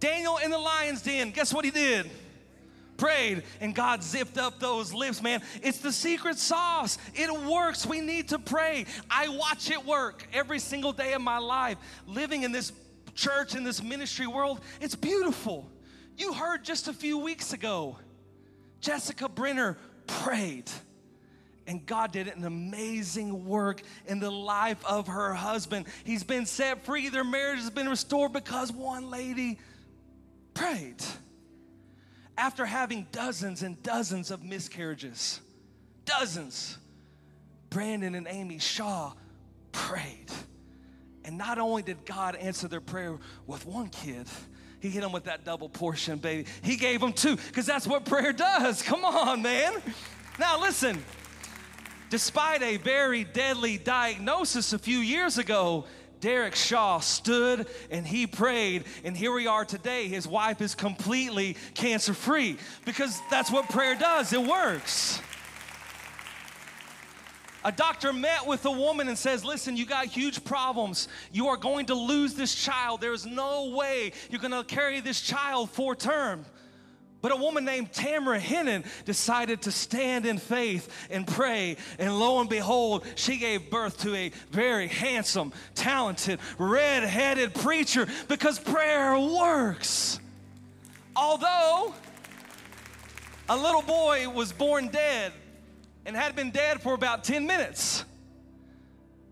Daniel 0.00 0.38
in 0.38 0.50
the 0.50 0.58
lion's 0.58 1.02
den, 1.02 1.30
guess 1.30 1.52
what 1.52 1.64
he 1.64 1.70
did? 1.70 2.10
Prayed 2.96 3.42
and 3.60 3.74
God 3.74 4.02
zipped 4.02 4.38
up 4.38 4.60
those 4.60 4.92
lips, 4.92 5.22
man. 5.22 5.42
It's 5.62 5.78
the 5.78 5.92
secret 5.92 6.38
sauce. 6.38 6.98
It 7.14 7.30
works. 7.44 7.86
We 7.86 8.00
need 8.00 8.28
to 8.28 8.38
pray. 8.38 8.86
I 9.10 9.28
watch 9.28 9.70
it 9.70 9.84
work 9.84 10.26
every 10.32 10.58
single 10.58 10.92
day 10.92 11.12
of 11.12 11.22
my 11.22 11.38
life. 11.38 11.78
Living 12.06 12.42
in 12.42 12.52
this 12.52 12.72
church, 13.14 13.54
in 13.54 13.64
this 13.64 13.82
ministry 13.82 14.26
world, 14.26 14.60
it's 14.80 14.94
beautiful. 14.94 15.70
You 16.16 16.32
heard 16.32 16.64
just 16.64 16.88
a 16.88 16.92
few 16.92 17.18
weeks 17.18 17.52
ago, 17.52 17.98
Jessica 18.80 19.28
Brenner 19.28 19.76
prayed. 20.06 20.70
And 21.66 21.84
God 21.86 22.12
did 22.12 22.28
an 22.28 22.44
amazing 22.44 23.46
work 23.46 23.80
in 24.06 24.20
the 24.20 24.30
life 24.30 24.84
of 24.84 25.06
her 25.06 25.32
husband. 25.32 25.86
He's 26.04 26.22
been 26.22 26.44
set 26.44 26.84
free. 26.84 27.08
Their 27.08 27.24
marriage 27.24 27.60
has 27.60 27.70
been 27.70 27.88
restored 27.88 28.34
because 28.34 28.70
one 28.70 29.10
lady 29.10 29.58
prayed. 30.52 31.02
After 32.36 32.66
having 32.66 33.06
dozens 33.12 33.62
and 33.62 33.80
dozens 33.82 34.30
of 34.30 34.42
miscarriages, 34.42 35.40
dozens, 36.04 36.78
Brandon 37.70 38.14
and 38.14 38.26
Amy 38.28 38.58
Shaw 38.58 39.12
prayed. 39.72 40.30
And 41.24 41.38
not 41.38 41.58
only 41.58 41.82
did 41.82 42.04
God 42.04 42.36
answer 42.36 42.68
their 42.68 42.80
prayer 42.80 43.18
with 43.46 43.64
one 43.66 43.88
kid, 43.88 44.26
he 44.80 44.90
hit 44.90 45.00
them 45.00 45.12
with 45.12 45.24
that 45.24 45.44
double 45.44 45.68
portion, 45.68 46.18
baby. 46.18 46.46
He 46.62 46.76
gave 46.76 47.00
them 47.00 47.12
two, 47.12 47.36
because 47.36 47.64
that's 47.64 47.86
what 47.86 48.04
prayer 48.04 48.32
does. 48.32 48.82
Come 48.82 49.04
on, 49.04 49.40
man. 49.40 49.72
Now, 50.38 50.60
listen, 50.60 51.02
despite 52.10 52.62
a 52.62 52.76
very 52.76 53.24
deadly 53.24 53.78
diagnosis 53.78 54.72
a 54.72 54.78
few 54.78 54.98
years 54.98 55.38
ago, 55.38 55.86
Derek 56.24 56.54
Shaw 56.54 57.00
stood 57.00 57.66
and 57.90 58.06
he 58.06 58.26
prayed, 58.26 58.84
and 59.04 59.14
here 59.14 59.30
we 59.30 59.46
are 59.46 59.66
today. 59.66 60.08
His 60.08 60.26
wife 60.26 60.62
is 60.62 60.74
completely 60.74 61.54
cancer 61.74 62.14
free 62.14 62.56
because 62.86 63.20
that's 63.30 63.50
what 63.50 63.68
prayer 63.68 63.94
does, 63.94 64.32
it 64.32 64.40
works. 64.40 65.20
A 67.62 67.70
doctor 67.70 68.10
met 68.10 68.46
with 68.46 68.64
a 68.64 68.70
woman 68.70 69.08
and 69.08 69.18
says, 69.18 69.44
Listen, 69.44 69.76
you 69.76 69.84
got 69.84 70.06
huge 70.06 70.42
problems. 70.44 71.08
You 71.30 71.48
are 71.48 71.58
going 71.58 71.84
to 71.86 71.94
lose 71.94 72.32
this 72.32 72.54
child. 72.54 73.02
There's 73.02 73.26
no 73.26 73.68
way 73.76 74.12
you're 74.30 74.40
going 74.40 74.52
to 74.52 74.64
carry 74.64 75.00
this 75.00 75.20
child 75.20 75.68
for 75.72 75.94
term. 75.94 76.46
But 77.24 77.32
a 77.32 77.36
woman 77.36 77.64
named 77.64 77.90
Tamara 77.90 78.38
Hennen 78.38 78.84
decided 79.06 79.62
to 79.62 79.72
stand 79.72 80.26
in 80.26 80.36
faith 80.36 80.90
and 81.08 81.26
pray. 81.26 81.78
And 81.98 82.18
lo 82.18 82.40
and 82.40 82.50
behold, 82.50 83.06
she 83.14 83.38
gave 83.38 83.70
birth 83.70 84.02
to 84.02 84.14
a 84.14 84.30
very 84.50 84.88
handsome, 84.88 85.54
talented, 85.74 86.38
red 86.58 87.02
headed 87.02 87.54
preacher 87.54 88.06
because 88.28 88.58
prayer 88.58 89.18
works. 89.18 90.20
Although 91.16 91.94
a 93.48 93.56
little 93.56 93.80
boy 93.80 94.28
was 94.28 94.52
born 94.52 94.88
dead 94.88 95.32
and 96.04 96.14
had 96.14 96.36
been 96.36 96.50
dead 96.50 96.82
for 96.82 96.92
about 96.92 97.24
10 97.24 97.46
minutes, 97.46 98.04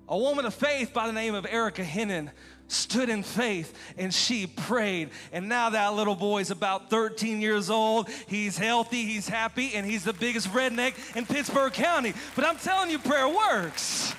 a 0.08 0.16
woman 0.16 0.46
of 0.46 0.54
faith 0.54 0.94
by 0.94 1.06
the 1.06 1.12
name 1.12 1.34
of 1.34 1.44
Erica 1.44 1.84
Hennen 1.84 2.30
stood 2.68 3.08
in 3.08 3.22
faith 3.22 3.76
and 3.98 4.12
she 4.12 4.46
prayed. 4.46 5.10
And 5.32 5.48
now 5.48 5.70
that 5.70 5.94
little 5.94 6.14
boy 6.14 6.40
is 6.40 6.50
about 6.50 6.90
13 6.90 7.40
years 7.40 7.70
old. 7.70 8.08
He's 8.26 8.56
healthy, 8.56 9.04
he's 9.04 9.28
happy, 9.28 9.74
and 9.74 9.86
he's 9.86 10.04
the 10.04 10.12
biggest 10.12 10.48
redneck 10.48 10.94
in 11.16 11.26
Pittsburg 11.26 11.72
County. 11.72 12.14
But 12.34 12.46
I'm 12.46 12.56
telling 12.56 12.90
you, 12.90 12.98
prayer 12.98 13.28
works. 13.28 14.14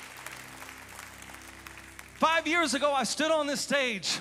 Five 2.15 2.47
years 2.47 2.73
ago, 2.73 2.93
I 2.93 3.03
stood 3.03 3.31
on 3.31 3.47
this 3.47 3.61
stage 3.61 4.19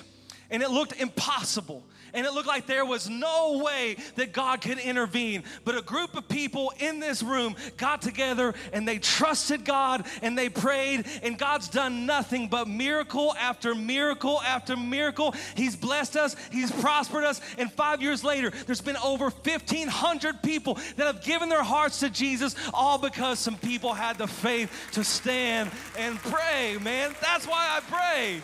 and 0.49 0.61
it 0.61 0.69
looked 0.69 0.93
impossible 0.99 1.83
and 2.13 2.25
it 2.25 2.33
looked 2.33 2.47
like 2.47 2.65
there 2.65 2.85
was 2.85 3.09
no 3.09 3.61
way 3.63 3.97
that 4.15 4.33
God 4.33 4.61
could 4.61 4.77
intervene. 4.77 5.43
But 5.65 5.77
a 5.77 5.81
group 5.81 6.15
of 6.15 6.27
people 6.27 6.73
in 6.79 6.99
this 6.99 7.23
room 7.23 7.55
got 7.77 8.01
together 8.01 8.53
and 8.71 8.87
they 8.87 8.99
trusted 8.99 9.65
God 9.65 10.05
and 10.21 10.37
they 10.37 10.49
prayed, 10.49 11.05
and 11.21 11.37
God's 11.37 11.69
done 11.69 12.05
nothing 12.05 12.47
but 12.47 12.67
miracle 12.67 13.33
after 13.39 13.75
miracle 13.75 14.41
after 14.41 14.75
miracle. 14.75 15.33
He's 15.55 15.75
blessed 15.75 16.15
us, 16.15 16.35
He's 16.51 16.71
prospered 16.71 17.23
us, 17.23 17.41
and 17.57 17.71
five 17.71 18.01
years 18.01 18.23
later, 18.23 18.51
there's 18.65 18.81
been 18.81 18.97
over 18.97 19.25
1,500 19.25 20.41
people 20.41 20.75
that 20.95 21.07
have 21.07 21.23
given 21.23 21.49
their 21.49 21.63
hearts 21.63 21.99
to 22.01 22.09
Jesus, 22.09 22.55
all 22.73 22.97
because 22.97 23.39
some 23.39 23.57
people 23.57 23.93
had 23.93 24.17
the 24.17 24.27
faith 24.27 24.71
to 24.93 25.03
stand 25.03 25.71
and 25.97 26.17
pray, 26.19 26.77
man. 26.81 27.15
That's 27.21 27.47
why 27.47 27.67
I 27.77 27.79
pray. 27.81 28.41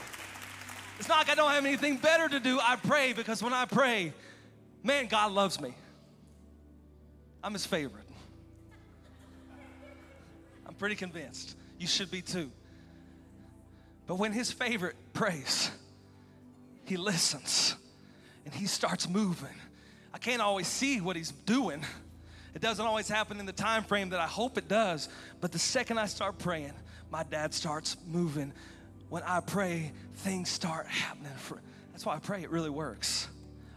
It's 1.00 1.08
not 1.08 1.20
like 1.20 1.30
I 1.30 1.36
don't 1.36 1.50
have 1.52 1.66
anything 1.66 1.96
better 1.96 2.28
to 2.28 2.40
do. 2.42 2.60
I 2.62 2.76
pray 2.76 3.14
because 3.14 3.42
when 3.42 3.54
I 3.54 3.64
pray, 3.64 4.14
man, 4.84 5.08
God 5.08 5.32
loves 5.32 5.60
me. 5.60 5.74
I'm 7.42 7.54
his 7.54 7.66
favorite. 7.66 8.04
I'm 10.68 10.74
pretty 10.74 10.96
convinced. 10.96 11.56
You 11.80 11.88
should 11.88 12.12
be 12.12 12.22
too. 12.22 12.52
But 14.08 14.16
when 14.16 14.34
his 14.34 14.52
favorite 14.52 14.98
prays, 15.14 15.72
he 16.84 16.98
listens 16.98 17.76
and 18.44 18.54
he 18.54 18.66
starts 18.66 19.08
moving. 19.08 19.56
I 20.14 20.18
can't 20.18 20.42
always 20.42 20.68
see 20.68 21.00
what 21.00 21.16
he's 21.16 21.32
doing. 21.32 21.82
It 22.54 22.62
doesn't 22.62 22.86
always 22.86 23.08
happen 23.08 23.40
in 23.40 23.46
the 23.46 23.54
time 23.54 23.84
frame 23.84 24.10
that 24.10 24.20
I 24.20 24.28
hope 24.28 24.58
it 24.58 24.68
does. 24.68 25.08
But 25.40 25.54
the 25.54 25.60
second 25.60 25.98
I 25.98 26.08
start 26.08 26.40
praying, 26.40 26.74
my 27.10 27.24
dad 27.24 27.54
starts 27.54 27.96
moving 28.06 28.52
when 29.10 29.24
I 29.24 29.40
pray, 29.42 29.92
things 30.18 30.50
start 30.50 30.88
happening. 30.88 31.32
For, 31.38 31.62
that's 31.92 32.06
why 32.06 32.16
I 32.16 32.20
pray, 32.20 32.44
it 32.44 32.52
really 32.52 32.70
works. 32.70 33.28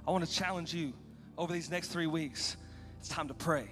I 0.07 0.11
want 0.11 0.24
to 0.26 0.33
challenge 0.33 0.74
you 0.74 0.93
over 1.39 1.53
these 1.53 1.70
next 1.70 1.89
three 1.89 2.07
weeks. 2.07 2.57
It's 3.01 3.09
time 3.09 3.28
to 3.28 3.35
pray 3.35 3.68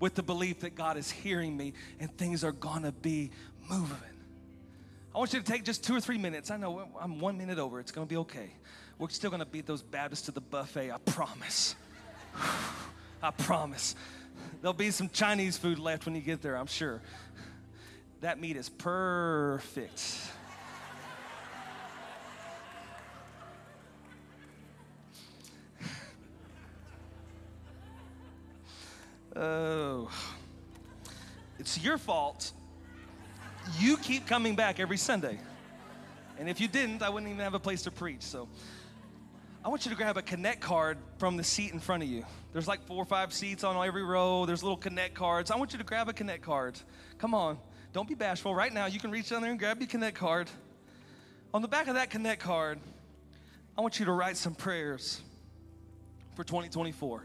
with 0.00 0.14
the 0.14 0.22
belief 0.22 0.60
that 0.60 0.74
God 0.74 0.96
is 0.96 1.10
hearing 1.10 1.56
me 1.56 1.72
and 2.00 2.14
things 2.16 2.44
are 2.44 2.52
gonna 2.52 2.92
be 2.92 3.30
moving. 3.68 3.96
I 5.14 5.18
want 5.18 5.32
you 5.32 5.40
to 5.40 5.44
take 5.44 5.64
just 5.64 5.84
two 5.84 5.96
or 5.96 6.00
three 6.00 6.18
minutes. 6.18 6.50
I 6.50 6.58
know 6.58 6.88
I'm 7.00 7.20
one 7.20 7.38
minute 7.38 7.58
over, 7.58 7.80
it's 7.80 7.92
gonna 7.92 8.06
be 8.06 8.18
okay. 8.18 8.50
We're 8.98 9.08
still 9.08 9.30
gonna 9.30 9.46
beat 9.46 9.66
those 9.66 9.82
Baptists 9.82 10.22
to 10.26 10.32
the 10.32 10.40
buffet, 10.40 10.90
I 10.90 10.98
promise. 10.98 11.74
I 13.22 13.30
promise. 13.30 13.96
There'll 14.60 14.74
be 14.74 14.90
some 14.90 15.08
Chinese 15.08 15.56
food 15.56 15.78
left 15.78 16.04
when 16.04 16.14
you 16.14 16.20
get 16.20 16.42
there, 16.42 16.56
I'm 16.56 16.66
sure. 16.66 17.00
That 18.20 18.40
meat 18.40 18.56
is 18.56 18.68
perfect. 18.68 20.02
Oh, 29.36 30.10
it's 31.58 31.78
your 31.82 31.98
fault. 31.98 32.52
You 33.78 33.98
keep 33.98 34.26
coming 34.26 34.56
back 34.56 34.80
every 34.80 34.96
Sunday. 34.96 35.38
And 36.38 36.48
if 36.48 36.60
you 36.60 36.68
didn't, 36.68 37.02
I 37.02 37.10
wouldn't 37.10 37.30
even 37.30 37.42
have 37.44 37.52
a 37.52 37.58
place 37.58 37.82
to 37.82 37.90
preach. 37.90 38.22
So 38.22 38.48
I 39.62 39.68
want 39.68 39.84
you 39.84 39.90
to 39.90 39.96
grab 39.96 40.16
a 40.16 40.22
connect 40.22 40.60
card 40.60 40.96
from 41.18 41.36
the 41.36 41.44
seat 41.44 41.72
in 41.72 41.80
front 41.80 42.02
of 42.02 42.08
you. 42.08 42.24
There's 42.54 42.66
like 42.66 42.86
four 42.86 42.96
or 42.96 43.04
five 43.04 43.32
seats 43.34 43.62
on 43.62 43.76
every 43.86 44.04
row. 44.04 44.46
There's 44.46 44.62
little 44.62 44.78
connect 44.78 45.14
cards. 45.14 45.50
I 45.50 45.56
want 45.56 45.72
you 45.72 45.78
to 45.78 45.84
grab 45.84 46.08
a 46.08 46.14
connect 46.14 46.42
card. 46.42 46.78
Come 47.18 47.34
on. 47.34 47.58
Don't 47.92 48.08
be 48.08 48.14
bashful. 48.14 48.54
Right 48.54 48.72
now, 48.72 48.86
you 48.86 48.98
can 48.98 49.10
reach 49.10 49.28
down 49.28 49.42
there 49.42 49.50
and 49.50 49.60
grab 49.60 49.80
your 49.80 49.88
connect 49.88 50.16
card. 50.16 50.48
On 51.52 51.60
the 51.60 51.68
back 51.68 51.88
of 51.88 51.94
that 51.94 52.08
connect 52.08 52.42
card, 52.42 52.78
I 53.76 53.82
want 53.82 53.98
you 53.98 54.06
to 54.06 54.12
write 54.12 54.38
some 54.38 54.54
prayers 54.54 55.20
for 56.36 56.44
2024. 56.44 57.22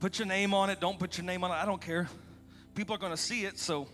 Put 0.00 0.18
your 0.18 0.28
name 0.28 0.54
on 0.54 0.70
it. 0.70 0.78
Don't 0.80 0.98
put 0.98 1.18
your 1.18 1.24
name 1.24 1.42
on 1.42 1.50
it. 1.50 1.54
I 1.54 1.64
don't 1.64 1.80
care. 1.80 2.08
People 2.74 2.94
are 2.94 2.98
going 2.98 3.12
to 3.12 3.16
see 3.16 3.44
it, 3.44 3.58
so 3.58 3.88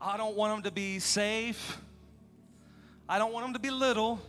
I 0.00 0.16
don't 0.16 0.36
want 0.36 0.54
them 0.54 0.62
to 0.62 0.70
be 0.70 0.98
safe. 0.98 1.78
I 3.06 3.18
don't 3.18 3.32
want 3.32 3.44
them 3.44 3.52
to 3.52 3.58
be 3.58 3.70
little. 3.70 4.20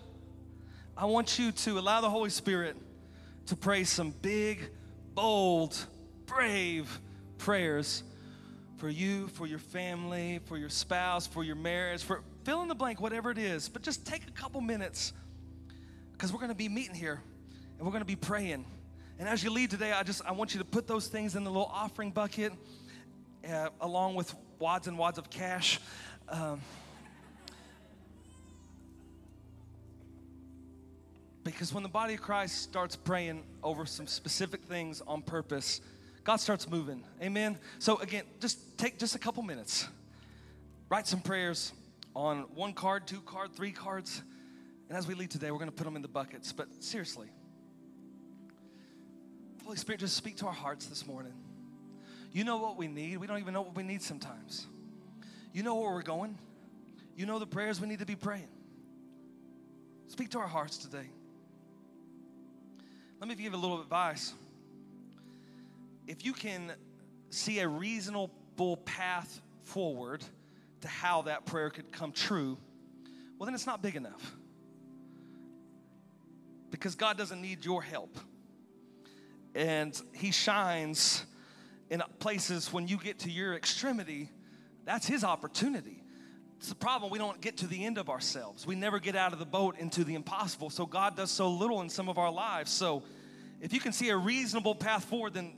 I 0.98 1.06
want 1.06 1.40
you 1.40 1.54
to 1.54 1.80
allow 1.80 2.02
the 2.02 2.10
Holy 2.10 2.30
Spirit 2.30 2.76
to 3.46 3.56
pray 3.56 3.86
some 3.86 4.12
big, 4.22 4.70
bold, 5.14 5.78
brave 6.26 7.00
prayers 7.38 8.04
for 8.76 8.90
you, 8.90 9.28
for 9.30 9.48
your 9.48 9.60
family, 9.60 10.42
for 10.46 10.58
your 10.58 10.70
spouse, 10.70 11.26
for 11.26 11.46
your 11.46 11.56
marriage, 11.56 12.04
for 12.04 12.24
fill 12.44 12.62
in 12.62 12.68
the 12.68 12.76
blank, 12.76 13.00
whatever 13.00 13.32
it 13.32 13.38
is. 13.38 13.70
But 13.70 13.84
just 13.84 14.06
take 14.06 14.28
a 14.28 14.32
couple 14.32 14.60
minutes 14.60 15.14
because 16.12 16.34
we're 16.34 16.40
going 16.40 16.50
to 16.50 16.56
be 16.56 16.68
meeting 16.68 16.96
here 16.96 17.22
and 17.80 17.88
we're 17.88 17.92
going 17.92 18.02
to 18.02 18.06
be 18.06 18.18
praying. 18.18 18.66
And 19.18 19.28
as 19.28 19.42
you 19.42 19.50
leave 19.50 19.70
today, 19.70 19.94
I 19.94 20.04
just 20.04 20.22
I 20.26 20.34
want 20.34 20.54
you 20.54 20.60
to 20.60 20.66
put 20.66 20.86
those 20.86 21.08
things 21.08 21.36
in 21.36 21.46
the 21.46 21.50
little 21.50 21.72
offering 21.74 22.12
bucket, 22.12 22.52
uh, 23.50 23.70
along 23.80 24.16
with 24.16 24.36
wads 24.60 24.88
and 24.88 24.98
wads 24.98 25.18
of 25.18 25.30
cash. 25.30 25.80
Um, 26.28 26.60
because 31.44 31.74
when 31.74 31.84
the 31.84 31.90
body 31.90 32.16
of 32.16 32.22
Christ 32.22 32.62
starts 32.62 32.98
praying 32.98 33.44
over 33.64 33.86
some 33.86 34.08
specific 34.08 34.62
things 34.64 35.02
on 35.08 35.22
purpose, 35.22 35.80
God 36.26 36.36
starts 36.38 36.70
moving. 36.70 37.02
Amen. 37.24 37.58
So 37.80 37.98
again, 38.00 38.26
just 38.42 38.78
take 38.78 39.00
just 39.00 39.16
a 39.16 39.20
couple 39.20 39.42
minutes. 39.42 39.88
Write 40.90 41.08
some 41.08 41.22
prayers 41.22 41.72
on 42.14 42.40
one 42.56 42.74
card, 42.74 43.08
two 43.08 43.22
card, 43.22 43.54
three 43.56 43.72
cards. 43.72 44.22
And 44.90 44.98
as 44.98 45.08
we 45.08 45.14
leave 45.14 45.30
today, 45.30 45.50
we're 45.50 45.60
going 45.60 45.70
to 45.70 45.76
put 45.76 45.86
them 45.86 45.96
in 45.96 46.02
the 46.02 46.10
buckets. 46.10 46.52
But 46.52 46.68
seriously, 46.84 47.30
Holy 49.70 49.78
Spirit, 49.78 50.00
just 50.00 50.18
speak 50.18 50.38
to 50.38 50.48
our 50.48 50.52
hearts 50.52 50.88
this 50.88 51.06
morning. 51.06 51.32
You 52.32 52.44
know 52.44 52.58
what 52.58 52.76
we 52.76 52.88
need. 52.88 53.18
We 53.18 53.28
don't 53.28 53.38
even 53.38 53.54
know 53.54 53.62
what 53.62 53.76
we 53.76 53.84
need 53.84 54.02
sometimes. 54.02 54.66
You 55.54 55.62
know 55.62 55.76
where 55.76 55.92
we're 55.92 56.02
going. 56.02 56.40
You 57.16 57.28
know 57.28 57.38
the 57.38 57.46
prayers 57.46 57.80
we 57.80 57.88
need 57.88 58.00
to 58.00 58.06
be 58.08 58.16
praying. 58.16 58.48
Speak 60.08 60.32
to 60.32 60.40
our 60.40 60.48
hearts 60.48 60.78
today. 60.78 61.06
Let 63.20 63.30
me 63.30 63.36
give 63.36 63.54
a 63.54 63.58
little 63.58 63.80
advice. 63.80 64.34
If 66.08 66.26
you 66.26 66.34
can 66.34 66.72
see 67.30 67.60
a 67.60 67.68
reasonable 67.68 68.78
path 68.86 69.40
forward 69.66 70.24
to 70.82 70.88
how 70.88 71.22
that 71.22 71.46
prayer 71.46 71.70
could 71.70 71.92
come 71.92 72.12
true, 72.12 72.58
well, 73.38 73.46
then 73.46 73.54
it's 73.54 73.68
not 73.68 73.84
big 73.84 73.96
enough. 73.96 74.36
because 76.72 76.96
God 76.96 77.20
doesn't 77.20 77.40
need 77.40 77.64
your 77.64 77.84
help. 77.84 78.18
And 79.56 80.00
He 80.14 80.32
shines 80.32 81.26
in 81.90 82.02
places 82.20 82.72
when 82.72 82.88
you 82.88 82.98
get 82.98 83.20
to 83.20 83.32
your 83.32 83.56
extremity, 83.56 84.30
that's 84.86 85.08
His 85.08 85.24
opportunity. 85.24 86.04
It's 86.58 86.70
the 86.70 86.76
problem. 86.76 87.12
We 87.12 87.20
don't 87.20 87.40
get 87.40 87.58
to 87.58 87.68
the 87.68 87.86
end 87.86 87.98
of 87.98 88.10
ourselves. 88.10 88.68
We 88.68 88.76
never 88.76 89.00
get 89.00 89.16
out 89.16 89.32
of 89.32 89.40
the 89.40 89.46
boat 89.46 89.78
into 89.78 90.04
the 90.04 90.16
impossible. 90.16 90.70
So 90.70 90.86
God 90.86 91.16
does 91.16 91.32
so 91.32 91.50
little 91.50 91.82
in 91.82 91.90
some 91.90 92.10
of 92.10 92.18
our 92.18 92.32
lives. 92.32 92.70
So 92.70 93.04
if 93.62 93.72
you 93.72 93.80
can 93.80 93.94
see 93.94 94.10
a 94.10 94.18
reasonable 94.18 94.76
path 94.76 95.06
forward, 95.06 95.34
then 95.34 95.54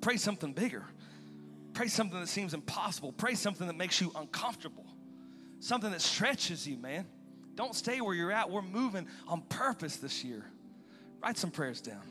pray 0.00 0.16
something 0.16 0.52
bigger. 0.52 0.84
Pray 1.74 1.86
something 1.86 2.18
that 2.18 2.28
seems 2.28 2.54
impossible. 2.54 3.12
Pray 3.12 3.34
something 3.34 3.68
that 3.68 3.76
makes 3.76 4.00
you 4.00 4.10
uncomfortable. 4.16 4.86
Something 5.60 5.92
that 5.92 6.00
stretches 6.00 6.66
you, 6.66 6.76
man. 6.76 7.06
Don't 7.54 7.74
stay 7.74 8.00
where 8.00 8.14
you're 8.14 8.32
at. 8.32 8.50
We're 8.50 8.62
moving 8.62 9.06
on 9.28 9.42
purpose 9.42 9.96
this 9.96 10.24
year. 10.24 10.44
Write 11.22 11.38
some 11.38 11.50
prayers 11.50 11.80
down. 11.80 12.02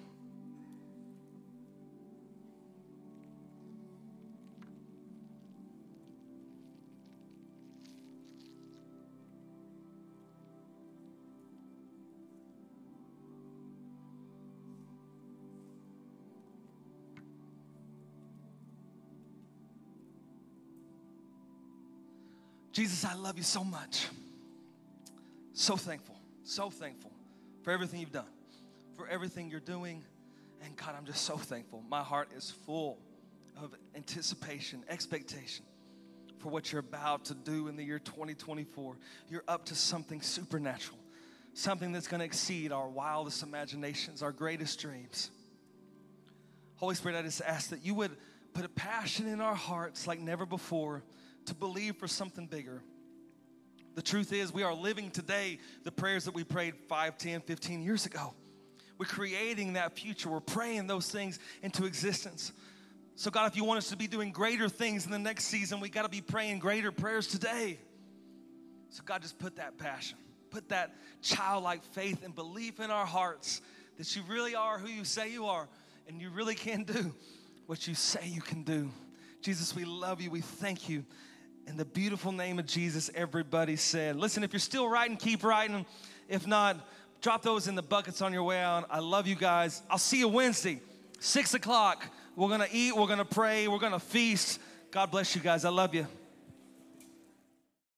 Jesus, 22.75 23.05
I 23.05 23.13
love 23.13 23.37
you 23.37 23.43
so 23.43 23.63
much. 23.63 24.07
So 25.53 25.77
thankful, 25.77 26.17
so 26.43 26.69
thankful 26.69 27.09
for 27.63 27.71
everything 27.71 28.01
you've 28.01 28.11
done, 28.11 28.27
for 28.97 29.07
everything 29.07 29.49
you're 29.49 29.61
doing. 29.61 30.03
And 30.61 30.75
God, 30.75 30.93
I'm 30.97 31.05
just 31.05 31.23
so 31.23 31.37
thankful. 31.37 31.85
My 31.89 32.03
heart 32.03 32.31
is 32.35 32.51
full 32.65 32.99
of 33.63 33.73
anticipation, 33.95 34.83
expectation 34.89 35.63
for 36.39 36.49
what 36.49 36.69
you're 36.69 36.81
about 36.81 37.23
to 37.25 37.33
do 37.33 37.69
in 37.69 37.77
the 37.77 37.83
year 37.83 37.97
2024. 37.97 38.97
You're 39.29 39.45
up 39.47 39.63
to 39.67 39.75
something 39.75 40.21
supernatural, 40.21 40.99
something 41.53 41.93
that's 41.93 42.09
going 42.09 42.19
to 42.19 42.25
exceed 42.25 42.73
our 42.73 42.89
wildest 42.89 43.41
imaginations, 43.41 44.21
our 44.21 44.33
greatest 44.33 44.81
dreams. 44.81 45.29
Holy 46.75 46.95
Spirit, 46.95 47.17
I 47.17 47.21
just 47.21 47.39
ask 47.39 47.69
that 47.69 47.85
you 47.85 47.93
would 47.93 48.11
put 48.53 48.65
a 48.65 48.69
passion 48.69 49.27
in 49.27 49.39
our 49.39 49.55
hearts 49.55 50.07
like 50.07 50.19
never 50.19 50.45
before 50.45 51.03
to 51.45 51.55
believe 51.55 51.97
for 51.97 52.07
something 52.07 52.47
bigger. 52.47 52.81
The 53.95 54.01
truth 54.01 54.33
is, 54.33 54.53
we 54.53 54.63
are 54.63 54.73
living 54.73 55.09
today 55.09 55.59
the 55.83 55.91
prayers 55.91 56.25
that 56.25 56.33
we 56.33 56.43
prayed 56.43 56.75
5, 56.89 57.17
10, 57.17 57.41
15 57.41 57.81
years 57.81 58.05
ago. 58.05 58.33
We're 58.97 59.05
creating 59.05 59.73
that 59.73 59.97
future. 59.97 60.29
We're 60.29 60.39
praying 60.39 60.87
those 60.87 61.09
things 61.09 61.39
into 61.61 61.85
existence. 61.85 62.51
So, 63.15 63.31
God, 63.31 63.49
if 63.49 63.55
you 63.55 63.63
want 63.63 63.77
us 63.77 63.89
to 63.89 63.97
be 63.97 64.07
doing 64.07 64.31
greater 64.31 64.67
things 64.67 65.05
in 65.05 65.11
the 65.11 65.19
next 65.19 65.45
season, 65.45 65.79
we 65.79 65.89
got 65.89 66.03
to 66.03 66.09
be 66.09 66.21
praying 66.21 66.59
greater 66.59 66.91
prayers 66.91 67.27
today. 67.27 67.79
So, 68.89 69.03
God, 69.05 69.21
just 69.21 69.39
put 69.39 69.55
that 69.55 69.77
passion, 69.77 70.17
put 70.49 70.69
that 70.69 70.93
childlike 71.21 71.83
faith 71.83 72.23
and 72.23 72.35
belief 72.35 72.79
in 72.79 72.91
our 72.91 73.05
hearts 73.05 73.61
that 73.97 74.13
you 74.15 74.23
really 74.27 74.55
are 74.55 74.77
who 74.77 74.89
you 74.89 75.05
say 75.05 75.31
you 75.31 75.45
are 75.45 75.67
and 76.07 76.21
you 76.21 76.29
really 76.29 76.55
can 76.55 76.83
do 76.83 77.13
what 77.65 77.87
you 77.87 77.95
say 77.95 78.27
you 78.27 78.41
can 78.41 78.63
do. 78.63 78.89
Jesus, 79.41 79.75
we 79.75 79.85
love 79.85 80.21
you. 80.21 80.29
We 80.31 80.41
thank 80.41 80.89
you. 80.89 81.05
In 81.67 81.77
the 81.77 81.85
beautiful 81.85 82.31
name 82.31 82.59
of 82.59 82.67
Jesus, 82.67 83.09
everybody 83.15 83.75
said, 83.75 84.17
Listen, 84.17 84.43
if 84.43 84.53
you're 84.53 84.59
still 84.59 84.87
writing, 84.87 85.17
keep 85.17 85.43
writing. 85.43 85.85
If 86.29 86.45
not, 86.45 86.77
drop 87.21 87.41
those 87.41 87.67
in 87.67 87.73
the 87.73 87.81
buckets 87.81 88.21
on 88.21 88.31
your 88.33 88.43
way 88.43 88.59
out. 88.59 88.85
I 88.89 88.99
love 88.99 89.25
you 89.25 89.35
guys. 89.35 89.81
I'll 89.89 89.97
see 89.97 90.19
you 90.19 90.27
Wednesday, 90.27 90.79
six 91.19 91.55
o'clock. 91.55 92.05
We're 92.35 92.49
gonna 92.49 92.67
eat, 92.71 92.95
we're 92.95 93.07
gonna 93.07 93.25
pray, 93.25 93.67
we're 93.67 93.79
gonna 93.79 93.99
feast. 93.99 94.59
God 94.91 95.09
bless 95.09 95.35
you 95.35 95.41
guys. 95.41 95.65
I 95.65 95.69
love 95.69 95.95
you. 95.95 96.05